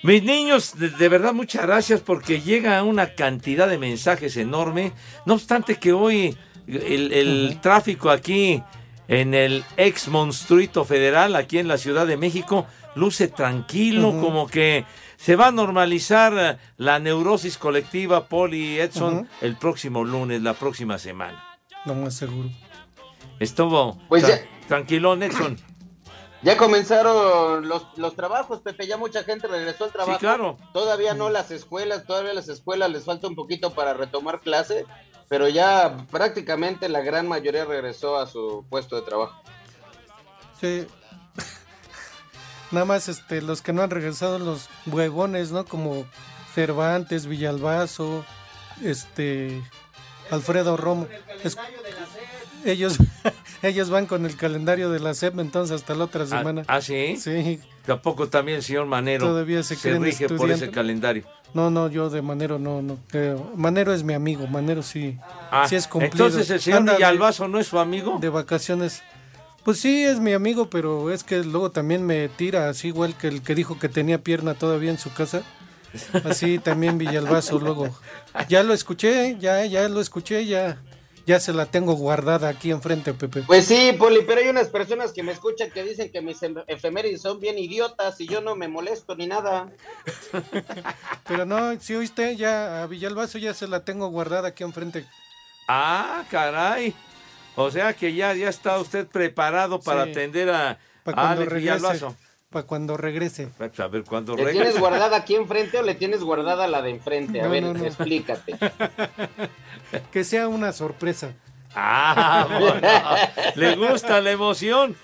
Mis 0.03 0.21
niños, 0.23 0.77
de, 0.77 0.89
de 0.89 1.09
verdad, 1.09 1.33
muchas 1.33 1.63
gracias 1.65 2.01
porque 2.01 2.41
llega 2.41 2.83
una 2.83 3.15
cantidad 3.15 3.67
de 3.67 3.77
mensajes 3.79 4.37
enorme. 4.37 4.91
No 5.25 5.35
obstante 5.35 5.75
que 5.77 5.91
hoy 5.93 6.37
el, 6.67 7.11
el 7.13 7.59
tráfico 7.61 8.09
aquí 8.11 8.61
en 9.12 9.34
el 9.34 9.63
ex 9.78 10.08
monstruito 10.08 10.86
federal, 10.86 11.36
aquí 11.36 11.60
en 11.60 11.67
la 11.67 11.78
Ciudad 11.78 12.08
de 12.08 12.15
México, 12.17 12.65
luce 12.95 13.28
tranquilo, 13.28 14.12
como 14.19 14.47
que 14.47 14.86
se 15.17 15.36
va 15.36 15.47
a 15.47 15.52
normalizar 15.52 16.34
eh, 16.38 16.58
la 16.78 16.97
neurosis 17.00 17.58
colectiva, 17.58 18.26
Poli 18.28 18.80
Edson, 18.80 19.28
el 19.41 19.58
próximo 19.58 20.04
lunes, 20.04 20.41
la 20.41 20.54
próxima 20.54 20.97
semana. 20.97 21.43
Lo 21.86 21.93
más 21.93 22.15
seguro. 22.15 22.50
Estuvo 23.39 23.97
Pues 24.08 24.24
tra- 24.24 24.30
ya- 24.30 24.67
tranquilón, 24.67 25.24
Edson. 25.24 25.58
Ya 26.43 26.58
comenzaron 26.58 27.67
los, 27.67 27.86
los 27.97 28.15
trabajos, 28.15 28.62
Pepe, 28.62 28.88
ya 28.88 28.97
mucha 28.97 29.24
gente 29.24 29.45
regresó 29.47 29.84
al 29.84 29.91
trabajo. 29.91 30.17
claro. 30.17 30.58
Todavía 30.74 31.13
no 31.13 31.30
las 31.30 31.52
escuelas, 31.52 32.08
todavía 32.08 32.34
las 32.34 32.50
escuelas 32.50 32.89
les 32.89 33.06
falta 33.06 33.28
un 33.28 33.36
poquito 33.36 33.76
para 33.76 33.93
retomar 33.93 34.39
clase, 34.39 34.86
pero 35.31 35.47
ya 35.47 36.05
prácticamente 36.11 36.89
la 36.89 36.99
gran 36.99 37.25
mayoría 37.25 37.63
regresó 37.63 38.17
a 38.17 38.27
su 38.27 38.65
puesto 38.69 38.97
de 38.97 39.03
trabajo. 39.03 39.41
Sí. 40.59 40.85
Nada 42.71 42.85
más 42.85 43.07
este, 43.07 43.41
los 43.41 43.61
que 43.61 43.71
no 43.71 43.81
han 43.81 43.91
regresado, 43.91 44.39
los 44.39 44.67
huevones, 44.85 45.51
¿no? 45.51 45.63
Como 45.63 46.05
Cervantes, 46.53 47.27
Villalbazo, 47.27 48.25
este. 48.83 49.63
Alfredo 50.31 50.75
Romo. 50.75 51.07
Ellos, 52.65 52.97
ellos 53.62 53.89
van 53.89 54.06
con 54.06 54.26
el 54.26 54.36
calendario 54.36 54.89
de 54.89 55.00
la 55.00 55.13
SEP, 55.13 55.39
entonces 55.39 55.76
hasta 55.76 55.93
la 55.95 56.06
otra 56.06 56.26
semana. 56.26 56.63
¿Ah, 56.67 56.82
sí? 56.82 57.17
Sí. 57.17 57.60
Tampoco 57.86 58.28
también 58.30 58.58
el 58.58 58.63
señor 58.63 58.86
Manero 58.86 59.26
Todavía 59.28 59.63
se 59.63 59.76
rige 59.97 60.28
por 60.30 60.52
ese 60.52 60.69
calendario. 60.69 61.24
No, 61.54 61.69
no, 61.69 61.89
yo 61.89 62.10
de 62.10 62.21
Manero 62.21 62.60
no, 62.60 62.82
no. 62.82 62.97
Eh, 63.12 63.36
Manero 63.56 63.93
es 63.93 64.04
mi 64.04 64.13
amigo, 64.13 64.47
Manero 64.47 64.84
sí, 64.84 65.17
Ah, 65.52 65.65
sí 65.67 65.76
es 65.76 65.88
cumplido. 65.88 66.28
entonces 66.28 66.50
el 66.50 66.62
señor 66.62 66.80
Anda 66.80 66.91
de- 66.93 66.97
Villalbazo 67.00 67.47
no 67.47 67.60
es 67.60 67.67
su 67.67 67.78
amigo. 67.80 68.19
De 68.21 68.30
vacaciones. 68.30 69.02
Pues 69.65 69.80
sí, 69.80 70.04
es 70.04 70.19
mi 70.19 70.34
amigo, 70.34 70.69
pero 70.69 71.12
es 71.12 71.24
que 71.24 71.43
luego 71.43 71.69
también 71.71 72.06
me 72.06 72.30
tira, 72.30 72.69
así 72.69 72.88
igual 72.88 73.15
que 73.17 73.28
el 73.28 73.41
que 73.41 73.54
dijo 73.54 73.78
que 73.78 73.89
tenía 73.89 74.17
pierna 74.24 74.54
todavía 74.54 74.91
en 74.91 74.97
su 74.97 75.12
casa. 75.13 75.41
Así 76.24 76.58
también 76.58 76.97
Villalbazo 76.97 77.60
luego. 77.60 77.89
Ya 78.47 78.63
lo 78.63 78.74
escuché, 78.74 79.36
ya, 79.39 79.65
ya 79.65 79.89
lo 79.89 80.00
escuché, 80.00 80.45
ya, 80.45 80.78
ya 81.25 81.39
se 81.39 81.53
la 81.53 81.65
tengo 81.65 81.93
guardada 81.93 82.49
aquí 82.49 82.71
enfrente, 82.71 83.13
Pepe. 83.13 83.43
Pues 83.43 83.65
sí, 83.65 83.93
Poli, 83.97 84.21
pero 84.25 84.41
hay 84.41 84.47
unas 84.49 84.67
personas 84.67 85.12
que 85.12 85.23
me 85.23 85.31
escuchan 85.31 85.69
que 85.71 85.84
dicen 85.84 86.12
que 86.12 86.21
mis 86.21 86.41
em- 86.43 86.63
efemérides 86.67 87.21
son 87.21 87.39
bien 87.39 87.57
idiotas 87.60 88.19
y 88.21 88.27
yo 88.27 88.41
no 88.41 88.55
me 88.55 88.67
molesto 88.67 89.15
ni 89.15 89.27
nada. 89.27 89.69
Pero 91.27 91.45
no, 91.45 91.79
si 91.79 91.95
oíste, 91.95 92.36
ya 92.36 92.84
a 92.84 92.88
Villalbazo 92.88 93.38
ya 93.38 93.53
se 93.53 93.67
la 93.67 93.84
tengo 93.86 94.07
guardada 94.10 94.49
aquí 94.49 94.63
enfrente. 94.63 95.05
Ah, 95.67 96.23
caray. 96.29 96.93
O 97.55 97.69
sea 97.71 97.93
que 97.93 98.13
ya, 98.13 98.34
ya 98.34 98.49
está 98.49 98.77
usted 98.79 99.07
preparado 99.07 99.79
para 99.79 100.05
Sí. 100.05 100.12
atender 100.12 100.49
a, 100.49 100.79
Para 101.03 101.21
a 101.21 101.31
Alex 101.31 101.49
regrese. 101.51 101.60
Villalbazo. 101.75 102.15
Para 102.51 102.65
cuando 102.67 102.97
regrese. 102.97 103.47
Pues, 103.57 103.79
A 103.79 103.87
ver 103.87 104.03
cuándo 104.03 104.35
¿Le 104.35 104.43
regrese. 104.43 104.59
tienes 104.63 104.79
guardada 104.79 105.17
aquí 105.17 105.35
enfrente 105.35 105.77
o 105.79 105.83
le 105.83 105.95
tienes 105.95 106.21
guardada 106.21 106.67
la 106.67 106.81
de 106.81 106.89
enfrente? 106.91 107.39
A 107.41 107.45
No, 107.45 107.49
ver, 107.49 107.63
no, 107.63 107.73
no. 107.73 107.85
explícate. 107.85 108.55
Que 110.11 110.23
sea 110.23 110.47
una 110.47 110.71
sorpresa. 110.71 111.33
Ah, 111.75 112.47
bueno, 112.59 112.87
le 113.55 113.75
gusta 113.75 114.19
la 114.21 114.31
emoción. 114.31 114.95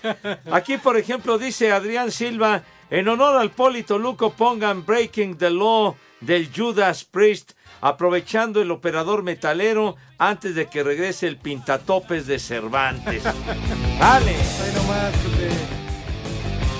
Aquí, 0.50 0.76
por 0.78 0.96
ejemplo, 0.96 1.38
dice 1.38 1.72
Adrián 1.72 2.10
Silva, 2.10 2.62
en 2.90 3.08
honor 3.08 3.36
al 3.36 3.50
Polito 3.50 3.98
Luco 3.98 4.32
pongan 4.32 4.84
Breaking 4.86 5.36
the 5.38 5.50
Law 5.50 5.94
del 6.20 6.50
Judas 6.54 7.04
Priest, 7.04 7.52
aprovechando 7.82 8.60
el 8.62 8.70
operador 8.70 9.22
metalero 9.22 9.96
antes 10.18 10.54
de 10.54 10.66
que 10.66 10.82
regrese 10.82 11.26
el 11.26 11.36
pintatopes 11.38 12.26
de 12.26 12.38
Cervantes. 12.38 13.22
Dale. 13.98 14.30
Ahí 14.30 14.72
nomás. 14.74 15.77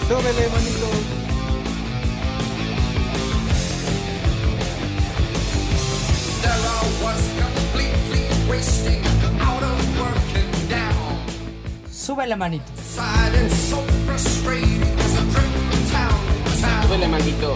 Súbele, 0.08 0.48
manito. 0.48 0.86
Súbele, 11.92 12.36
manito. 12.36 12.64
Súbele, 16.82 17.08
manito. 17.08 17.54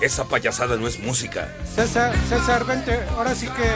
Esa 0.00 0.24
payasada 0.24 0.76
no 0.76 0.88
es 0.88 0.98
música. 1.00 1.52
César, 1.74 2.14
César, 2.30 2.64
vente, 2.64 2.98
ahora 3.18 3.34
sí 3.34 3.48
que 3.48 3.70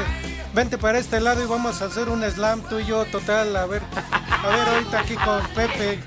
vente 0.54 0.78
para 0.78 0.98
este 0.98 1.20
lado 1.20 1.44
y 1.44 1.46
vamos 1.46 1.82
a 1.82 1.84
hacer 1.84 2.08
un 2.08 2.22
slam 2.24 2.62
tú 2.62 2.78
y 2.78 2.86
yo 2.86 3.04
total, 3.04 3.54
a 3.56 3.66
ver, 3.66 3.82
a 4.42 4.48
ver 4.48 4.68
ahorita 4.68 5.00
aquí 5.00 5.14
con 5.16 5.46
Pepe, 5.54 6.00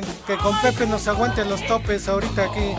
que, 0.00 0.06
que 0.26 0.36
con 0.38 0.58
Pepe 0.60 0.86
nos 0.86 1.06
aguante 1.08 1.44
los 1.44 1.64
topes 1.66 2.08
ahorita 2.08 2.44
aquí. 2.44 2.74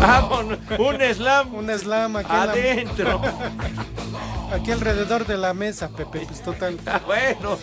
Vámonos, 0.00 0.58
un 0.78 0.96
slam. 1.14 1.54
Un 1.54 1.70
slam 1.78 2.16
aquí 2.16 2.32
la- 2.32 2.42
Adentro. 2.42 3.20
aquí 4.52 4.72
alrededor 4.72 5.26
de 5.26 5.36
la 5.36 5.54
mesa, 5.54 5.88
Pepe, 5.88 6.20
pues 6.26 6.42
total. 6.42 6.78
Ah, 6.86 7.00
bueno. 7.06 7.58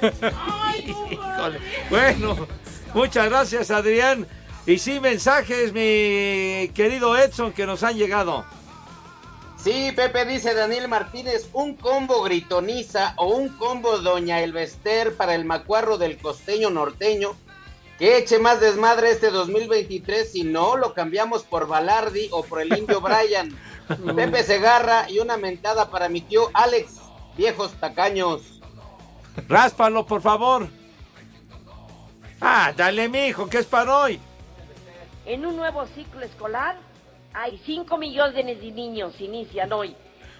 Híjole. 1.10 1.58
Bueno, 1.90 2.46
muchas 2.94 3.28
gracias 3.28 3.70
Adrián. 3.70 4.26
Y 4.66 4.78
sí, 4.78 4.98
mensajes, 5.00 5.72
mi 5.72 6.70
querido 6.74 7.16
Edson, 7.16 7.52
que 7.52 7.66
nos 7.66 7.82
han 7.82 7.96
llegado. 7.96 8.44
Sí, 9.66 9.90
Pepe 9.90 10.24
dice 10.26 10.54
Daniel 10.54 10.86
Martínez, 10.86 11.50
un 11.52 11.74
combo 11.74 12.22
gritoniza 12.22 13.14
o 13.16 13.34
un 13.34 13.48
combo 13.48 13.98
Doña 13.98 14.40
Elvester 14.40 15.16
para 15.16 15.34
el 15.34 15.44
macuarro 15.44 15.98
del 15.98 16.18
costeño 16.18 16.70
norteño. 16.70 17.32
Que 17.98 18.16
eche 18.16 18.38
más 18.38 18.60
desmadre 18.60 19.10
este 19.10 19.32
2023, 19.32 20.30
si 20.30 20.44
no, 20.44 20.76
lo 20.76 20.94
cambiamos 20.94 21.42
por 21.42 21.66
Balardi 21.66 22.28
o 22.30 22.44
por 22.44 22.60
el 22.60 22.78
indio 22.78 23.00
Brian. 23.02 23.58
Pepe 24.14 24.44
Segarra 24.44 25.10
y 25.10 25.18
una 25.18 25.36
mentada 25.36 25.90
para 25.90 26.08
mi 26.08 26.20
tío 26.20 26.48
Alex, 26.54 27.00
viejos 27.36 27.72
tacaños. 27.80 28.60
Ráspalo, 29.48 30.06
por 30.06 30.22
favor. 30.22 30.68
Ah, 32.40 32.72
dale, 32.76 33.08
mijo, 33.08 33.48
que 33.48 33.58
es 33.58 33.66
para 33.66 33.98
hoy. 33.98 34.20
En 35.24 35.44
un 35.44 35.56
nuevo 35.56 35.84
ciclo 35.86 36.20
escolar, 36.22 36.76
hay 37.38 37.60
5 37.66 37.98
millones 37.98 38.60
de 38.60 38.70
niños 38.72 39.20
inician 39.20 39.70
hoy. 39.72 39.94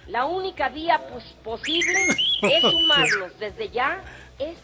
La 0.07 0.25
única 0.25 0.69
vía 0.69 0.99
pos- 1.07 1.35
posible 1.43 1.93
es 2.41 2.61
sumarlos 2.61 3.37
desde 3.39 3.69
ya, 3.69 4.01
es. 4.39 4.57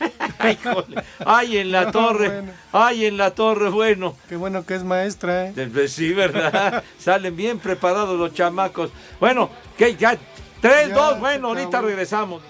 Ay, 0.38 0.58
jole. 0.62 1.02
Ay, 1.24 1.58
en 1.58 1.72
la 1.72 1.84
No, 1.86 1.92
torre. 1.92 2.28
bueno. 2.28 2.52
Ay, 2.72 3.06
en 3.06 3.16
la 3.16 3.30
torre, 3.34 3.68
bueno. 3.68 4.16
Qué 4.28 4.36
bueno 4.36 4.64
que 4.66 4.74
es 4.74 4.82
maestra, 4.84 5.46
¿eh? 5.48 5.68
Pues 5.72 5.92
Sí, 5.92 6.12
¿verdad? 6.12 6.82
Salen 6.98 7.36
bien 7.36 7.58
preparados 7.58 8.18
los 8.18 8.32
chamacos. 8.34 8.90
Bueno, 9.20 9.50
que 9.76 9.94
ya. 9.96 10.16
3, 10.60 10.88
Ya, 10.88 10.94
2, 10.94 11.14
se 11.14 11.20
bueno, 11.20 11.48
ahorita 11.48 11.68
acabó. 11.68 11.86
regresamos. 11.88 12.42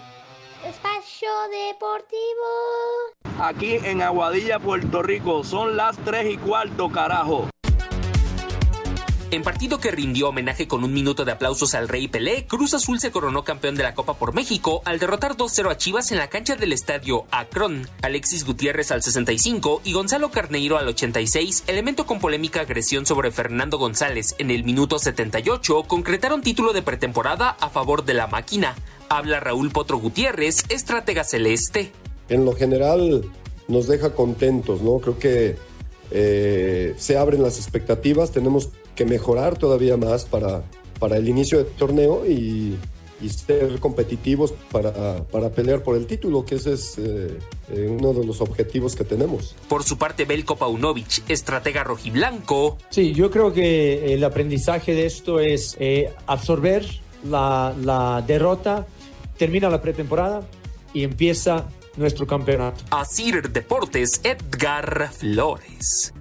Espacio 0.64 1.28
Deportivo. 1.50 3.42
Aquí 3.42 3.74
en 3.82 4.00
Aguadilla, 4.02 4.58
Puerto 4.58 5.02
Rico, 5.02 5.42
son 5.44 5.76
las 5.76 5.96
3 5.98 6.32
y 6.34 6.36
cuarto, 6.36 6.90
carajo. 6.90 7.48
En 9.32 9.42
partido 9.42 9.80
que 9.80 9.90
rindió 9.90 10.28
homenaje 10.28 10.68
con 10.68 10.84
un 10.84 10.92
minuto 10.92 11.24
de 11.24 11.32
aplausos 11.32 11.72
al 11.74 11.88
Rey 11.88 12.06
Pelé, 12.06 12.46
Cruz 12.46 12.74
Azul 12.74 13.00
se 13.00 13.10
coronó 13.10 13.44
campeón 13.44 13.76
de 13.76 13.82
la 13.82 13.94
Copa 13.94 14.18
por 14.18 14.34
México 14.34 14.82
al 14.84 14.98
derrotar 14.98 15.38
2-0 15.38 15.70
a 15.70 15.78
Chivas 15.78 16.12
en 16.12 16.18
la 16.18 16.28
cancha 16.28 16.54
del 16.54 16.70
estadio 16.70 17.24
Akron. 17.30 17.88
Alexis 18.02 18.44
Gutiérrez 18.44 18.92
al 18.92 19.02
65 19.02 19.80
y 19.84 19.94
Gonzalo 19.94 20.30
Carneiro 20.30 20.76
al 20.76 20.86
86, 20.86 21.64
elemento 21.66 22.04
con 22.04 22.20
polémica 22.20 22.60
agresión 22.60 23.06
sobre 23.06 23.30
Fernando 23.30 23.78
González 23.78 24.34
en 24.36 24.50
el 24.50 24.64
minuto 24.64 24.98
78, 24.98 25.84
concretaron 25.84 26.42
título 26.42 26.74
de 26.74 26.82
pretemporada 26.82 27.56
a 27.58 27.70
favor 27.70 28.04
de 28.04 28.12
la 28.12 28.26
máquina. 28.26 28.74
Habla 29.08 29.40
Raúl 29.40 29.70
Potro 29.70 29.96
Gutiérrez, 29.96 30.64
estratega 30.68 31.24
celeste. 31.24 31.90
en 32.28 32.44
lo 32.44 32.52
general 32.52 33.24
nos 33.66 33.86
deja 33.86 34.14
contentos, 34.14 34.82
¿no? 34.82 34.98
Creo 34.98 35.18
que 35.18 35.56
eh, 36.10 36.94
se 36.98 37.16
abren 37.16 37.42
las 37.42 37.56
expectativas, 37.56 38.30
tenemos 38.30 38.68
que 38.94 39.04
mejorar 39.04 39.58
todavía 39.58 39.96
más 39.96 40.24
para, 40.24 40.62
para 40.98 41.16
el 41.16 41.28
inicio 41.28 41.58
del 41.58 41.68
torneo 41.68 42.26
y, 42.26 42.76
y 43.22 43.28
ser 43.28 43.78
competitivos 43.78 44.52
para, 44.70 45.22
para 45.24 45.50
pelear 45.50 45.82
por 45.82 45.96
el 45.96 46.06
título, 46.06 46.44
que 46.44 46.56
ese 46.56 46.74
es 46.74 46.98
eh, 46.98 47.38
eh, 47.70 47.96
uno 47.98 48.12
de 48.12 48.26
los 48.26 48.40
objetivos 48.40 48.96
que 48.96 49.04
tenemos. 49.04 49.54
Por 49.68 49.84
su 49.84 49.96
parte, 49.96 50.24
Belko 50.24 50.56
Paunovic, 50.56 51.30
estratega 51.30 51.84
rojiblanco, 51.84 52.78
Sí, 52.90 53.14
yo 53.14 53.30
creo 53.30 53.52
que 53.52 54.12
el 54.14 54.24
aprendizaje 54.24 54.94
de 54.94 55.06
esto 55.06 55.40
es 55.40 55.76
eh, 55.78 56.12
absorber 56.26 56.86
la, 57.28 57.74
la 57.82 58.22
derrota, 58.26 58.86
termina 59.38 59.70
la 59.70 59.80
pretemporada 59.80 60.42
y 60.92 61.04
empieza 61.04 61.68
nuestro 61.96 62.26
campeonato. 62.26 62.82
Asir 62.90 63.50
Deportes, 63.50 64.20
Edgar 64.24 65.10
Flores. 65.12 66.12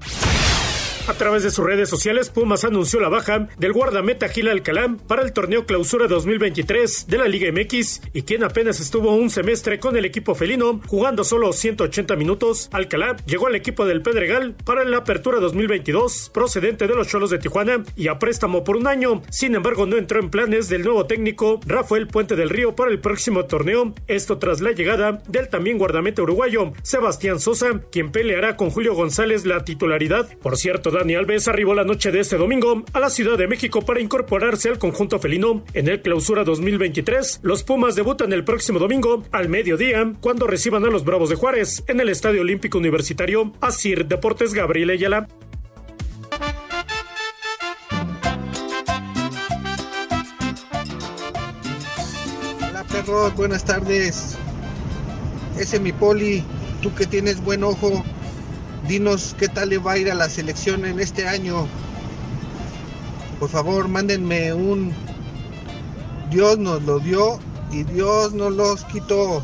A 1.08 1.14
través 1.16 1.42
de 1.44 1.50
sus 1.50 1.66
redes 1.66 1.90
sociales, 1.90 2.30
Pumas 2.30 2.64
anunció 2.64 3.00
la 3.00 3.10
baja 3.10 3.48
del 3.58 3.74
guardameta 3.74 4.30
Gil 4.30 4.48
Alcalá 4.48 4.98
para 5.08 5.24
el 5.24 5.34
torneo 5.34 5.66
Clausura 5.66 6.08
2023 6.08 7.08
de 7.08 7.18
la 7.18 7.28
Liga 7.28 7.52
MX 7.52 8.02
y 8.14 8.22
quien 8.22 8.44
apenas 8.44 8.80
estuvo 8.80 9.16
un 9.16 9.32
semestre 9.32 9.80
con 9.80 9.98
el 9.98 10.06
equipo 10.06 10.36
felino, 10.36 10.80
jugando 10.88 11.24
solo 11.24 11.54
180 11.54 12.16
minutos. 12.16 12.70
Alcalá 12.72 13.18
llegó 13.26 13.48
al 13.48 13.56
equipo 13.56 13.86
del 13.86 14.04
Pedregal 14.04 14.56
para 14.64 14.86
la 14.86 14.98
Apertura 14.98 15.40
2022, 15.40 16.30
procedente 16.34 16.88
de 16.88 16.96
los 16.96 17.08
Cholos 17.08 17.32
de 17.32 17.40
Tijuana 17.40 17.84
y 17.96 18.08
a 18.08 18.20
préstamo 18.20 18.64
por 18.64 18.78
un 18.78 18.88
año. 18.88 19.24
Sin 19.32 19.56
embargo, 19.56 19.88
no 19.88 19.98
entró 19.98 20.20
en 20.20 20.30
planes 20.30 20.70
del 20.70 20.84
nuevo 20.84 21.08
técnico 21.08 21.60
Rafael 21.66 22.08
Puente 22.08 22.36
del 22.36 22.50
Río 22.50 22.76
para 22.76 22.92
el 22.92 23.00
próximo 23.00 23.46
torneo. 23.46 23.96
Esto 24.08 24.38
tras 24.38 24.62
la 24.62 24.72
llegada 24.72 25.24
del 25.28 25.50
también 25.50 25.80
guardameta 25.80 26.22
uruguayo 26.22 26.74
Sebastián 26.84 27.40
Sosa, 27.40 27.82
quien 27.92 28.12
peleará 28.12 28.56
con 28.56 28.70
Julio 28.70 28.94
González 28.94 29.46
la 29.46 29.66
titularidad. 29.66 30.30
Por 30.38 30.58
cierto, 30.58 30.91
Dani 30.92 31.16
Alves 31.16 31.48
arribó 31.48 31.74
la 31.74 31.84
noche 31.84 32.12
de 32.12 32.20
este 32.20 32.38
domingo 32.38 32.84
a 32.94 33.00
la 33.00 33.10
Ciudad 33.10 33.38
de 33.38 33.48
México 33.48 33.82
para 33.82 34.02
incorporarse 34.02 34.70
al 34.70 34.78
conjunto 34.78 35.20
felino. 35.20 35.64
En 35.74 35.88
el 35.88 36.02
clausura 36.02 36.44
2023, 36.44 37.40
los 37.44 37.64
Pumas 37.64 37.96
debutan 37.96 38.34
el 38.34 38.44
próximo 38.44 38.80
domingo 38.80 39.24
al 39.32 39.50
mediodía 39.50 40.14
cuando 40.20 40.48
reciban 40.48 40.84
a 40.86 40.90
los 40.90 41.06
Bravos 41.06 41.30
de 41.30 41.36
Juárez 41.36 41.84
en 41.88 42.00
el 42.00 42.10
Estadio 42.10 42.42
Olímpico 42.42 42.78
Universitario. 42.78 43.54
Asir 43.62 44.06
Deportes 44.06 44.54
Gabriel 44.54 44.92
Ayala. 44.92 45.28
perros, 52.92 53.34
buenas 53.36 53.64
tardes. 53.64 54.36
Ese 55.58 55.80
mi 55.80 55.94
poli, 55.94 56.44
tú 56.82 56.94
que 56.94 57.06
tienes 57.06 57.42
buen 57.42 57.64
ojo, 57.64 58.04
dinos 58.92 59.34
qué 59.40 59.48
tal 59.48 59.70
le 59.70 59.78
va 59.78 59.94
a 59.94 59.98
ir 59.98 60.12
a 60.12 60.16
la 60.16 60.28
selección 60.28 60.84
en 60.86 61.00
este 61.00 61.26
año. 61.26 61.66
Por 63.40 63.50
favor, 63.50 63.88
mándenme 63.88 64.54
un 64.54 64.94
Dios 66.30 66.58
nos 66.58 66.84
lo 66.84 67.00
dio 67.00 67.40
y 67.72 67.84
Dios 67.84 68.34
nos 68.34 68.52
los 68.52 68.84
quitó. 68.86 69.42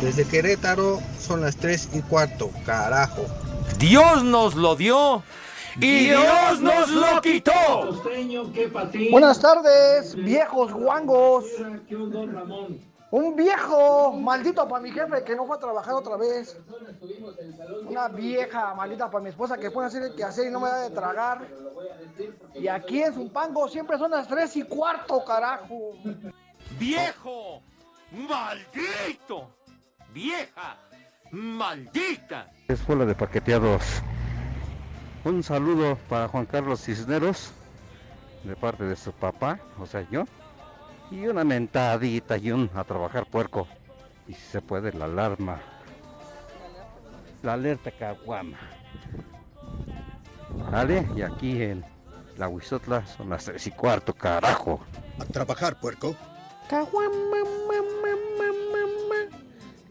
Desde 0.00 0.24
Querétaro 0.24 1.00
son 1.20 1.42
las 1.42 1.56
3 1.56 1.90
y 1.92 2.00
cuarto, 2.00 2.50
carajo. 2.64 3.26
Dios 3.78 4.24
nos 4.24 4.54
lo 4.54 4.74
dio 4.74 5.22
y 5.76 6.06
Dios 6.06 6.60
nos 6.62 6.88
lo 6.90 7.20
quitó. 7.20 7.52
Buenas 9.10 9.38
tardes, 9.38 10.14
viejos 10.16 10.72
guangos. 10.72 11.44
Un 13.14 13.36
viejo 13.36 14.10
maldito 14.10 14.66
para 14.66 14.82
mi 14.82 14.90
jefe 14.90 15.22
que 15.22 15.36
no 15.36 15.46
fue 15.46 15.54
a 15.54 15.60
trabajar 15.60 15.94
otra 15.94 16.16
vez. 16.16 16.58
Una 17.86 18.08
vieja 18.08 18.74
maldita 18.74 19.08
para 19.08 19.22
mi 19.22 19.30
esposa 19.30 19.56
que 19.56 19.70
puede 19.70 19.86
hacer 19.86 20.02
el 20.02 20.16
que 20.16 20.24
hacer 20.24 20.48
y 20.48 20.50
no 20.50 20.58
me 20.58 20.68
da 20.68 20.80
de 20.80 20.90
tragar. 20.90 21.46
Y 22.56 22.66
aquí 22.66 23.04
en 23.04 23.14
Zumpango 23.14 23.68
siempre 23.68 23.98
son 23.98 24.10
las 24.10 24.26
3 24.26 24.56
y 24.56 24.62
cuarto, 24.64 25.24
carajo. 25.24 25.92
Viejo, 26.76 27.62
maldito, 28.10 29.48
vieja, 30.12 30.76
maldita. 31.30 32.50
Escuela 32.66 33.04
de 33.04 33.14
Paqueteados. 33.14 34.02
Un 35.24 35.44
saludo 35.44 35.96
para 36.08 36.26
Juan 36.26 36.46
Carlos 36.46 36.80
Cisneros, 36.80 37.52
de 38.42 38.56
parte 38.56 38.82
de 38.82 38.96
su 38.96 39.12
papá, 39.12 39.60
o 39.78 39.86
sea, 39.86 40.04
yo. 40.10 40.24
Y 41.14 41.28
una 41.28 41.44
mentadita 41.44 42.36
y 42.36 42.50
un 42.50 42.68
a 42.74 42.82
trabajar 42.82 43.24
puerco. 43.26 43.68
Y 44.26 44.32
si 44.34 44.40
se 44.50 44.60
puede, 44.60 44.92
la 44.92 45.04
alarma. 45.04 45.60
La 47.44 47.52
alerta 47.52 47.92
caguama. 47.92 48.58
Vale, 50.72 51.06
y 51.14 51.22
aquí 51.22 51.62
en 51.62 51.84
la 52.36 52.48
Huizotla 52.48 53.06
son 53.06 53.30
las 53.30 53.44
tres 53.44 53.64
y 53.68 53.70
cuarto, 53.70 54.12
carajo. 54.12 54.80
A 55.20 55.24
trabajar, 55.24 55.78
puerco. 55.78 56.16
Caguama, 56.68 57.12
mamá, 57.70 58.16
mamá, 58.40 59.38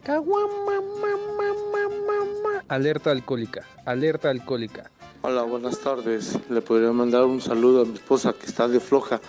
caguama, 0.02 0.80
mamá, 1.00 1.88
mamá. 2.06 2.64
Alerta 2.68 3.10
alcohólica, 3.12 3.62
alerta 3.86 4.28
alcohólica. 4.28 4.90
Hola, 5.22 5.44
buenas 5.44 5.78
tardes. 5.80 6.38
Le 6.50 6.60
podría 6.60 6.92
mandar 6.92 7.24
un 7.24 7.40
saludo 7.40 7.82
a 7.82 7.84
mi 7.86 7.94
esposa 7.94 8.34
que 8.34 8.44
está 8.44 8.68
de 8.68 8.78
floja 8.78 9.22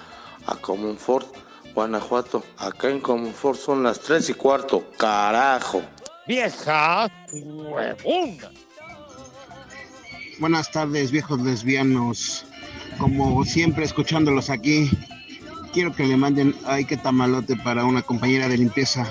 a 0.45 0.55
Comonfort, 0.57 1.44
Guanajuato. 1.75 2.43
Acá 2.57 2.89
en 2.89 3.01
Comonfort 3.01 3.59
son 3.59 3.83
las 3.83 3.99
3 3.99 4.29
y 4.29 4.33
cuarto. 4.33 4.89
Carajo. 4.97 5.83
Vieja 6.25 7.11
huevona. 7.33 8.49
Buenas 10.39 10.71
tardes, 10.71 11.11
viejos 11.11 11.41
lesbianos. 11.41 12.45
Como 12.97 13.43
siempre, 13.43 13.83
escuchándolos 13.83 14.49
aquí, 14.49 14.89
quiero 15.73 15.93
que 15.93 16.05
le 16.05 16.15
manden 16.17 16.55
ay 16.65 16.85
que 16.85 16.97
tamalote 16.97 17.57
para 17.57 17.83
una 17.83 18.01
compañera 18.01 18.47
de 18.47 18.57
limpieza. 18.57 19.05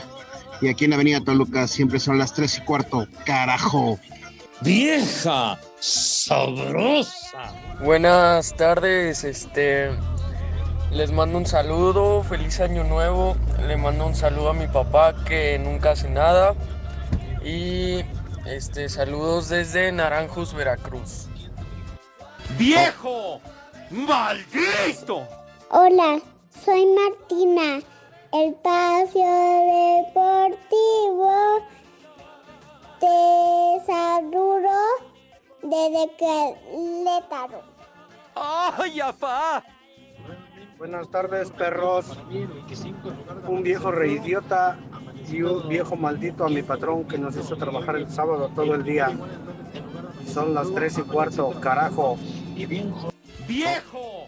Y 0.61 0.69
aquí 0.69 0.87
en 0.87 0.95
Avenida 0.95 1.21
Toluca 1.21 1.69
siempre 1.69 2.01
son 2.01 2.19
las 2.19 2.33
3 2.33 2.59
y 2.59 2.61
cuarto. 2.63 3.07
Carajo. 3.27 3.99
Vieja 4.63 5.61
sabrosa. 5.79 7.53
Buenas 7.83 8.57
tardes, 8.57 9.25
este 9.25 9.91
les 10.95 11.11
mando 11.11 11.39
un 11.39 11.47
saludo, 11.47 12.23
feliz 12.23 12.61
año 12.61 12.85
nuevo, 12.85 13.37
le 13.67 13.77
mando 13.77 14.07
un 14.07 14.15
saludo 14.15 14.51
a 14.51 14.55
mi 14.55 14.69
papá 14.69 15.13
que 15.25 15.59
nunca 15.59 15.91
hace 15.91 16.09
nada 16.09 16.55
y 17.45 18.05
este 18.47 18.89
saludos 18.89 19.49
desde 19.49 19.91
Naranjos, 19.91 20.55
Veracruz. 20.55 21.27
¡Viejo! 22.57 23.41
¡Maldito! 23.91 25.27
Hola, 25.71 26.21
soy 26.65 26.87
Martina. 26.87 27.81
El 28.33 28.55
Paseo 28.55 30.05
Deportivo 30.07 31.59
te 33.01 33.85
saludo 33.85 34.79
desde 35.63 36.11
Querétaro. 36.17 37.63
¡Ay, 38.37 39.01
apá! 39.01 39.63
Buenas 40.85 41.09
tardes, 41.09 41.51
perros. 41.51 42.05
Un 43.49 43.63
viejo 43.63 43.91
reidiota 43.91 44.79
y 45.27 45.41
un 45.41 45.67
viejo 45.67 45.97
maldito 45.97 46.45
a 46.45 46.51
mi 46.51 46.63
patrón 46.63 47.05
que 47.05 47.17
nos 47.17 47.35
hizo 47.39 47.57
trabajar 47.57 47.97
el 47.97 48.11
sábado 48.11 48.51
todo 48.55 48.75
el 48.75 48.85
día. 48.85 49.11
Son 50.27 50.53
las 50.53 50.71
3 50.71 50.99
y 50.99 51.03
cuarto, 51.05 51.59
carajo. 51.59 52.19
¡Viejo! 53.49 54.27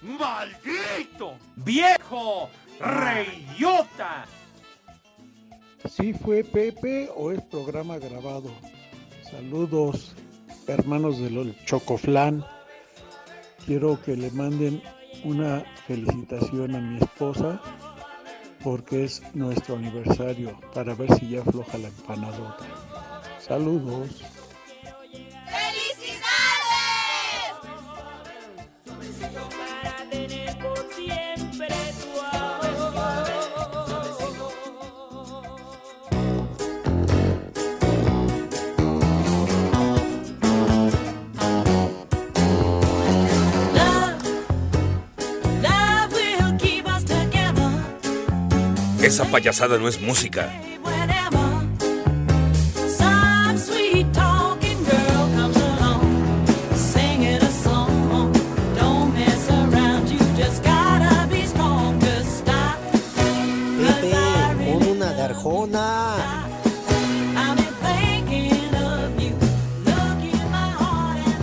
¡Maldito! 0.00 1.32
¡Viejo! 1.56 2.50
¡Reyota! 2.78 4.26
¿Sí 5.90 6.12
fue 6.12 6.44
Pepe 6.44 7.10
o 7.16 7.32
es 7.32 7.42
programa 7.42 7.98
grabado? 7.98 8.52
Saludos, 9.28 10.14
hermanos 10.68 11.18
del 11.18 11.56
Chocoflan. 11.64 12.44
Quiero 13.66 14.00
que 14.00 14.16
le 14.16 14.30
manden 14.30 14.80
una 15.24 15.64
felicitación 15.86 16.74
a 16.74 16.80
mi 16.80 16.98
esposa 16.98 17.60
porque 18.62 19.04
es 19.04 19.22
nuestro 19.34 19.76
aniversario 19.76 20.58
para 20.74 20.94
ver 20.94 21.12
si 21.18 21.30
ya 21.30 21.40
afloja 21.40 21.78
la 21.78 21.88
empanadota. 21.88 22.64
Saludos. 23.38 24.35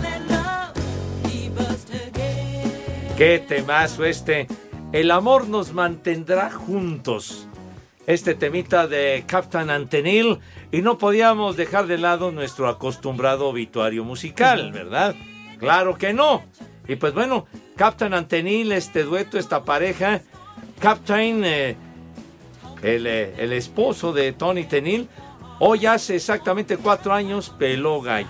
Let 0.02 0.20
love 0.30 0.74
keep 1.24 1.58
us 1.58 1.84
together. 1.84 3.16
¡Qué 3.16 3.44
temazo 3.48 4.04
este! 4.04 4.46
El 4.92 5.10
amor 5.10 5.48
nos 5.48 5.72
mantendrá 5.72 6.52
juntos. 6.52 7.43
Este 8.06 8.34
temita 8.34 8.86
de 8.86 9.24
Captain 9.26 9.70
Antenil. 9.70 10.38
Y 10.70 10.82
no 10.82 10.98
podíamos 10.98 11.56
dejar 11.56 11.86
de 11.86 11.98
lado 11.98 12.32
nuestro 12.32 12.68
acostumbrado 12.68 13.48
obituario 13.48 14.04
musical, 14.04 14.72
¿verdad? 14.72 15.14
Claro 15.58 15.96
que 15.96 16.12
no. 16.12 16.44
Y 16.86 16.96
pues 16.96 17.14
bueno, 17.14 17.46
Captain 17.76 18.12
Antenil, 18.12 18.72
este 18.72 19.04
dueto, 19.04 19.38
esta 19.38 19.64
pareja. 19.64 20.20
Captain, 20.80 21.42
eh, 21.44 21.76
el, 22.82 23.06
eh, 23.06 23.34
el 23.38 23.52
esposo 23.52 24.12
de 24.12 24.32
Tony 24.32 24.64
Tenil, 24.64 25.08
hoy 25.58 25.86
hace 25.86 26.16
exactamente 26.16 26.76
cuatro 26.76 27.14
años 27.14 27.54
peló 27.58 28.02
gallo. 28.02 28.28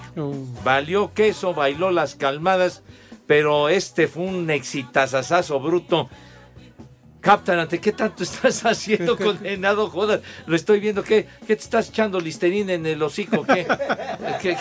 Valió 0.62 1.12
queso, 1.12 1.52
bailó 1.52 1.90
las 1.90 2.14
calmadas, 2.14 2.82
pero 3.26 3.68
este 3.68 4.06
fue 4.06 4.24
un 4.24 4.48
exitazazazo 4.50 5.58
bruto. 5.58 6.08
Captain, 7.24 7.58
¿ante 7.58 7.80
qué 7.80 7.92
tanto 7.92 8.22
estás 8.22 8.64
haciendo 8.66 9.16
condenado? 9.16 9.88
Joder, 9.88 10.22
lo 10.46 10.54
estoy 10.54 10.78
viendo. 10.78 11.02
¿Qué, 11.02 11.26
qué 11.46 11.56
te 11.56 11.62
estás 11.62 11.88
echando 11.88 12.20
listerina 12.20 12.74
en 12.74 12.84
el 12.84 13.02
hocico? 13.02 13.44
¿Qué, 13.44 13.66
qué, 14.42 14.56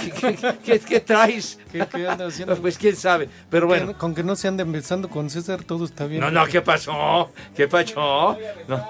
qué- 0.64 0.80
qué- 0.80 1.00
traes? 1.02 1.60
¿Qué, 1.72 1.86
qué 1.92 2.08
anda 2.08 2.28
haciendo? 2.30 2.56
Pues 2.56 2.78
quién 2.78 2.96
sabe. 2.96 3.28
Pero 3.50 3.68
bueno. 3.68 3.98
Con 3.98 4.16
que 4.16 4.24
no 4.24 4.38
se 4.38 4.48
anden 4.48 4.72
besando 4.72 5.10
con 5.10 5.30
César, 5.30 5.64
todo 5.66 5.84
está 5.84 6.06
bien. 6.06 6.22
No, 6.22 6.32
no, 6.32 6.46
¿qué 6.46 6.62
pasó? 6.62 7.32
¿Qué 7.54 7.68
pasó? 7.68 8.38
No, 8.70 8.88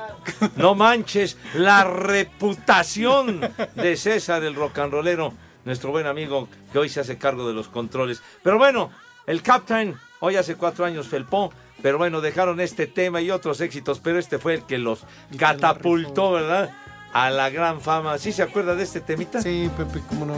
no 0.55 0.75
manches 0.75 1.35
la 1.55 1.83
reputación 1.83 3.41
de 3.75 3.97
César 3.97 4.43
el 4.43 4.53
rock 4.53 4.77
and 4.79 4.93
rollero, 4.93 5.33
nuestro 5.65 5.89
buen 5.89 6.05
amigo 6.05 6.47
que 6.71 6.77
hoy 6.77 6.89
se 6.89 6.99
hace 6.99 7.17
cargo 7.17 7.47
de 7.47 7.53
los 7.55 7.69
controles. 7.69 8.21
Pero 8.43 8.59
bueno, 8.59 8.91
el 9.25 9.41
Captain 9.41 9.95
hoy 10.19 10.35
hace 10.35 10.55
cuatro 10.55 10.85
años 10.85 11.07
felpó, 11.07 11.51
pero 11.81 11.97
bueno, 11.97 12.21
dejaron 12.21 12.59
este 12.61 12.87
tema 12.87 13.21
y 13.21 13.31
otros 13.31 13.59
éxitos, 13.61 13.99
pero 13.99 14.19
este 14.19 14.37
fue 14.39 14.53
el 14.55 14.63
que 14.63 14.77
los 14.77 15.05
catapultó, 15.37 16.31
¿verdad? 16.31 16.71
A 17.13 17.29
la 17.29 17.49
gran 17.49 17.81
fama. 17.81 18.17
¿Sí 18.17 18.31
se 18.31 18.41
acuerda 18.43 18.75
de 18.75 18.83
este 18.83 19.01
temita? 19.01 19.41
Sí, 19.41 19.69
Pepe, 19.77 20.01
cómo 20.09 20.25
no. 20.25 20.35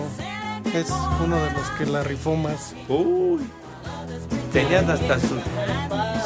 Es 0.74 0.90
uno 1.24 1.38
de 1.42 1.52
los 1.52 1.70
que 1.78 1.86
la 1.86 2.04
rifó 2.04 2.36
más. 2.36 2.74
Uy. 2.90 3.42
Tenían 4.52 4.90
hasta 4.90 5.20
su, 5.20 5.38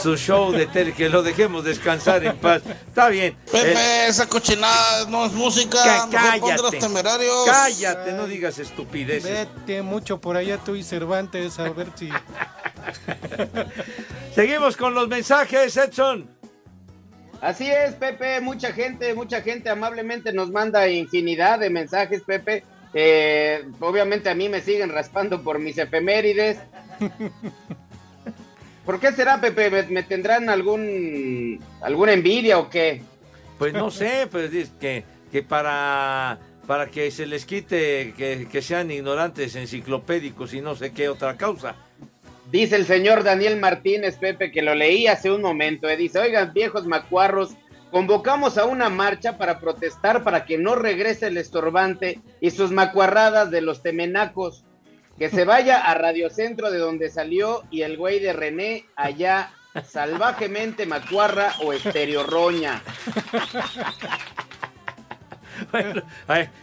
su 0.02 0.15
show 0.15 0.52
de 0.52 0.67
tele, 0.67 0.93
que 0.93 1.10
lo 1.10 1.24
dejemos 1.24 1.63
descansar 1.63 2.24
en 2.24 2.38
paz. 2.38 2.62
Está 2.88 3.10
bien. 3.10 3.36
Pepe, 3.52 3.74
Eh, 3.74 4.08
esa 4.08 4.28
cochinada 4.28 5.06
no 5.10 5.26
es 5.26 5.34
música. 5.34 5.78
Los 6.08 6.08
cállate. 6.08 6.78
temerarios. 6.80 7.45
Cállate, 7.45 8.13
no 8.13 8.28
digas 8.28 8.60
estupideces. 8.60 9.24
Vete 9.65 9.82
mucho 9.82 10.22
por 10.22 10.38
allá 10.38 10.58
tú 10.58 10.76
y 10.76 10.84
Cervantes 10.84 11.60
a 11.60 11.69
ver 11.69 11.88
si... 11.95 12.10
Seguimos 14.34 14.78
con 14.78 14.93
los 14.93 15.08
mensajes, 15.08 15.75
Edson. 15.75 16.30
Así 17.41 17.69
es, 17.69 17.95
Pepe, 17.95 18.41
mucha 18.41 18.73
gente, 18.73 19.13
mucha 19.13 19.41
gente 19.41 19.69
amablemente 19.69 20.34
nos 20.34 20.52
manda 20.52 20.89
infinidad 20.89 21.60
de 21.60 21.69
mensajes, 21.69 22.21
Pepe. 22.23 22.63
Eh, 22.93 23.63
obviamente 23.80 24.30
a 24.30 24.36
mí 24.36 24.49
me 24.49 24.62
siguen 24.62 24.89
raspando 24.89 25.41
por 25.41 25.60
mis 25.60 25.78
efemérides. 25.78 26.58
¿Por 28.86 28.99
qué 28.99 29.12
será, 29.12 29.39
Pepe? 29.39 29.69
¿Me, 29.69 29.84
me 29.84 30.04
tendrán 30.04 30.49
algún 30.49 31.63
alguna 31.82 32.13
envidia 32.13 32.58
o 32.58 32.69
qué? 32.69 33.02
Pues 33.58 33.73
no 33.73 33.91
sé, 33.91 34.28
pues 34.32 34.54
es 34.54 34.71
que, 34.80 35.04
que 35.32 35.43
para, 35.43 36.39
para 36.65 36.88
que 36.88 37.12
se 37.12 37.25
les 37.25 37.45
quite 37.45 38.13
que, 38.17 38.47
que 38.52 38.62
sean 38.62 38.89
ignorantes 38.89 39.56
enciclopédicos 39.56 40.54
y 40.54 40.62
no 40.62 40.75
sé 40.75 40.91
qué 40.91 41.08
otra 41.08 41.38
causa. 41.38 41.75
Dice 42.51 42.77
el 42.77 42.85
señor 42.85 43.23
Daniel 43.23 43.59
Martínez, 43.59 44.17
Pepe, 44.17 44.51
que 44.51 44.63
lo 44.63 44.73
leí 44.73 45.05
hace 45.05 45.29
un 45.31 45.41
momento. 45.41 45.88
eh, 45.88 45.95
dice, 45.95 46.19
oigan, 46.19 46.51
viejos 46.51 46.88
macuarros, 46.88 47.51
convocamos 47.91 48.57
a 48.57 48.65
una 48.65 48.89
marcha 48.89 49.38
para 49.38 49.59
protestar 49.59 50.23
para 50.23 50.45
que 50.45 50.57
no 50.57 50.73
regrese 50.73 51.27
el 51.27 51.38
estorbante 51.38 52.19
y 52.41 52.49
sus 52.49 52.71
macuarradas 52.71 53.51
de 53.51 53.62
los 53.62 53.83
temenacos. 53.83 54.63
Que 55.19 55.29
se 55.29 55.45
vaya 55.45 55.79
a 55.79 55.93
Radio 55.93 56.31
Centro 56.31 56.71
de 56.71 56.79
donde 56.79 57.09
salió 57.09 57.63
y 57.69 57.83
el 57.83 57.97
güey 57.97 58.19
de 58.19 58.33
René 58.33 58.85
allá 58.95 59.51
salvajemente 59.88 60.88
macuarra 60.88 61.53
o 61.63 61.71
estéreo 61.71 62.23
roña. 62.23 62.81
Bueno, 65.73 66.03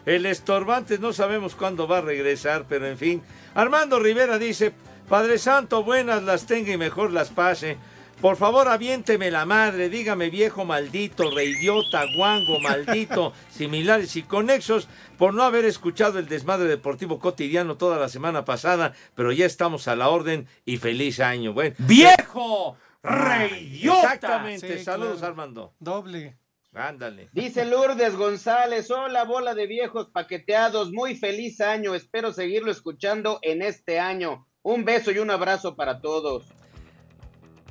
el 0.07 0.25
estorbante 0.25 0.99
no 0.99 1.13
sabemos 1.13 1.55
cuándo 1.55 1.87
va 1.87 1.99
a 1.99 2.01
regresar, 2.01 2.65
pero 2.67 2.87
en 2.87 2.97
fin. 2.97 3.23
Armando 3.55 3.99
Rivera 3.99 4.39
dice, 4.39 4.73
Padre 5.09 5.39
Santo, 5.39 5.85
buenas 5.85 6.25
las 6.25 6.47
tenga 6.47 6.73
y 6.73 6.77
mejor 6.77 7.13
las 7.13 7.31
pase. 7.31 7.79
Por 8.21 8.37
favor, 8.37 8.67
aviénteme 8.67 9.31
la 9.31 9.45
madre, 9.45 9.89
dígame 9.89 10.31
viejo 10.31 10.65
maldito, 10.65 11.31
reidiota, 11.31 12.05
guango, 12.17 12.59
maldito, 12.61 13.33
similares 13.51 14.17
y 14.17 14.23
conexos, 14.23 14.89
por 15.17 15.33
no 15.35 15.45
haber 15.45 15.65
escuchado 15.65 16.19
el 16.19 16.27
desmadre 16.27 16.67
deportivo 16.67 17.21
cotidiano 17.21 17.77
toda 17.77 17.99
la 17.99 18.09
semana 18.09 18.45
pasada, 18.45 18.95
pero 19.15 19.31
ya 19.33 19.47
estamos 19.47 19.87
a 19.87 19.95
la 19.97 20.09
orden 20.09 20.49
y 20.65 20.79
feliz 20.79 21.21
año. 21.21 21.53
Bueno, 21.53 21.77
¡Viejo! 21.79 22.77
¡Reidiota! 23.03 24.01
Exactamente, 24.15 24.79
Sí, 24.79 24.85
saludos 24.85 25.19
claro. 25.19 25.27
Armando. 25.33 25.75
Doble. 25.79 26.37
Ándale. 26.73 27.29
Dice 27.33 27.65
Lourdes 27.65 28.17
González, 28.17 28.91
hola 28.91 29.25
bola 29.25 29.55
de 29.55 29.67
viejos 29.67 30.09
paqueteados, 30.11 30.91
muy 30.91 31.15
feliz 31.17 31.61
año, 31.61 31.95
espero 31.95 32.33
seguirlo 32.33 32.73
escuchando 32.73 33.39
en 33.43 33.63
este 33.63 33.99
año. 34.01 34.47
Un 34.67 34.85
beso 34.85 35.13
y 35.13 35.21
un 35.21 35.31
abrazo 35.31 35.77
para 35.77 36.01
todos. 36.01 36.43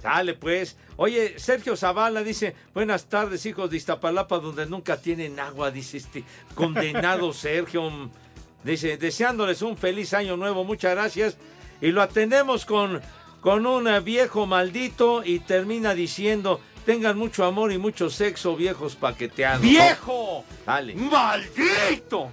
Sale 0.01 0.33
pues. 0.33 0.77
Oye, 0.95 1.37
Sergio 1.37 1.75
Zavala 1.75 2.23
dice, 2.23 2.55
buenas 2.73 3.07
tardes 3.07 3.45
hijos 3.45 3.69
de 3.69 3.75
Iztapalapa 3.75 4.39
donde 4.39 4.65
nunca 4.65 4.95
tienen 4.95 5.37
agua, 5.37 5.71
dice 5.71 5.97
este 5.97 6.23
condenado 6.53 7.33
Sergio. 7.33 8.09
Dice, 8.63 8.95
deseándoles 8.95 9.61
un 9.61 9.75
feliz 9.75 10.13
año 10.13 10.37
nuevo, 10.37 10.63
muchas 10.63 10.95
gracias. 10.95 11.37
Y 11.81 11.91
lo 11.91 12.01
atendemos 12.01 12.63
con, 12.63 13.01
con 13.41 13.65
un 13.65 13.89
viejo 14.05 14.45
maldito 14.45 15.21
y 15.25 15.39
termina 15.39 15.93
diciendo, 15.95 16.61
tengan 16.85 17.17
mucho 17.17 17.43
amor 17.43 17.73
y 17.73 17.77
mucho 17.77 18.09
sexo, 18.09 18.55
viejos 18.55 18.95
paqueteados. 18.95 19.61
¡Viejo! 19.61 20.45
Dale. 20.65 20.95
¡Maldito! 20.95 22.31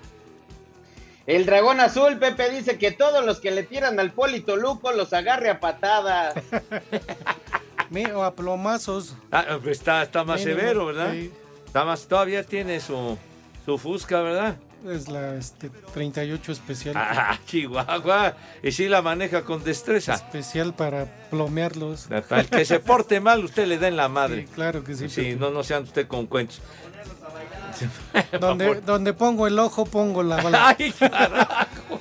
El 1.26 1.46
dragón 1.46 1.80
azul, 1.80 2.18
Pepe, 2.18 2.50
dice 2.50 2.78
que 2.78 2.90
todos 2.90 3.24
los 3.24 3.38
que 3.40 3.50
le 3.52 3.62
tiran 3.62 3.98
al 4.00 4.10
Polito 4.12 4.56
Luco 4.56 4.92
los 4.92 5.12
agarre 5.12 5.50
a 5.50 5.60
patadas. 5.60 6.34
O 8.14 8.22
a 8.22 8.34
plomazos. 8.34 9.14
Ah, 9.30 9.58
pues 9.62 9.76
está, 9.78 10.02
está 10.02 10.24
más 10.24 10.40
Mínimo, 10.40 10.58
severo, 10.60 10.86
¿verdad? 10.86 11.12
sí. 11.12 11.30
Está 11.66 11.84
más, 11.84 12.06
todavía 12.06 12.42
tiene 12.42 12.80
su, 12.80 13.18
su 13.66 13.76
fusca, 13.76 14.22
¿verdad? 14.22 14.56
Es 14.88 15.08
la 15.10 15.34
este, 15.36 15.68
38 15.92 16.52
especial. 16.52 16.94
Ah, 16.96 17.38
Chihuahua. 17.46 18.34
Y 18.62 18.72
sí 18.72 18.88
la 18.88 19.02
maneja 19.02 19.42
con 19.42 19.62
destreza. 19.62 20.14
Especial 20.14 20.72
para 20.74 21.04
plomearlos. 21.30 22.08
Al 22.30 22.48
que 22.48 22.64
se 22.64 22.80
porte 22.80 23.20
mal, 23.20 23.44
usted 23.44 23.66
le 23.66 23.76
da 23.78 23.88
en 23.88 23.96
la 23.98 24.08
madre. 24.08 24.46
claro 24.54 24.82
que 24.82 24.94
sí, 24.94 25.10
Sí, 25.10 25.36
no, 25.38 25.50
no 25.50 25.62
sean 25.62 25.82
usted 25.82 26.06
con 26.08 26.26
cuentos. 26.26 26.62
Donde, 28.40 28.80
donde 28.80 29.12
pongo 29.12 29.46
el 29.46 29.58
ojo, 29.58 29.84
pongo 29.84 30.22
la 30.22 30.42
bala. 30.42 30.68
Ay, 30.78 30.92
carajo. 30.92 32.00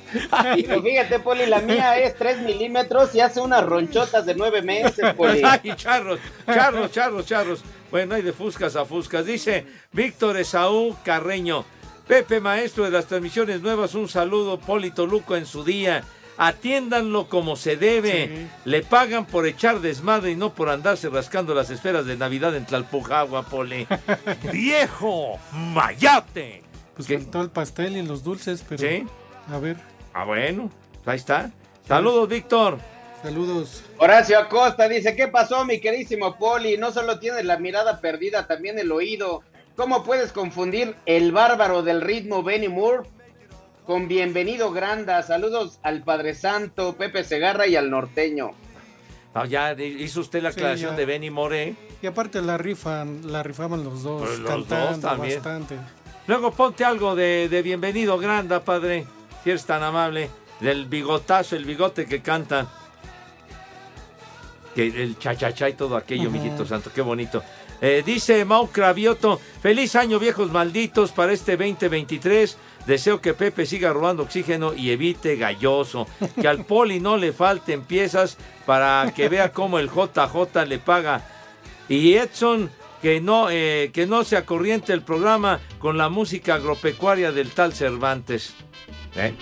Pero 0.54 0.82
fíjate, 0.82 1.18
Poli, 1.20 1.46
la 1.46 1.60
mía 1.60 1.98
es 1.98 2.16
3 2.16 2.42
milímetros 2.42 3.14
y 3.14 3.20
hace 3.20 3.40
unas 3.40 3.64
ronchotas 3.64 4.26
de 4.26 4.34
9 4.34 4.62
meses, 4.62 5.14
Poli. 5.14 5.42
Ay, 5.44 5.72
charros, 5.76 6.20
charros, 6.46 6.90
charros, 6.90 7.26
charros. 7.26 7.62
Bueno, 7.90 8.14
hay 8.14 8.22
de 8.22 8.32
fuscas 8.32 8.76
a 8.76 8.84
fuscas. 8.84 9.26
Dice 9.26 9.66
Víctor 9.92 10.36
Esaú 10.36 10.96
Carreño. 11.04 11.64
Pepe, 12.06 12.40
maestro 12.40 12.84
de 12.84 12.90
las 12.90 13.06
transmisiones 13.06 13.62
nuevas, 13.62 13.94
un 13.94 14.08
saludo, 14.08 14.58
Polito 14.58 15.06
Luco 15.06 15.36
en 15.36 15.46
su 15.46 15.62
día. 15.64 16.02
Atiéndanlo 16.46 17.28
como 17.28 17.54
se 17.56 17.76
debe. 17.76 18.26
Sí. 18.26 18.46
Le 18.64 18.82
pagan 18.82 19.26
por 19.26 19.46
echar 19.46 19.80
desmadre 19.80 20.32
y 20.32 20.36
no 20.36 20.52
por 20.54 20.68
andarse 20.70 21.08
rascando 21.08 21.54
las 21.54 21.70
esferas 21.70 22.04
de 22.06 22.16
Navidad 22.16 22.56
en 22.56 22.66
Tlalpujagua, 22.66 23.44
Poli. 23.44 23.86
¡Viejo! 24.52 25.38
¡Mayate! 25.52 26.62
Pues 26.96 27.06
¿Qué? 27.08 27.18
faltó 27.18 27.42
el 27.42 27.50
pastel 27.50 27.96
y 27.96 28.02
los 28.02 28.24
dulces, 28.24 28.64
pero. 28.68 28.80
¿Sí? 28.82 29.06
A 29.52 29.58
ver, 29.58 29.76
Ah, 30.14 30.24
bueno, 30.24 30.70
ahí 31.06 31.16
está. 31.16 31.50
Saludos, 31.88 32.28
Víctor. 32.28 32.78
saludos. 33.22 33.82
Horacio 33.98 34.38
Acosta 34.38 34.88
dice, 34.88 35.16
¿qué 35.16 35.28
pasó, 35.28 35.64
mi 35.64 35.80
querísimo 35.80 36.36
Poli? 36.36 36.76
No 36.76 36.90
solo 36.92 37.18
tienes 37.18 37.44
la 37.44 37.56
mirada 37.58 38.00
perdida, 38.00 38.46
también 38.46 38.78
el 38.78 38.92
oído. 38.92 39.42
¿Cómo 39.76 40.02
puedes 40.04 40.32
confundir 40.32 40.96
el 41.06 41.32
bárbaro 41.32 41.82
del 41.82 42.02
ritmo 42.02 42.42
Benny 42.42 42.68
Moore 42.68 43.08
con 43.86 44.08
Bienvenido 44.08 44.72
Granda? 44.72 45.22
Saludos 45.22 45.78
al 45.82 46.02
Padre 46.02 46.34
Santo, 46.34 46.94
Pepe 46.96 47.24
Segarra 47.24 47.66
y 47.66 47.76
al 47.76 47.90
norteño. 47.90 48.50
Ah, 49.34 49.46
ya 49.46 49.72
hizo 49.72 50.20
usted 50.20 50.42
la 50.42 50.52
Sí, 50.52 50.58
aclaración 50.60 50.90
ya. 50.92 50.96
de 50.98 51.06
Benny 51.06 51.30
More. 51.30 51.74
Y 52.02 52.06
aparte 52.06 52.42
la 52.42 52.58
rifan, 52.58 53.32
la 53.32 53.42
rifaban 53.42 53.82
los 53.84 54.02
dos, 54.02 54.22
Pues 54.22 54.38
los 54.40 54.50
cantando 54.50 54.90
dos 54.92 55.00
también. 55.00 55.34
bastante. 55.36 55.76
Luego 56.26 56.52
ponte 56.52 56.84
algo 56.84 57.14
de, 57.16 57.48
de 57.48 57.62
Bienvenido 57.62 58.18
Granda, 58.18 58.60
padre. 58.64 59.06
Si 59.42 59.50
eres 59.50 59.64
tan 59.64 59.82
amable. 59.82 60.28
Del 60.60 60.86
bigotazo, 60.86 61.56
el 61.56 61.64
bigote 61.64 62.06
que 62.06 62.20
canta. 62.22 62.66
Que 64.74 64.86
el 64.86 65.18
cha-cha-cha 65.18 65.68
y 65.68 65.72
todo 65.74 65.96
aquello, 65.96 66.30
mijito 66.30 66.64
santo, 66.64 66.90
qué 66.94 67.02
bonito. 67.02 67.42
Eh, 67.84 68.04
dice 68.06 68.44
Mau 68.44 68.68
Cravioto, 68.68 69.40
feliz 69.60 69.96
año 69.96 70.20
viejos 70.20 70.52
malditos 70.52 71.10
para 71.10 71.32
este 71.32 71.56
2023. 71.56 72.56
Deseo 72.86 73.20
que 73.20 73.34
Pepe 73.34 73.66
siga 73.66 73.92
robando 73.92 74.22
oxígeno 74.22 74.72
y 74.72 74.90
evite 74.90 75.34
galloso. 75.34 76.06
Que 76.40 76.46
al 76.46 76.64
poli 76.64 77.00
no 77.00 77.16
le 77.16 77.32
falten 77.32 77.82
piezas 77.82 78.38
para 78.66 79.12
que 79.16 79.28
vea 79.28 79.52
cómo 79.52 79.80
el 79.80 79.90
JJ 79.90 80.64
le 80.68 80.78
paga. 80.78 81.26
Y 81.88 82.14
Edson, 82.14 82.70
que 83.02 83.20
no, 83.20 83.50
eh, 83.50 83.90
que 83.92 84.06
no 84.06 84.22
se 84.22 84.36
acorriente 84.36 84.92
el 84.92 85.02
programa 85.02 85.58
con 85.80 85.98
la 85.98 86.08
música 86.08 86.54
agropecuaria 86.54 87.32
del 87.32 87.50
tal 87.50 87.72
Cervantes. 87.72 88.54
¿Eh? 89.16 89.34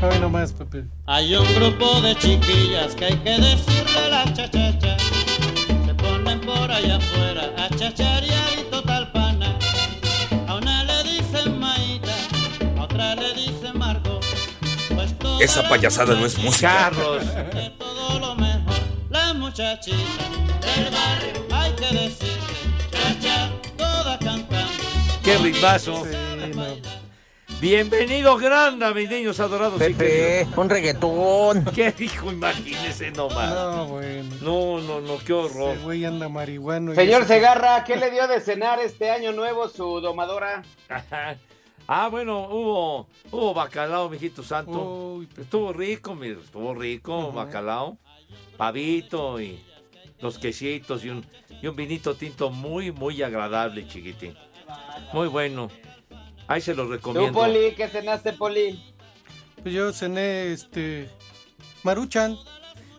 Ay, 0.00 0.20
nomás, 0.20 0.52
Pepe. 0.52 0.84
Hay 1.06 1.34
un 1.34 1.54
grupo 1.56 2.00
de 2.02 2.14
chiquillas 2.14 2.94
que 2.94 3.06
hay 3.06 3.16
que 3.16 3.30
decirle 3.30 4.10
la 4.10 4.32
chachacha. 4.32 4.96
Por 6.36 6.70
allá 6.70 6.96
afuera 6.96 7.54
a 7.56 7.68
chacharear 7.74 8.58
y 8.58 8.70
total 8.70 9.10
pana. 9.12 9.58
A 10.46 10.56
una 10.56 10.84
le 10.84 11.02
dicen 11.02 11.58
Maita, 11.58 12.12
a 12.78 12.82
otra 12.82 13.14
le 13.14 13.32
dicen 13.32 13.78
Margot. 13.78 14.22
Pues 14.94 15.14
Esa 15.40 15.66
payasada 15.66 16.14
no 16.14 16.26
es 16.26 16.36
música. 16.38 16.90
Carlos. 16.90 17.24
de 17.54 17.70
todo 17.78 18.18
lo 18.18 18.34
mejor. 18.34 18.74
La 19.08 19.32
muchachita 19.32 20.24
del 20.60 20.90
barrio 20.90 21.46
hay 21.50 21.72
que 21.72 22.12
chacha, 22.90 23.50
toda 23.78 24.18
cantando. 24.18 24.84
¡Qué 25.24 25.38
ritmazo! 25.38 26.04
Sí, 26.04 26.52
no. 26.54 27.07
Bienvenido, 27.60 28.36
Granda, 28.36 28.94
mis 28.94 29.10
niños 29.10 29.40
adorados. 29.40 29.76
y 29.82 29.92
Pepe, 29.92 30.06
queridos. 30.44 30.56
un 30.58 30.70
reggaetón. 30.70 31.64
¿Qué 31.74 31.90
dijo? 31.90 32.30
Imagínese 32.30 33.10
nomás. 33.10 33.50
No, 33.50 33.86
bueno. 33.86 34.34
No, 34.42 34.80
no, 34.80 35.00
no, 35.00 35.18
qué 35.18 35.32
horror. 35.32 35.74
Ese 35.74 35.82
güey 35.84 36.04
anda 36.04 36.28
marihuano. 36.28 36.94
Señor 36.94 37.22
eso- 37.22 37.28
Segarra, 37.34 37.82
¿qué 37.82 37.96
le 37.96 38.12
dio 38.12 38.28
de 38.28 38.40
cenar 38.40 38.78
este 38.78 39.10
año 39.10 39.32
nuevo 39.32 39.68
su 39.68 40.00
domadora? 40.00 40.62
Ah, 41.88 42.08
bueno, 42.08 42.46
hubo, 42.48 43.08
hubo 43.32 43.54
bacalao, 43.54 44.08
mijito 44.08 44.42
santo. 44.44 45.16
Uy, 45.16 45.28
Estuvo 45.36 45.72
rico, 45.72 46.14
mire, 46.14 46.38
estuvo 46.44 46.74
rico, 46.74 47.32
bacalao, 47.32 47.96
pavito 48.56 49.40
y 49.40 49.58
los 50.20 50.38
quesitos 50.38 51.04
y 51.04 51.08
un, 51.08 51.26
y 51.60 51.66
un 51.66 51.74
vinito 51.74 52.14
tinto 52.14 52.50
muy, 52.50 52.92
muy 52.92 53.20
agradable, 53.22 53.88
chiquitín. 53.88 54.36
Muy 55.12 55.26
bueno. 55.28 55.68
Ahí 56.48 56.60
se 56.60 56.74
los 56.74 56.86
¿Tú, 56.86 56.92
recomiendo. 56.92 57.32
Poli? 57.38 57.74
¿Qué 57.76 57.86
cenaste, 57.88 58.32
Poli? 58.32 58.82
Pues 59.62 59.74
yo 59.74 59.92
cené, 59.92 60.52
este... 60.52 61.08
Maruchan. 61.84 62.36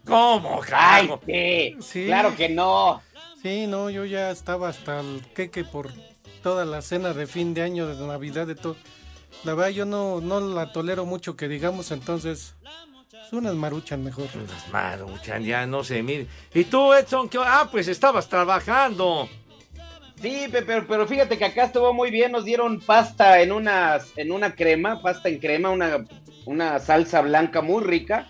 ¿Cómo, 0.05 0.61
Ay, 0.71 1.09
sí. 1.25 1.75
Sí. 1.81 2.05
Claro 2.05 2.35
que 2.35 2.49
no. 2.49 3.01
Sí, 3.41 3.67
no, 3.67 3.89
yo 3.89 4.05
ya 4.05 4.31
estaba 4.31 4.69
hasta 4.69 5.01
el 5.01 5.21
queque 5.35 5.63
por 5.63 5.89
toda 6.41 6.65
la 6.65 6.81
cena 6.81 7.13
de 7.13 7.27
fin 7.27 7.53
de 7.53 7.61
año, 7.61 7.87
de 7.87 7.95
Navidad, 8.07 8.47
de 8.47 8.55
todo. 8.55 8.75
La 9.43 9.53
verdad, 9.53 9.71
yo 9.71 9.85
no, 9.85 10.19
no 10.21 10.39
la 10.39 10.71
tolero 10.71 11.05
mucho 11.05 11.35
que 11.35 11.47
digamos, 11.47 11.91
entonces, 11.91 12.55
es 13.25 13.33
unas 13.33 13.53
maruchan 13.55 14.03
mejor. 14.03 14.27
Maruchan, 14.71 15.43
ya 15.43 15.65
no 15.67 15.83
sé, 15.83 16.01
mire. 16.03 16.27
¿Y 16.53 16.63
tú, 16.65 16.93
Edson? 16.93 17.29
qué- 17.29 17.37
Ah, 17.41 17.67
pues 17.71 17.87
estabas 17.87 18.27
trabajando. 18.27 19.29
Sí, 20.21 20.47
pe- 20.51 20.63
pero, 20.63 20.85
pero 20.87 21.07
fíjate 21.07 21.37
que 21.37 21.45
acá 21.45 21.65
estuvo 21.65 21.93
muy 21.93 22.11
bien. 22.11 22.31
Nos 22.31 22.45
dieron 22.45 22.79
pasta 22.81 23.41
en 23.41 23.51
una, 23.51 23.99
en 24.15 24.31
una 24.31 24.53
crema, 24.55 25.01
pasta 25.01 25.29
en 25.29 25.39
crema, 25.39 25.69
una, 25.69 26.05
una 26.45 26.79
salsa 26.79 27.21
blanca 27.21 27.61
muy 27.61 27.83
rica. 27.83 28.27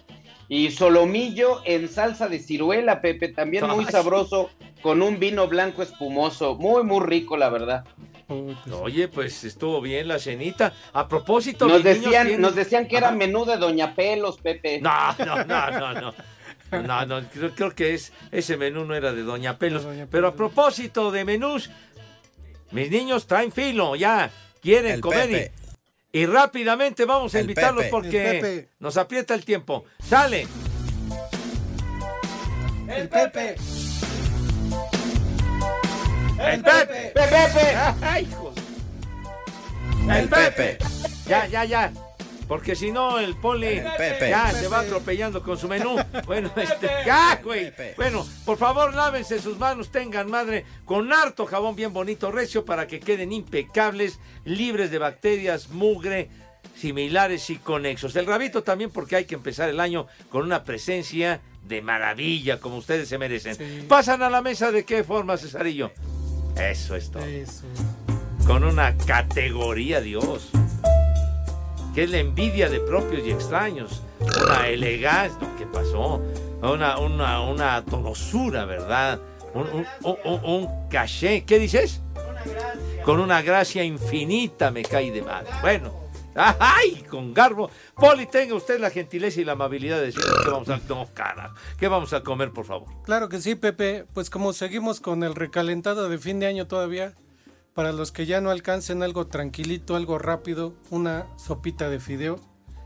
Y 0.47 0.71
solomillo 0.71 1.61
en 1.65 1.87
salsa 1.87 2.27
de 2.27 2.39
ciruela, 2.39 3.01
Pepe, 3.01 3.27
también 3.29 3.67
muy 3.67 3.85
Ay. 3.85 3.91
sabroso, 3.91 4.49
con 4.81 5.01
un 5.03 5.19
vino 5.19 5.47
blanco 5.47 5.83
espumoso. 5.83 6.55
Muy, 6.55 6.83
muy 6.83 7.05
rico, 7.05 7.37
la 7.37 7.49
verdad. 7.49 7.83
Oye, 8.81 9.07
pues 9.07 9.43
estuvo 9.43 9.81
bien 9.81 10.07
la 10.07 10.19
cenita. 10.19 10.73
A 10.93 11.07
propósito, 11.07 11.67
Nos 11.67 11.83
decían, 11.83 12.27
tienen- 12.27 12.41
nos 12.41 12.53
decían 12.55 12.87
que 12.87 12.97
era 12.97 13.11
menú 13.11 13.45
de 13.45 13.57
Doña 13.57 13.95
Pelos, 13.95 14.37
Pepe. 14.37 14.79
No, 14.81 14.91
no, 15.19 15.43
no, 15.45 15.71
no, 15.71 15.93
no. 16.01 16.13
No, 16.71 17.05
no, 17.05 17.27
creo, 17.29 17.55
creo 17.55 17.71
que 17.75 17.93
es, 17.93 18.11
ese 18.31 18.57
menú 18.57 18.85
no 18.85 18.93
era 18.95 19.11
de 19.13 19.23
Doña 19.23 19.57
Pelos. 19.57 19.85
Pero 20.11 20.27
a 20.27 20.35
propósito 20.35 21.11
de 21.11 21.25
menús, 21.25 21.69
mis 22.71 22.89
niños 22.91 23.25
traen 23.27 23.51
filo, 23.51 23.95
ya 23.95 24.29
quieren 24.61 24.93
El 24.95 25.01
comer 25.01 25.27
Pepe. 25.29 25.51
y, 26.13 26.19
y 26.19 26.25
rápidamente 26.25 27.05
vamos 27.05 27.33
a 27.33 27.39
El 27.39 27.45
invitarlos 27.45 27.83
Pepe. 27.85 27.91
porque 27.91 28.21
Pepe. 28.41 28.69
nos 28.79 28.97
aprieta 28.97 29.33
el 29.33 29.43
tiempo. 29.45 29.85
¡Sale! 30.03 30.47
El 32.87 33.07
Pepe. 33.09 33.55
¡El 36.39 36.61
Pepe! 36.63 37.11
¡Pepe! 37.13 37.75
¡Ay, 38.01 38.23
hijos! 38.23 38.53
El 40.09 40.29
Pepe. 40.29 40.77
Ya, 41.27 41.45
ya, 41.47 41.65
ya. 41.65 41.91
Porque 42.49 42.75
si 42.75 42.91
no, 42.91 43.19
el 43.19 43.35
poli 43.35 43.79
Pepe. 43.95 44.31
ya 44.31 44.51
se 44.51 44.67
va 44.67 44.79
atropellando 44.79 45.43
con 45.43 45.55
su 45.55 45.67
menú. 45.67 45.97
Bueno, 46.25 46.51
este, 46.55 46.89
ya, 47.05 47.39
güey. 47.43 47.71
Bueno, 47.95 48.27
por 48.43 48.57
favor, 48.57 48.93
lávense 48.95 49.39
sus 49.39 49.59
manos, 49.59 49.91
tengan 49.91 50.31
madre, 50.31 50.65
con 50.83 51.13
harto 51.13 51.45
jabón 51.45 51.75
bien 51.75 51.93
bonito, 51.93 52.31
recio, 52.31 52.65
para 52.65 52.87
que 52.87 52.99
queden 52.99 53.31
impecables, 53.31 54.19
libres 54.45 54.89
de 54.89 54.97
bacterias, 54.97 55.69
mugre, 55.69 56.29
similares 56.75 57.51
y 57.51 57.57
conexos. 57.57 58.15
El 58.15 58.25
rabito 58.25 58.63
también, 58.63 58.89
porque 58.89 59.15
hay 59.15 59.25
que 59.25 59.35
empezar 59.35 59.69
el 59.69 59.79
año 59.79 60.07
con 60.29 60.43
una 60.43 60.63
presencia 60.63 61.41
de 61.63 61.83
maravilla, 61.83 62.59
como 62.59 62.77
ustedes 62.77 63.07
se 63.07 63.19
merecen. 63.19 63.85
Pasan 63.87 64.23
a 64.23 64.29
la 64.31 64.41
mesa 64.41 64.71
de 64.71 64.85
qué 64.85 65.03
forma, 65.03 65.37
Cesarillo. 65.37 65.91
Eso 66.59 66.95
es 66.95 67.11
todo. 67.11 67.23
Con 68.47 68.63
una 68.63 68.97
categoría, 68.97 70.01
Dios 70.01 70.49
que 71.93 72.03
es 72.03 72.09
la 72.11 72.17
envidia 72.19 72.69
de 72.69 72.79
propios 72.79 73.25
y 73.25 73.31
extraños, 73.31 74.01
una 74.19 74.67
elegancia, 74.67 75.37
no, 75.41 75.55
¿qué 75.57 75.65
pasó? 75.65 76.21
Una, 76.61 76.97
una, 76.99 77.41
una 77.41 77.81
donosura, 77.81 78.65
¿verdad? 78.65 79.19
Un, 79.53 79.67
un, 80.03 80.17
un- 80.25 80.43
un- 80.45 80.89
caché, 80.89 81.43
¿qué 81.45 81.57
dices? 81.57 82.01
Con 83.03 83.19
una 83.19 83.41
gracia 83.41 83.83
infinita 83.83 84.69
me 84.71 84.83
cae 84.83 85.11
de 85.11 85.21
madre. 85.21 85.49
Bueno, 85.61 85.93
¡ay! 86.35 87.03
Con 87.09 87.33
garbo. 87.33 87.69
Poli, 87.95 88.27
tenga 88.27 88.53
usted 88.55 88.79
la 88.79 88.89
gentileza 88.91 89.41
y 89.41 89.45
la 89.45 89.53
amabilidad 89.53 89.97
de 89.99 90.07
decirnos 90.07 90.43
qué 90.43 90.49
vamos 90.51 90.69
a... 90.69 90.79
No. 90.87 91.07
¿Qué 91.79 91.87
vamos 91.87 92.13
a 92.13 92.21
comer, 92.21 92.51
por 92.51 92.65
favor? 92.65 92.87
Claro 93.03 93.29
que 93.29 93.41
sí, 93.41 93.55
Pepe. 93.55 94.05
Pues 94.13 94.29
como 94.29 94.53
seguimos 94.53 94.99
con 95.01 95.23
el 95.23 95.33
recalentado 95.33 96.07
de 96.09 96.17
fin 96.19 96.39
de 96.39 96.47
año 96.47 96.67
todavía, 96.67 97.13
para 97.73 97.91
los 97.91 98.11
que 98.11 98.25
ya 98.25 98.41
no 98.41 98.49
alcancen 98.49 99.03
algo 99.03 99.27
tranquilito, 99.27 99.95
algo 99.95 100.19
rápido, 100.19 100.73
una 100.89 101.27
sopita 101.37 101.89
de 101.89 101.99
fideo, 101.99 102.39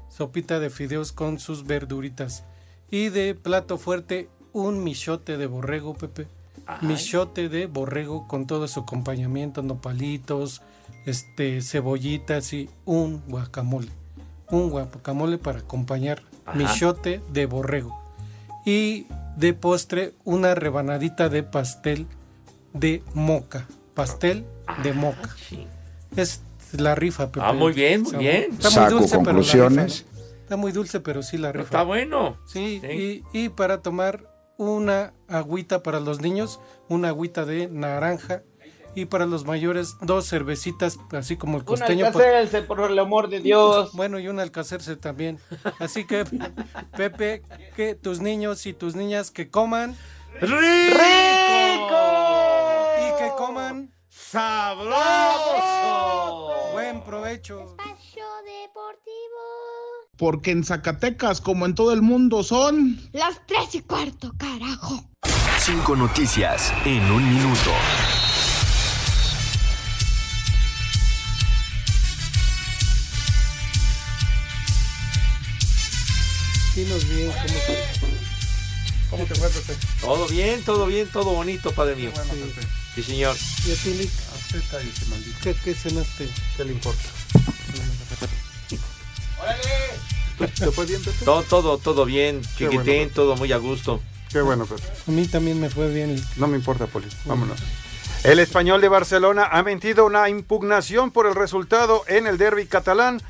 sopita 0.10 0.60
de 0.60 0.70
fideos 0.70 1.12
con 1.12 1.40
sus 1.40 1.66
verduritas. 1.66 2.44
Y 2.92 3.10
de 3.10 3.34
plato 3.34 3.78
fuerte, 3.78 4.30
un 4.52 4.84
michote 4.84 5.38
de 5.38 5.48
borrego, 5.48 5.96
Pepe. 5.96 6.28
Michote 6.82 7.50
de 7.50 7.66
borrego 7.66 8.28
con 8.28 8.48
todo 8.48 8.68
su 8.68 8.82
acompañamiento, 8.82 9.64
nopalitos, 9.64 10.62
este, 11.06 11.62
cebollitas 11.62 12.54
y 12.54 12.70
un 12.86 13.22
guacamole. 13.28 13.90
Un 14.50 14.70
guacamole 14.70 15.38
para 15.38 15.60
acompañar 15.60 16.22
Ajá. 16.46 16.58
michote 16.58 17.22
de 17.32 17.46
borrego. 17.48 18.00
Y 18.66 19.08
de 19.36 19.54
postre, 19.54 20.14
una 20.24 20.56
rebanadita 20.56 21.28
de 21.30 21.44
pastel 21.44 22.08
de 22.74 23.04
moca. 23.14 23.68
Pastel 23.94 24.46
de 24.84 24.94
moca. 24.94 25.30
Es 26.16 26.42
la 26.78 26.96
rifa, 26.96 27.32
Pepe. 27.32 27.46
Ah, 27.46 27.54
muy 27.54 27.74
bien, 27.74 28.04
muy 28.04 28.16
bien. 28.18 28.48
Está 28.52 28.70
muy 28.70 28.74
Saco 28.74 28.90
dulce, 28.96 29.10
pero 29.10 29.20
la 29.22 29.26
conclusiones. 29.26 30.06
rifa, 30.06 30.20
¿no? 30.20 30.24
Está 30.42 30.58
muy 30.58 30.72
dulce, 30.72 31.00
pero 31.00 31.24
sí 31.24 31.38
la 31.38 31.52
rifa. 31.52 31.64
Está 31.66 31.84
bueno. 31.84 32.38
Sí, 32.48 32.82
Y, 33.34 33.38
y 33.38 33.50
para 33.50 33.82
tomar 33.82 34.30
una 34.58 35.14
agüita 35.28 35.84
para 35.84 36.00
los 36.00 36.22
niños, 36.22 36.60
una 36.90 37.10
agüita 37.10 37.46
de 37.46 37.68
naranja. 37.70 38.44
Y 38.96 39.06
para 39.06 39.26
los 39.26 39.44
mayores, 39.46 39.96
dos 40.02 40.30
cervecitas, 40.30 41.00
así 41.14 41.36
como 41.36 41.54
el 41.58 41.62
Un 41.62 41.66
costeño. 41.66 42.06
alcacelce, 42.06 42.62
por 42.62 42.80
el 42.92 43.00
amor 43.00 43.28
de 43.28 43.40
Dios. 43.40 43.92
Bueno, 43.94 44.20
y 44.20 44.28
un 44.28 44.40
alcacerse 44.40 44.96
también. 44.98 45.40
Así 45.80 46.06
que, 46.06 46.26
Pepe, 46.96 47.42
que 47.76 47.96
tus 47.96 48.20
niños 48.22 48.68
y 48.68 48.74
tus 48.74 48.96
niñas 48.96 49.32
que 49.32 49.50
coman 49.50 49.96
¡Rico! 50.40 52.43
Sabroso. 54.34 55.02
Buen 56.74 57.02
provecho. 57.04 57.78
Porque 60.18 60.52
en 60.52 60.64
Zacatecas, 60.64 61.40
como 61.40 61.66
en 61.68 61.76
todo 61.76 61.94
el 61.94 62.02
mundo, 62.02 62.42
son... 62.44 63.00
Las 63.12 63.46
tres 63.46 63.76
y 63.76 63.82
cuarto, 63.82 64.34
carajo. 64.38 65.04
Cinco 65.60 65.96
noticias 65.96 66.74
en 66.86 67.04
un 67.12 67.30
minuto. 67.30 67.72
Dinos 76.76 77.08
bien 77.08 77.32
cómo 77.32 77.60
te, 77.68 77.78
cómo 79.12 79.26
te 79.26 79.36
fue, 79.36 79.48
Pepe. 79.50 79.76
Todo 80.02 80.28
bien, 80.28 80.64
todo 80.64 80.88
bien, 80.88 81.08
todo 81.12 81.34
bonito, 81.34 81.72
padre 81.72 81.96
mío. 81.96 82.12
Sí, 82.16 82.54
señor. 83.02 83.36
¿Y 83.66 83.72
a 83.72 83.76
ti, 83.76 83.94
Lick? 83.96 84.12
¿Qué, 85.42 85.56
¿Qué 85.64 85.74
cenaste? 85.74 86.30
¿Qué 86.56 86.66
le 86.66 86.74
importa? 86.74 87.02
¿Te 90.38 90.72
fue 90.72 90.86
bien, 90.86 91.02
Todo, 91.24 91.44
todo, 91.44 91.78
todo 91.78 92.06
bien, 92.06 92.42
Qué 92.58 92.66
chiquitín, 92.66 92.84
bueno, 92.86 93.12
todo 93.14 93.36
muy 93.36 93.52
a 93.52 93.58
gusto. 93.58 94.02
Qué 94.32 94.42
bueno, 94.42 94.66
Pepe. 94.66 94.84
A 95.08 95.12
mí 95.12 95.28
también 95.28 95.60
me 95.60 95.70
fue 95.70 95.94
bien. 95.94 96.22
No 96.38 96.48
me 96.48 96.58
importa, 96.58 96.88
Poli. 96.88 97.08
Vámonos. 97.26 97.60
El 98.24 98.40
español 98.40 98.80
de 98.82 98.88
Barcelona 98.88 99.48
ha 99.52 99.64
mentido 99.64 100.06
una 100.06 100.30
impugnación 100.30 101.12
por 101.12 101.28
el 101.28 101.36
resultado 101.36 102.04
en 102.08 102.26
el 102.26 102.38
derby 102.38 102.66
catalán, 102.66 103.22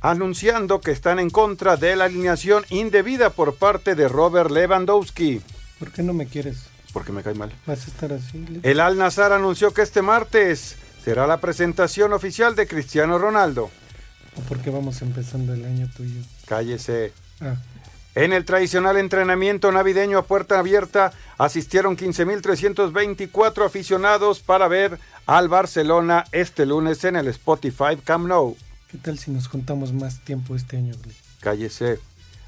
anunciando 0.00 0.80
que 0.80 0.90
están 0.90 1.18
en 1.18 1.30
contra 1.30 1.76
de 1.76 1.96
la 1.96 2.06
alineación 2.06 2.64
indebida 2.70 3.30
por 3.30 3.56
parte 3.56 3.94
de 3.94 4.08
Robert 4.08 4.50
Lewandowski. 4.50 5.42
¿Por 5.78 5.90
qué 5.92 6.02
no 6.02 6.12
me 6.12 6.26
quieres? 6.26 6.69
Porque 6.92 7.12
me 7.12 7.22
cae 7.22 7.34
mal. 7.34 7.52
¿Vas 7.66 7.86
a 7.86 7.90
estar 7.90 8.12
así? 8.12 8.60
El 8.62 8.80
Al 8.80 8.98
Nazar 8.98 9.32
anunció 9.32 9.72
que 9.72 9.82
este 9.82 10.02
martes 10.02 10.76
será 11.04 11.26
la 11.26 11.38
presentación 11.40 12.12
oficial 12.12 12.54
de 12.54 12.66
Cristiano 12.66 13.18
Ronaldo. 13.18 13.70
¿O 14.36 14.40
por 14.42 14.58
qué 14.58 14.70
vamos 14.70 15.02
empezando 15.02 15.54
el 15.54 15.64
año 15.64 15.88
tú 15.96 16.02
y 16.04 16.14
yo? 16.14 16.20
Cállese. 16.46 17.12
Ah. 17.40 17.56
En 18.14 18.32
el 18.32 18.44
tradicional 18.44 18.96
entrenamiento 18.96 19.70
navideño 19.70 20.18
a 20.18 20.24
puerta 20.24 20.58
abierta 20.58 21.12
asistieron 21.38 21.96
15.324 21.96 23.64
aficionados 23.64 24.40
para 24.40 24.66
ver 24.66 24.98
al 25.26 25.48
Barcelona 25.48 26.24
este 26.32 26.66
lunes 26.66 27.04
en 27.04 27.14
el 27.14 27.28
Spotify 27.28 27.96
Camp 28.02 28.26
Nou. 28.26 28.56
¿Qué 28.90 28.98
tal 28.98 29.16
si 29.18 29.30
nos 29.30 29.46
juntamos 29.46 29.92
más 29.92 30.24
tiempo 30.24 30.56
este 30.56 30.76
año? 30.76 30.94
Cállese. 31.40 32.00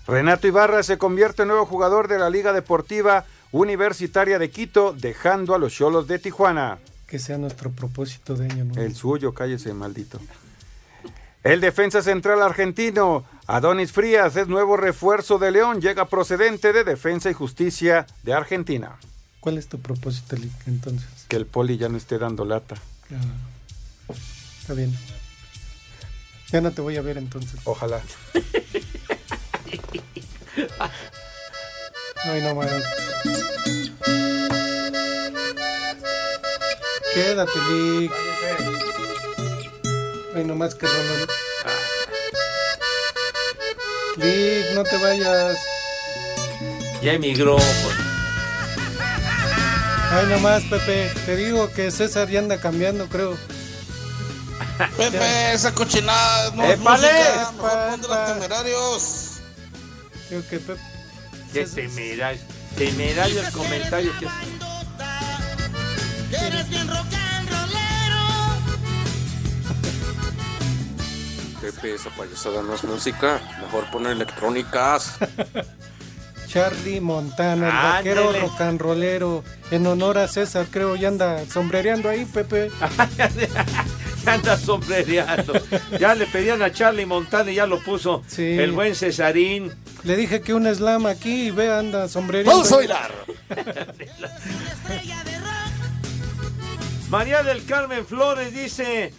Renato 0.08 0.48
Ibarra 0.48 0.82
se 0.82 0.98
convierte 0.98 1.42
en 1.42 1.48
nuevo 1.48 1.64
jugador 1.64 2.08
de 2.08 2.18
la 2.18 2.28
Liga 2.28 2.52
Deportiva 2.52 3.24
Universitaria 3.52 4.38
de 4.38 4.50
Quito, 4.50 4.94
dejando 4.98 5.54
a 5.54 5.58
los 5.58 5.74
Cholos 5.74 6.08
de 6.08 6.18
Tijuana. 6.18 6.78
Que 7.06 7.18
sea 7.18 7.36
nuestro 7.36 7.70
propósito 7.70 8.34
de 8.34 8.46
año 8.46 8.64
nuevo. 8.64 8.80
El 8.80 8.96
suyo, 8.96 9.34
cállese, 9.34 9.74
maldito. 9.74 10.18
El 11.44 11.60
defensa 11.60 12.02
central 12.02 12.40
argentino, 12.40 13.24
Adonis 13.46 13.92
Frías, 13.92 14.36
es 14.36 14.48
nuevo 14.48 14.76
refuerzo 14.76 15.38
de 15.38 15.50
León, 15.50 15.80
llega 15.80 16.06
procedente 16.06 16.72
de 16.72 16.84
Defensa 16.84 17.30
y 17.30 17.34
Justicia 17.34 18.06
de 18.22 18.32
Argentina. 18.32 18.96
¿Cuál 19.40 19.58
es 19.58 19.68
tu 19.68 19.80
propósito, 19.80 20.36
Lick, 20.36 20.52
entonces? 20.66 21.08
Que 21.28 21.36
el 21.36 21.46
poli 21.46 21.76
ya 21.76 21.88
no 21.88 21.98
esté 21.98 22.16
dando 22.16 22.44
lata. 22.44 22.76
Ah, 23.10 24.14
está 24.60 24.74
bien. 24.74 24.96
Ya 26.52 26.60
no 26.60 26.70
te 26.70 26.80
voy 26.80 26.96
a 26.96 27.02
ver 27.02 27.18
entonces. 27.18 27.60
Ojalá. 27.64 28.00
Ay, 32.24 32.40
no 32.42 32.54
más. 32.54 32.68
Quédate, 37.14 37.58
Lick. 37.70 38.12
Ay, 40.34 40.44
no 40.44 40.54
más 40.54 40.74
que 40.74 40.86
Rolón. 40.86 41.28
Lick, 44.16 44.74
no 44.74 44.84
te 44.84 44.96
vayas. 44.98 45.58
Ya 47.02 47.14
emigró. 47.14 47.56
pues. 47.56 47.96
Ay, 50.12 50.26
no 50.28 50.38
más, 50.38 50.62
Pepe. 50.64 51.10
Te 51.26 51.36
digo 51.36 51.72
que 51.72 51.90
César 51.90 52.28
ya 52.28 52.38
anda 52.38 52.58
cambiando, 52.60 53.08
creo. 53.08 53.36
Pepe, 54.96 55.52
esa 55.52 55.72
cochinada 55.74 56.50
no 56.54 56.64
es 56.64 56.78
música, 56.78 57.52
mejor 57.56 57.90
ponte 57.90 58.08
los 58.08 58.26
temerarios. 58.26 59.40
Creo 60.28 60.48
que 60.48 60.58
Pepe. 60.60 60.91
Qué 61.52 61.66
temerario. 61.66 62.40
Temerario 62.76 63.40
el 63.46 63.52
comentario 63.52 64.12
que 64.18 64.26
Eres 66.46 66.68
bien 66.70 66.88
rock 66.88 67.06
and 67.12 67.42
Pepe, 71.60 71.94
esa 71.94 72.10
payasada 72.10 72.62
no 72.62 72.74
es 72.74 72.82
música. 72.82 73.40
Mejor 73.60 73.88
poner 73.92 74.12
electrónicas. 74.12 75.16
Charlie 76.48 77.00
Montana, 77.00 77.68
el 77.68 77.72
vaquero 77.72 78.32
rock 78.32 78.60
and 78.60 78.80
rollero. 78.80 79.44
En 79.70 79.86
honor 79.86 80.18
a 80.18 80.28
César, 80.28 80.66
creo, 80.70 80.96
ya 80.96 81.08
anda 81.08 81.44
sombrereando 81.46 82.08
ahí, 82.08 82.24
Pepe. 82.24 82.70
Ya 84.24 84.34
anda 84.34 84.56
sombrereando. 84.56 85.52
Ya 85.98 86.14
le 86.14 86.26
pedían 86.26 86.62
a 86.62 86.70
Charlie 86.72 87.06
Montana 87.06 87.50
y 87.50 87.56
ya 87.56 87.66
lo 87.66 87.80
puso 87.80 88.22
Sí. 88.28 88.56
el 88.56 88.70
buen 88.70 88.94
Cesarín. 88.94 89.72
Le 90.04 90.16
dije 90.16 90.40
que 90.40 90.52
un 90.52 90.66
slam 90.66 91.06
aquí 91.06 91.46
y 91.46 91.50
ve, 91.50 91.72
anda 91.72 92.08
sombrereando. 92.08 92.52
Vamos 92.52 92.72
a 92.72 92.76
bailar. 92.76 93.12
María 97.08 97.42
del 97.42 97.64
Carmen 97.64 98.04
Flores 98.06 98.52
dice, 98.54 99.12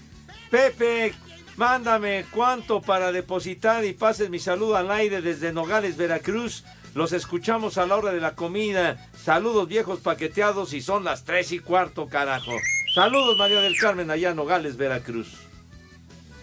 Pepe, 0.50 1.14
mándame 1.56 2.26
cuánto 2.32 2.82
para 2.82 3.12
depositar 3.12 3.86
y 3.86 3.94
pases 3.94 4.30
mi 4.30 4.40
saludo 4.40 4.76
al 4.76 4.92
aire 4.92 5.22
desde 5.22 5.54
Nogales, 5.54 5.96
Veracruz. 5.96 6.66
Los 6.96 7.14
escuchamos 7.14 7.78
a 7.78 7.86
la 7.86 7.96
hora 7.96 8.12
de 8.12 8.20
la 8.20 8.36
comida. 8.36 9.10
Saludos 9.24 9.68
viejos 9.68 10.00
paqueteados 10.00 10.74
y 10.74 10.82
son 10.82 11.04
las 11.04 11.24
tres 11.24 11.52
y 11.52 11.60
cuarto, 11.60 12.08
carajo. 12.08 12.52
Saludos 12.94 13.38
María 13.38 13.62
del 13.62 13.78
Carmen 13.78 14.12
allá 14.12 14.32
en 14.32 14.36
Nogales, 14.36 14.76
Veracruz. 14.76 15.30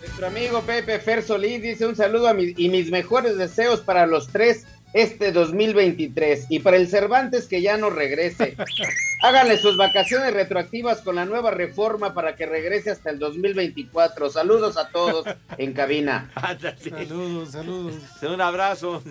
Nuestro 0.00 0.26
amigo 0.26 0.62
Pepe 0.62 0.98
Fer 0.98 1.22
Solís 1.22 1.62
dice 1.62 1.86
un 1.86 1.94
saludo 1.94 2.28
a 2.28 2.34
mis, 2.34 2.58
y 2.58 2.68
mis 2.68 2.90
mejores 2.90 3.36
deseos 3.36 3.80
para 3.80 4.06
los 4.06 4.28
tres 4.28 4.66
este 4.92 5.30
2023 5.30 6.46
y 6.48 6.58
para 6.60 6.76
el 6.76 6.88
Cervantes 6.88 7.46
que 7.46 7.62
ya 7.62 7.76
no 7.76 7.90
regrese. 7.90 8.56
Háganle 9.22 9.58
sus 9.58 9.76
vacaciones 9.76 10.32
retroactivas 10.32 11.02
con 11.02 11.16
la 11.16 11.26
nueva 11.26 11.50
reforma 11.50 12.14
para 12.14 12.34
que 12.34 12.46
regrese 12.46 12.90
hasta 12.90 13.10
el 13.10 13.18
2024. 13.18 14.30
Saludos 14.30 14.76
a 14.76 14.88
todos 14.88 15.26
en 15.58 15.72
cabina. 15.74 16.30
Saludos, 16.80 17.50
saludos. 17.50 17.94
Un 18.22 18.40
abrazo. 18.40 19.02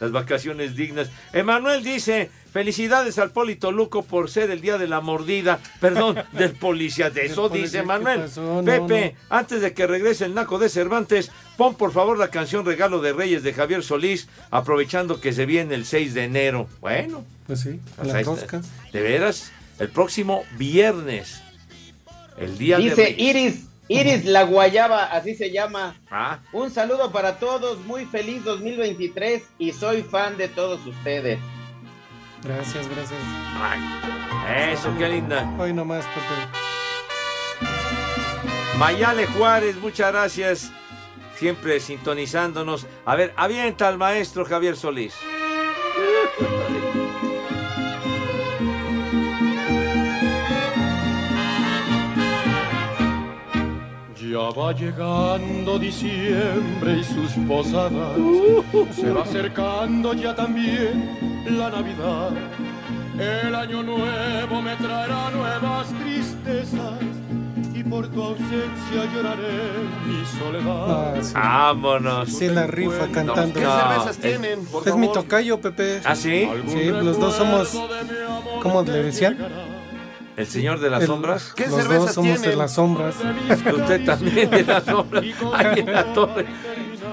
Las 0.00 0.12
vacaciones 0.12 0.76
dignas. 0.76 1.08
Emanuel 1.32 1.82
dice, 1.82 2.30
felicidades 2.54 3.18
al 3.18 3.32
Polito 3.32 3.72
Luco 3.72 4.04
por 4.04 4.30
ser 4.30 4.48
el 4.52 4.60
día 4.60 4.78
de 4.78 4.86
la 4.86 5.00
mordida. 5.00 5.58
Perdón, 5.80 6.22
del 6.32 6.52
policía. 6.52 7.10
De 7.10 7.26
eso 7.26 7.48
policía, 7.48 7.64
dice 7.64 7.78
¿qué 7.80 7.84
Manuel. 7.84 8.20
pasó? 8.20 8.62
No, 8.62 8.64
Pepe, 8.64 9.16
antes 9.28 9.60
de 9.60 9.74
que 9.74 9.88
regrese 9.88 10.24
el 10.24 10.34
Naco 10.34 10.58
de 10.58 10.68
Cervantes, 10.68 11.32
pon 11.56 11.74
por 11.74 11.92
favor 11.92 12.16
la 12.16 12.28
canción 12.30 12.64
Regalo 12.64 13.00
de 13.00 13.12
Reyes 13.12 13.42
de 13.42 13.52
Javier 13.52 13.82
Solís, 13.82 14.28
aprovechando 14.52 15.20
que 15.20 15.32
se 15.32 15.46
viene 15.46 15.74
el 15.74 15.84
6 15.84 16.14
de 16.14 16.24
enero. 16.24 16.68
Bueno. 16.80 17.24
Pues 17.48 17.60
sí, 17.60 17.80
a 17.98 18.04
la 18.04 18.22
rosca. 18.22 18.62
De 18.92 19.02
veras, 19.02 19.50
el 19.80 19.88
próximo 19.88 20.44
viernes. 20.56 21.42
El 22.38 22.56
día 22.56 22.78
de 22.78 22.84
Dice. 22.84 23.14
Iris, 23.18 23.64
Iris 23.88 24.24
La 24.26 24.44
Guayaba, 24.44 25.06
así 25.06 25.34
se 25.34 25.50
llama. 25.50 26.00
Ah. 26.08 26.38
Un 26.52 26.70
saludo 26.70 27.10
para 27.10 27.40
todos, 27.40 27.84
muy 27.84 28.06
feliz 28.06 28.44
2023 28.44 29.42
y 29.58 29.72
soy 29.72 30.02
fan 30.02 30.36
de 30.36 30.46
todos 30.46 30.86
ustedes. 30.86 31.40
Gracias, 32.44 32.88
gracias. 32.88 33.20
Eso, 34.72 34.94
qué 34.98 35.08
linda. 35.08 35.50
Hoy 35.58 35.72
nomás, 35.72 36.04
Pepe. 36.06 36.64
Mayale 38.78 39.26
Juárez, 39.26 39.76
muchas 39.76 40.12
gracias. 40.12 40.72
Siempre 41.36 41.80
sintonizándonos. 41.80 42.86
A 43.04 43.16
ver, 43.16 43.32
avienta 43.36 43.88
al 43.88 43.98
maestro 43.98 44.44
Javier 44.44 44.76
Solís. 44.76 45.14
Ya 54.34 54.50
va 54.50 54.72
llegando 54.72 55.78
diciembre 55.78 56.98
y 56.98 57.04
sus 57.04 57.30
posadas. 57.46 58.16
Se 58.92 59.12
va 59.12 59.22
acercando 59.22 60.12
ya 60.12 60.34
también 60.34 61.44
la 61.56 61.70
Navidad. 61.70 62.30
El 63.16 63.54
año 63.54 63.84
nuevo 63.84 64.60
me 64.60 64.74
traerá 64.74 65.30
nuevas 65.30 65.86
tristezas. 66.02 66.98
Y 67.74 67.84
por 67.84 68.08
tu 68.08 68.24
ausencia 68.24 69.04
lloraré 69.14 69.52
mi 70.04 70.24
soledad. 70.26 71.14
Ah, 71.14 71.22
sí. 71.22 71.32
Vámonos. 71.32 72.28
Sí, 72.28 72.48
la 72.48 72.66
rifa 72.66 73.06
cantando. 73.12 73.54
¿Qué 73.54 73.64
cervezas 73.64 74.18
tienen, 74.18 74.66
por 74.66 74.88
Es 74.88 74.96
mi 74.96 75.06
favor? 75.06 75.22
tocayo, 75.22 75.60
Pepe. 75.60 76.00
¿Ah, 76.04 76.16
sí? 76.16 76.48
Sí, 76.66 76.86
los 76.86 77.20
dos 77.20 77.36
somos. 77.36 77.80
¿Cómo 78.60 78.82
le 78.82 79.00
decían? 79.04 79.38
¿El 80.36 80.46
señor 80.46 80.80
de 80.80 80.90
las 80.90 81.02
El- 81.02 81.06
sombras? 81.06 81.54
los 81.70 81.88
dos 81.88 82.12
somos 82.12 82.42
de 82.42 82.56
las 82.56 82.74
sombras. 82.74 83.14
Usted 83.50 84.04
también 84.04 84.50
de 84.50 84.64
las 84.64 84.84
sombras. 84.84 85.24
Ahí 85.52 85.80
en 85.80 85.92
la 85.92 86.12
torre. 86.12 86.46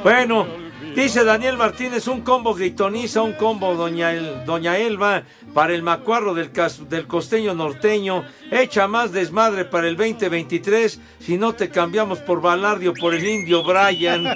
Bueno, 0.04 0.48
dice 0.96 1.24
Daniel 1.24 1.58
Martínez, 1.58 2.08
un 2.08 2.22
combo 2.22 2.54
gritoniza, 2.54 3.22
un 3.22 3.34
combo 3.34 3.76
Doña, 3.76 4.12
El- 4.14 4.46
Doña 4.46 4.78
Elba 4.78 5.24
para 5.54 5.74
el 5.74 5.84
macuarro 5.84 6.34
del, 6.34 6.52
cas- 6.52 6.88
del 6.90 7.08
costeño 7.08 7.54
norteño. 7.54 8.24
Echa 8.52 8.88
más 8.88 9.12
desmadre 9.12 9.66
para 9.66 9.88
el 9.88 9.96
2023 9.98 11.00
si 11.20 11.38
no 11.38 11.54
te 11.54 11.70
cambiamos 11.70 12.20
por 12.20 12.42
Balardio 12.42 12.94
por 12.94 13.14
el 13.14 13.26
indio 13.26 13.64
Brian. 13.64 14.28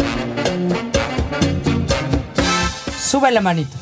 Sube 2.98 3.32
la 3.32 3.42
manito. 3.42 3.78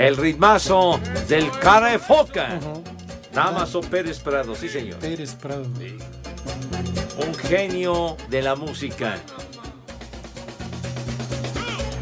El 0.00 0.16
ritmazo 0.16 0.98
del 1.28 1.50
cara 1.50 1.88
de 1.88 1.98
foca. 1.98 2.58
Damaso 3.34 3.82
Pérez 3.82 4.18
Prado, 4.18 4.54
sí 4.54 4.70
señor. 4.70 4.98
Pérez 4.98 5.34
Prado. 5.34 5.66
Un 7.18 7.34
genio 7.34 8.16
de 8.30 8.40
la 8.40 8.54
música. 8.54 9.18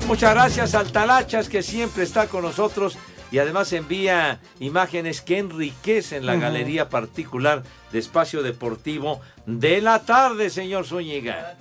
Muchas 0.07 0.33
gracias 0.33 0.77
al 0.77 0.93
Talachas 0.93 1.49
que 1.49 1.61
siempre 1.61 2.05
está 2.05 2.29
con 2.29 2.43
nosotros 2.43 2.97
y 3.31 3.39
además 3.39 3.73
envía 3.73 4.41
imágenes 4.59 5.21
que 5.21 5.39
enriquecen 5.39 6.25
la 6.25 6.37
galería 6.37 6.89
particular 6.89 7.63
de 7.93 7.99
Espacio 7.99 8.43
Deportivo 8.43 9.21
de 9.47 9.81
la 9.81 10.01
tarde, 10.01 10.51
señor 10.51 10.87
Zúñiga. 10.87 11.57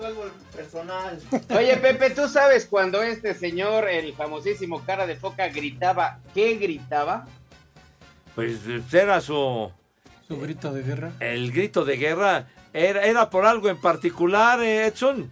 personal. 0.56 1.20
Oye, 1.50 1.78
Pepe, 1.78 2.12
¿tú 2.12 2.28
sabes 2.30 2.66
cuando 2.66 3.02
este 3.04 3.34
señor, 3.34 3.90
el 3.90 4.14
famosísimo 4.14 4.84
cara 4.86 5.06
de 5.06 5.16
foca, 5.18 5.50
gritaba, 5.50 6.20
¿qué 6.34 6.56
gritaba? 6.56 7.28
Pues 8.36 8.60
era 8.92 9.20
su... 9.20 9.72
Su 10.28 10.40
grito 10.40 10.74
de 10.74 10.84
guerra. 10.84 11.12
El 11.20 11.52
grito 11.52 11.86
de 11.86 11.98
guerra 11.98 12.48
era, 12.74 13.06
era 13.06 13.30
por 13.30 13.46
algo 13.46 13.70
en 13.70 13.80
particular, 13.80 14.62
eh, 14.62 14.88
Edson. 14.88 15.32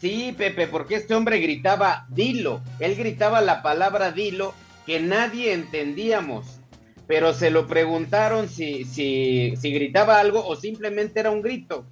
Sí, 0.00 0.34
Pepe, 0.36 0.66
porque 0.66 0.96
este 0.96 1.14
hombre 1.14 1.38
gritaba, 1.38 2.06
dilo. 2.08 2.60
Él 2.80 2.96
gritaba 2.96 3.40
la 3.40 3.62
palabra 3.62 4.12
dilo 4.12 4.52
que 4.86 5.00
nadie 5.00 5.52
entendíamos. 5.52 6.60
Pero 7.06 7.32
se 7.34 7.50
lo 7.50 7.68
preguntaron 7.68 8.48
si, 8.48 8.84
si, 8.84 9.54
si 9.56 9.70
gritaba 9.72 10.18
algo 10.18 10.44
o 10.44 10.56
simplemente 10.56 11.20
era 11.20 11.30
un 11.30 11.40
grito. 11.42 11.84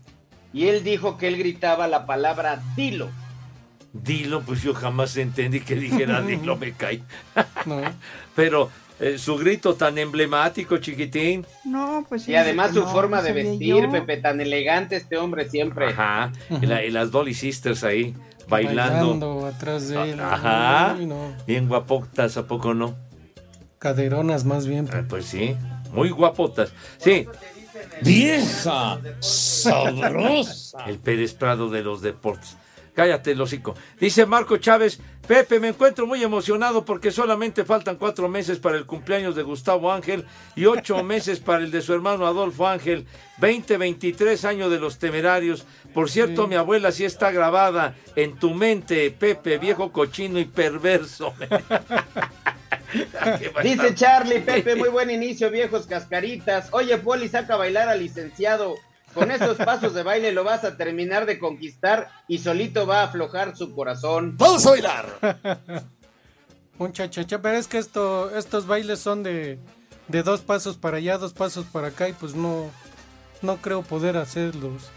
Y 0.52 0.66
él 0.66 0.82
dijo 0.82 1.18
que 1.18 1.28
él 1.28 1.36
gritaba 1.36 1.86
la 1.86 2.04
palabra 2.06 2.60
dilo. 2.76 3.10
Dilo, 3.92 4.42
pues 4.42 4.62
yo 4.62 4.74
jamás 4.74 5.16
entendí 5.16 5.60
que 5.60 5.76
dijera 5.76 6.20
dilo, 6.26 6.56
me 6.56 6.72
cae. 6.72 7.00
No. 7.66 7.80
Pero 8.34 8.70
eh, 9.00 9.16
su 9.18 9.36
grito 9.36 9.74
tan 9.74 9.98
emblemático, 9.98 10.78
chiquitín. 10.78 11.46
No, 11.64 12.04
pues 12.08 12.24
sí. 12.24 12.32
Y 12.32 12.34
además 12.34 12.72
su 12.74 12.80
no, 12.80 12.88
forma 12.88 13.18
no 13.18 13.22
de 13.22 13.32
vestir, 13.32 13.76
yo. 13.82 13.90
Pepe, 13.90 14.16
tan 14.16 14.40
elegante 14.40 14.96
este 14.96 15.16
hombre 15.16 15.48
siempre. 15.48 15.86
Ajá. 15.86 16.32
Y, 16.60 16.66
la- 16.66 16.84
y 16.84 16.90
las 16.90 17.10
Dolly 17.12 17.34
Sisters 17.34 17.84
ahí, 17.84 18.14
bailando. 18.62 19.06
Bailando 19.10 19.46
atrás 19.46 19.88
de 19.88 20.10
él. 20.12 20.20
Ajá. 20.20 20.94
Uy, 20.98 21.06
no. 21.06 21.32
Bien 21.46 21.68
guapotas, 21.68 22.36
¿a 22.36 22.46
poco 22.46 22.74
no? 22.74 22.94
Caderonas 23.78 24.44
más 24.44 24.66
bien. 24.66 24.88
Eh, 24.92 25.04
Pues 25.08 25.26
sí, 25.26 25.56
muy 25.92 26.10
guapotas. 26.10 26.72
Sí. 26.98 27.26
Vieja 28.02 28.98
sabrosa. 29.20 30.84
El 30.86 30.98
Pérez 30.98 31.34
Prado 31.34 31.68
de 31.70 31.82
los 31.82 32.00
deportes. 32.02 32.56
Cállate, 32.94 33.32
el 33.32 33.40
hocico. 33.40 33.74
Dice 33.98 34.24
Marco 34.24 34.56
Chávez, 34.56 35.00
Pepe, 35.26 35.58
me 35.58 35.68
encuentro 35.68 36.06
muy 36.06 36.22
emocionado 36.22 36.84
porque 36.84 37.10
solamente 37.10 37.64
faltan 37.64 37.96
cuatro 37.96 38.28
meses 38.28 38.58
para 38.58 38.76
el 38.76 38.86
cumpleaños 38.86 39.34
de 39.34 39.42
Gustavo 39.42 39.92
Ángel 39.92 40.24
y 40.54 40.66
ocho 40.66 41.02
meses 41.04 41.40
para 41.40 41.64
el 41.64 41.72
de 41.72 41.82
su 41.82 41.92
hermano 41.92 42.26
Adolfo 42.26 42.68
Ángel. 42.68 43.06
20, 43.38 43.78
23 43.78 44.44
años 44.44 44.70
de 44.70 44.78
los 44.78 44.98
temerarios. 44.98 45.66
Por 45.92 46.08
cierto, 46.08 46.44
Sí. 46.44 46.48
mi 46.50 46.54
abuela 46.54 46.92
sí 46.92 47.04
está 47.04 47.32
grabada 47.32 47.96
en 48.14 48.38
tu 48.38 48.54
mente, 48.54 49.10
Pepe, 49.10 49.58
viejo 49.58 49.90
cochino 49.90 50.38
y 50.38 50.44
perverso. 50.44 51.34
Dice 53.62 53.94
Charlie, 53.94 54.40
Pepe, 54.40 54.76
muy 54.76 54.88
buen 54.88 55.10
inicio, 55.10 55.50
viejos 55.50 55.86
cascaritas. 55.86 56.68
Oye, 56.70 56.96
Poli, 56.98 57.28
saca 57.28 57.54
a 57.54 57.56
bailar 57.56 57.88
al 57.88 57.98
licenciado. 57.98 58.76
Con 59.14 59.30
esos 59.30 59.56
pasos 59.56 59.94
de 59.94 60.02
baile 60.02 60.32
lo 60.32 60.44
vas 60.44 60.64
a 60.64 60.76
terminar 60.76 61.24
de 61.26 61.38
conquistar 61.38 62.10
y 62.28 62.38
solito 62.38 62.86
va 62.86 63.00
a 63.00 63.04
aflojar 63.04 63.56
su 63.56 63.74
corazón. 63.74 64.34
Vamos 64.36 64.66
a 64.66 64.70
bailar. 64.70 65.06
Pero 66.78 67.50
es 67.56 67.68
que 67.68 67.78
esto, 67.78 68.36
estos 68.36 68.66
bailes 68.66 68.98
son 68.98 69.22
de, 69.22 69.58
de 70.08 70.22
dos 70.24 70.40
pasos 70.40 70.76
para 70.76 70.96
allá, 70.96 71.18
dos 71.18 71.32
pasos 71.32 71.64
para 71.66 71.88
acá 71.88 72.08
y 72.08 72.12
pues 72.12 72.34
no, 72.34 72.70
no 73.42 73.56
creo 73.58 73.82
poder 73.82 74.16
hacerlos. 74.16 74.90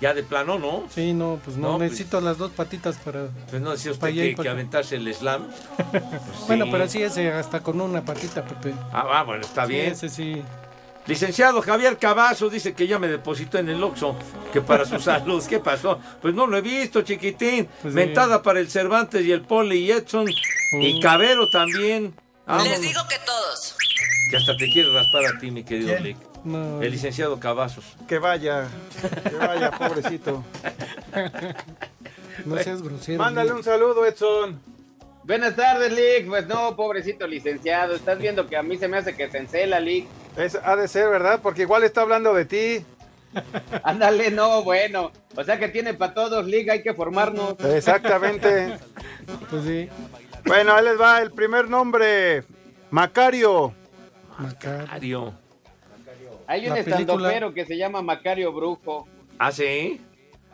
Ya 0.00 0.14
de 0.14 0.22
plano, 0.22 0.60
¿no? 0.60 0.84
Sí, 0.90 1.12
no, 1.12 1.40
pues 1.44 1.56
no, 1.56 1.72
No, 1.72 1.78
pues- 1.78 1.90
necesito 1.90 2.20
las 2.20 2.38
dos 2.38 2.52
patitas 2.52 2.96
para... 2.98 3.26
Pues 3.50 3.60
no 3.60 3.72
decía 3.72 3.90
usted 3.90 4.14
que, 4.14 4.30
para 4.36 4.42
que 4.44 4.48
aventarse 4.48 4.94
el 4.96 5.12
slam. 5.12 5.48
Pues 5.90 6.02
Bueno, 6.46 6.66
sí. 6.66 6.70
pero 6.72 6.88
sí 6.88 7.02
ese 7.02 7.32
hasta 7.32 7.60
con 7.60 7.80
una 7.80 8.04
patita, 8.04 8.44
Pepe. 8.44 8.74
Ah, 8.92 9.06
ah, 9.12 9.22
bueno, 9.24 9.42
está 9.42 9.66
Sí, 9.66 9.72
bien. 9.72 9.92
ese 9.92 10.08
sí. 10.08 10.42
Licenciado 11.08 11.62
Javier 11.62 11.96
Cavazo 11.96 12.50
dice 12.50 12.74
que 12.74 12.86
ya 12.86 12.98
me 12.98 13.08
depositó 13.08 13.58
en 13.58 13.70
el 13.70 13.82
Oxxo, 13.82 14.14
que 14.52 14.60
para 14.60 14.84
su 14.84 15.00
salud. 15.00 15.42
¿Qué 15.48 15.58
pasó? 15.58 15.98
Pues 16.20 16.34
no 16.34 16.46
lo 16.46 16.58
he 16.58 16.60
visto, 16.60 17.00
chiquitín. 17.00 17.66
Pues. 17.80 17.94
Mentada 17.94 18.42
para 18.42 18.60
el 18.60 18.70
Cervantes 18.70 19.24
y 19.24 19.32
el 19.32 19.40
Poli 19.40 19.78
y 19.78 19.90
Edson. 19.90 20.26
Y 20.72 21.00
Cabero 21.00 21.48
también. 21.48 22.14
Vámonos. 22.46 22.68
Les 22.68 22.82
digo 22.82 23.00
que 23.08 23.16
todos. 23.24 23.74
Que 24.30 24.36
hasta 24.36 24.54
te 24.58 24.70
quiere 24.70 24.92
raspar 24.92 25.24
a 25.24 25.38
ti, 25.38 25.50
mi 25.50 25.64
querido 25.64 25.88
¿Quién? 25.88 26.02
Lick. 26.04 26.16
No. 26.44 26.82
El 26.82 26.90
licenciado 26.92 27.40
Cavazos. 27.40 27.84
Que 28.06 28.18
vaya, 28.18 28.68
que 29.28 29.34
vaya, 29.34 29.70
pobrecito. 29.78 30.44
No 32.44 32.56
seas 32.58 32.82
grosero. 32.82 33.18
Mándale 33.18 33.50
un 33.52 33.64
saludo, 33.64 34.06
Edson. 34.06 34.60
Buenas 35.24 35.56
tardes, 35.56 35.90
Lick. 35.92 36.28
Pues 36.28 36.46
no, 36.46 36.76
pobrecito 36.76 37.26
licenciado. 37.26 37.96
Estás 37.96 38.18
viendo 38.18 38.46
que 38.46 38.56
a 38.56 38.62
mí 38.62 38.78
se 38.78 38.86
me 38.86 38.96
hace 38.96 39.16
que 39.16 39.28
se 39.28 39.38
encela, 39.38 39.80
Lick. 39.80 40.06
Es, 40.38 40.54
ha 40.54 40.76
de 40.76 40.88
ser, 40.88 41.08
¿verdad? 41.10 41.40
Porque 41.42 41.62
igual 41.62 41.82
está 41.84 42.02
hablando 42.02 42.32
de 42.32 42.44
ti. 42.44 42.86
Ándale, 43.82 44.30
no, 44.30 44.62
bueno. 44.62 45.12
O 45.36 45.44
sea 45.44 45.58
que 45.58 45.68
tiene 45.68 45.94
para 45.94 46.14
todos, 46.14 46.46
Lick. 46.46 46.70
Hay 46.70 46.82
que 46.82 46.94
formarnos. 46.94 47.54
Exactamente. 47.60 48.78
Pues 49.50 49.62
sí. 49.64 49.88
Bueno, 50.46 50.72
ahí 50.72 50.82
les 50.82 50.98
va 50.98 51.20
el 51.20 51.30
primer 51.30 51.68
nombre. 51.68 52.44
Macario. 52.90 53.74
Mario. 54.90 55.34
Hay 56.46 56.66
un 56.66 56.76
estandopero 56.78 57.52
que 57.52 57.66
se 57.66 57.76
llama 57.76 58.00
Macario 58.00 58.50
Brujo. 58.52 59.06
¿Ah, 59.38 59.52
sí? 59.52 60.00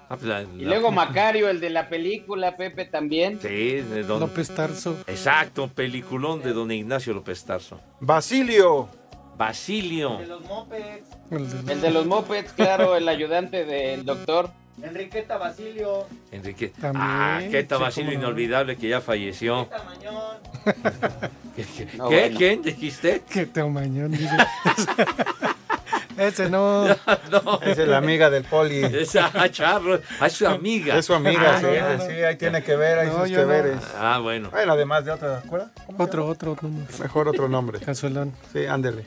Ah, 0.08 0.16
pues 0.16 0.24
la- 0.24 0.42
Y 0.42 0.64
luego 0.64 0.90
Macario, 0.90 1.48
el 1.48 1.60
de 1.60 1.70
la 1.70 1.88
película, 1.88 2.56
Pepe 2.56 2.84
también. 2.84 3.38
Sí, 3.40 3.76
de 3.80 4.02
don... 4.02 4.18
López 4.20 4.50
Tarso. 4.50 4.96
Exacto, 5.06 5.68
peliculón 5.68 6.42
de 6.42 6.52
don 6.52 6.70
Ignacio 6.72 7.14
López 7.14 7.44
Tarso. 7.44 7.80
Basilio. 8.00 8.88
Basilio. 9.36 10.20
los 10.26 10.42
mopeds. 10.44 11.04
El 11.30 11.64
de- 11.66 11.72
El 11.72 11.80
de 11.80 11.90
los 11.90 12.06
mopeds, 12.06 12.52
claro, 12.52 12.96
el 12.96 13.08
ayudante 13.08 13.64
del 13.64 14.04
doctor. 14.04 14.50
Enriqueta 14.82 15.36
Basilio. 15.38 16.06
Enrique. 16.32 16.68
También, 16.80 17.06
Ah, 17.06 17.40
Queta 17.48 17.76
sí, 17.76 17.82
Basilio 17.82 18.12
no. 18.12 18.18
inolvidable 18.18 18.76
que 18.76 18.88
ya 18.88 19.00
falleció. 19.00 19.68
¿Qué, 21.56 21.64
qué- 21.64 21.88
No, 21.96 22.08
qué? 22.08 22.20
bueno. 22.22 22.38
¿Quién 22.38 22.62
dijiste? 22.62 23.22
Que 23.30 23.46
te 23.46 23.62
mañón, 23.64 24.10
dice. 24.10 24.36
Ese 26.16 26.48
no. 26.50 26.86
no. 26.86 27.60
Esa 27.62 27.82
es 27.82 27.88
la 27.88 27.98
amiga 27.98 28.30
del 28.30 28.44
poli. 28.44 28.82
Esa 28.84 29.30
Charro. 29.50 30.00
Ah, 30.20 30.26
es 30.26 30.32
su 30.34 30.46
amiga. 30.46 30.96
Es 30.96 31.06
su 31.06 31.14
amiga, 31.14 31.54
Ah, 31.56 31.60
sí, 31.60 31.66
no, 31.66 31.96
no. 31.98 32.06
sí, 32.06 32.12
ahí 32.22 32.36
tiene 32.36 32.62
que 32.62 32.76
ver, 32.76 32.98
ahí 33.00 33.06
No, 33.08 33.20
sus 33.20 33.28
que 33.30 33.42
no. 33.42 33.46
veres. 33.48 33.78
Ah, 33.96 34.18
bueno. 34.22 34.50
Bueno, 34.50 34.72
además 34.72 35.04
de 35.04 35.10
otra 35.12 35.38
escuela. 35.38 35.70
Otro, 35.98 36.26
otro 36.26 36.56
número. 36.62 36.86
Mejor 37.00 37.28
otro 37.28 37.48
nombre. 37.48 37.80
Casualón. 37.80 38.32
Sí, 38.52 38.64
ándele. 38.66 39.04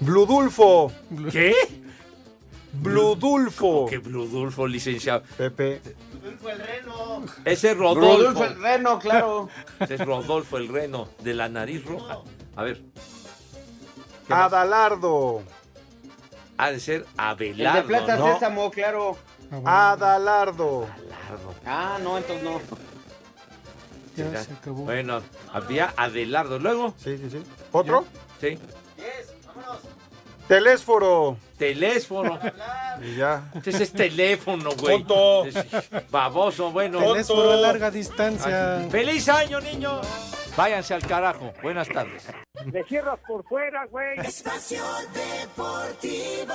Bludulfo. 0.00 0.92
¿Qué? 1.30 1.54
Bludulfo. 2.72 3.86
Que 3.86 3.98
Bludulfo, 3.98 4.66
licenciado. 4.66 5.22
Pepe. 5.36 5.80
Ese 7.44 7.72
es 7.72 7.76
Rodolfo. 7.76 8.16
Rodolfo 8.18 8.44
el 8.44 8.60
Reno, 8.62 8.98
claro. 8.98 9.48
Ese 9.80 9.94
es 9.94 10.00
Rodolfo 10.04 10.56
el 10.58 10.68
Reno, 10.68 11.08
de 11.22 11.34
la 11.34 11.48
nariz 11.48 11.84
roja. 11.84 12.18
A 12.56 12.62
ver. 12.62 12.80
¿Qué? 14.26 14.34
Adalardo. 14.34 15.42
Ha 16.58 16.70
de 16.70 16.80
ser 16.80 16.94
El 16.96 17.06
de 17.06 17.66
Abelardo, 17.66 17.86
Plaza 17.88 18.16
¿no? 18.16 18.34
Sésamo, 18.34 18.70
claro. 18.70 19.16
Adalardo. 19.64 20.86
Abelardo. 20.86 21.54
Ah, 21.66 21.98
no, 22.02 22.18
entonces 22.18 22.44
no. 22.44 22.60
Ya 24.16 24.44
se 24.44 24.52
acabó. 24.52 24.84
Bueno, 24.84 25.22
había 25.52 25.92
Adelardo. 25.96 26.58
Luego, 26.58 26.94
Sí, 26.98 27.16
sí, 27.16 27.30
sí. 27.30 27.42
¿Otro? 27.72 28.04
sí. 28.40 28.58
Telésforo. 30.48 31.36
Teléfono. 31.56 32.38
Y 33.02 33.16
ya. 33.16 33.50
Ese 33.64 33.84
es 33.84 33.92
teléfono, 33.92 34.70
güey. 34.72 35.04
Tonto. 35.04 35.44
Baboso, 36.10 36.72
bueno. 36.72 36.98
Teléfono 36.98 37.50
a 37.52 37.56
larga 37.56 37.90
distancia. 37.90 38.86
¡Feliz 38.90 39.28
año, 39.28 39.60
niños! 39.60 40.06
Váyanse 40.56 40.94
al 40.94 41.06
carajo. 41.06 41.52
Buenas 41.62 41.88
tardes. 41.88 42.24
Le 42.72 42.84
cierras 42.84 43.18
por 43.26 43.44
fuera, 43.44 43.86
güey. 43.86 44.18
Espacio 44.18 44.82
Deportivo. 45.14 46.54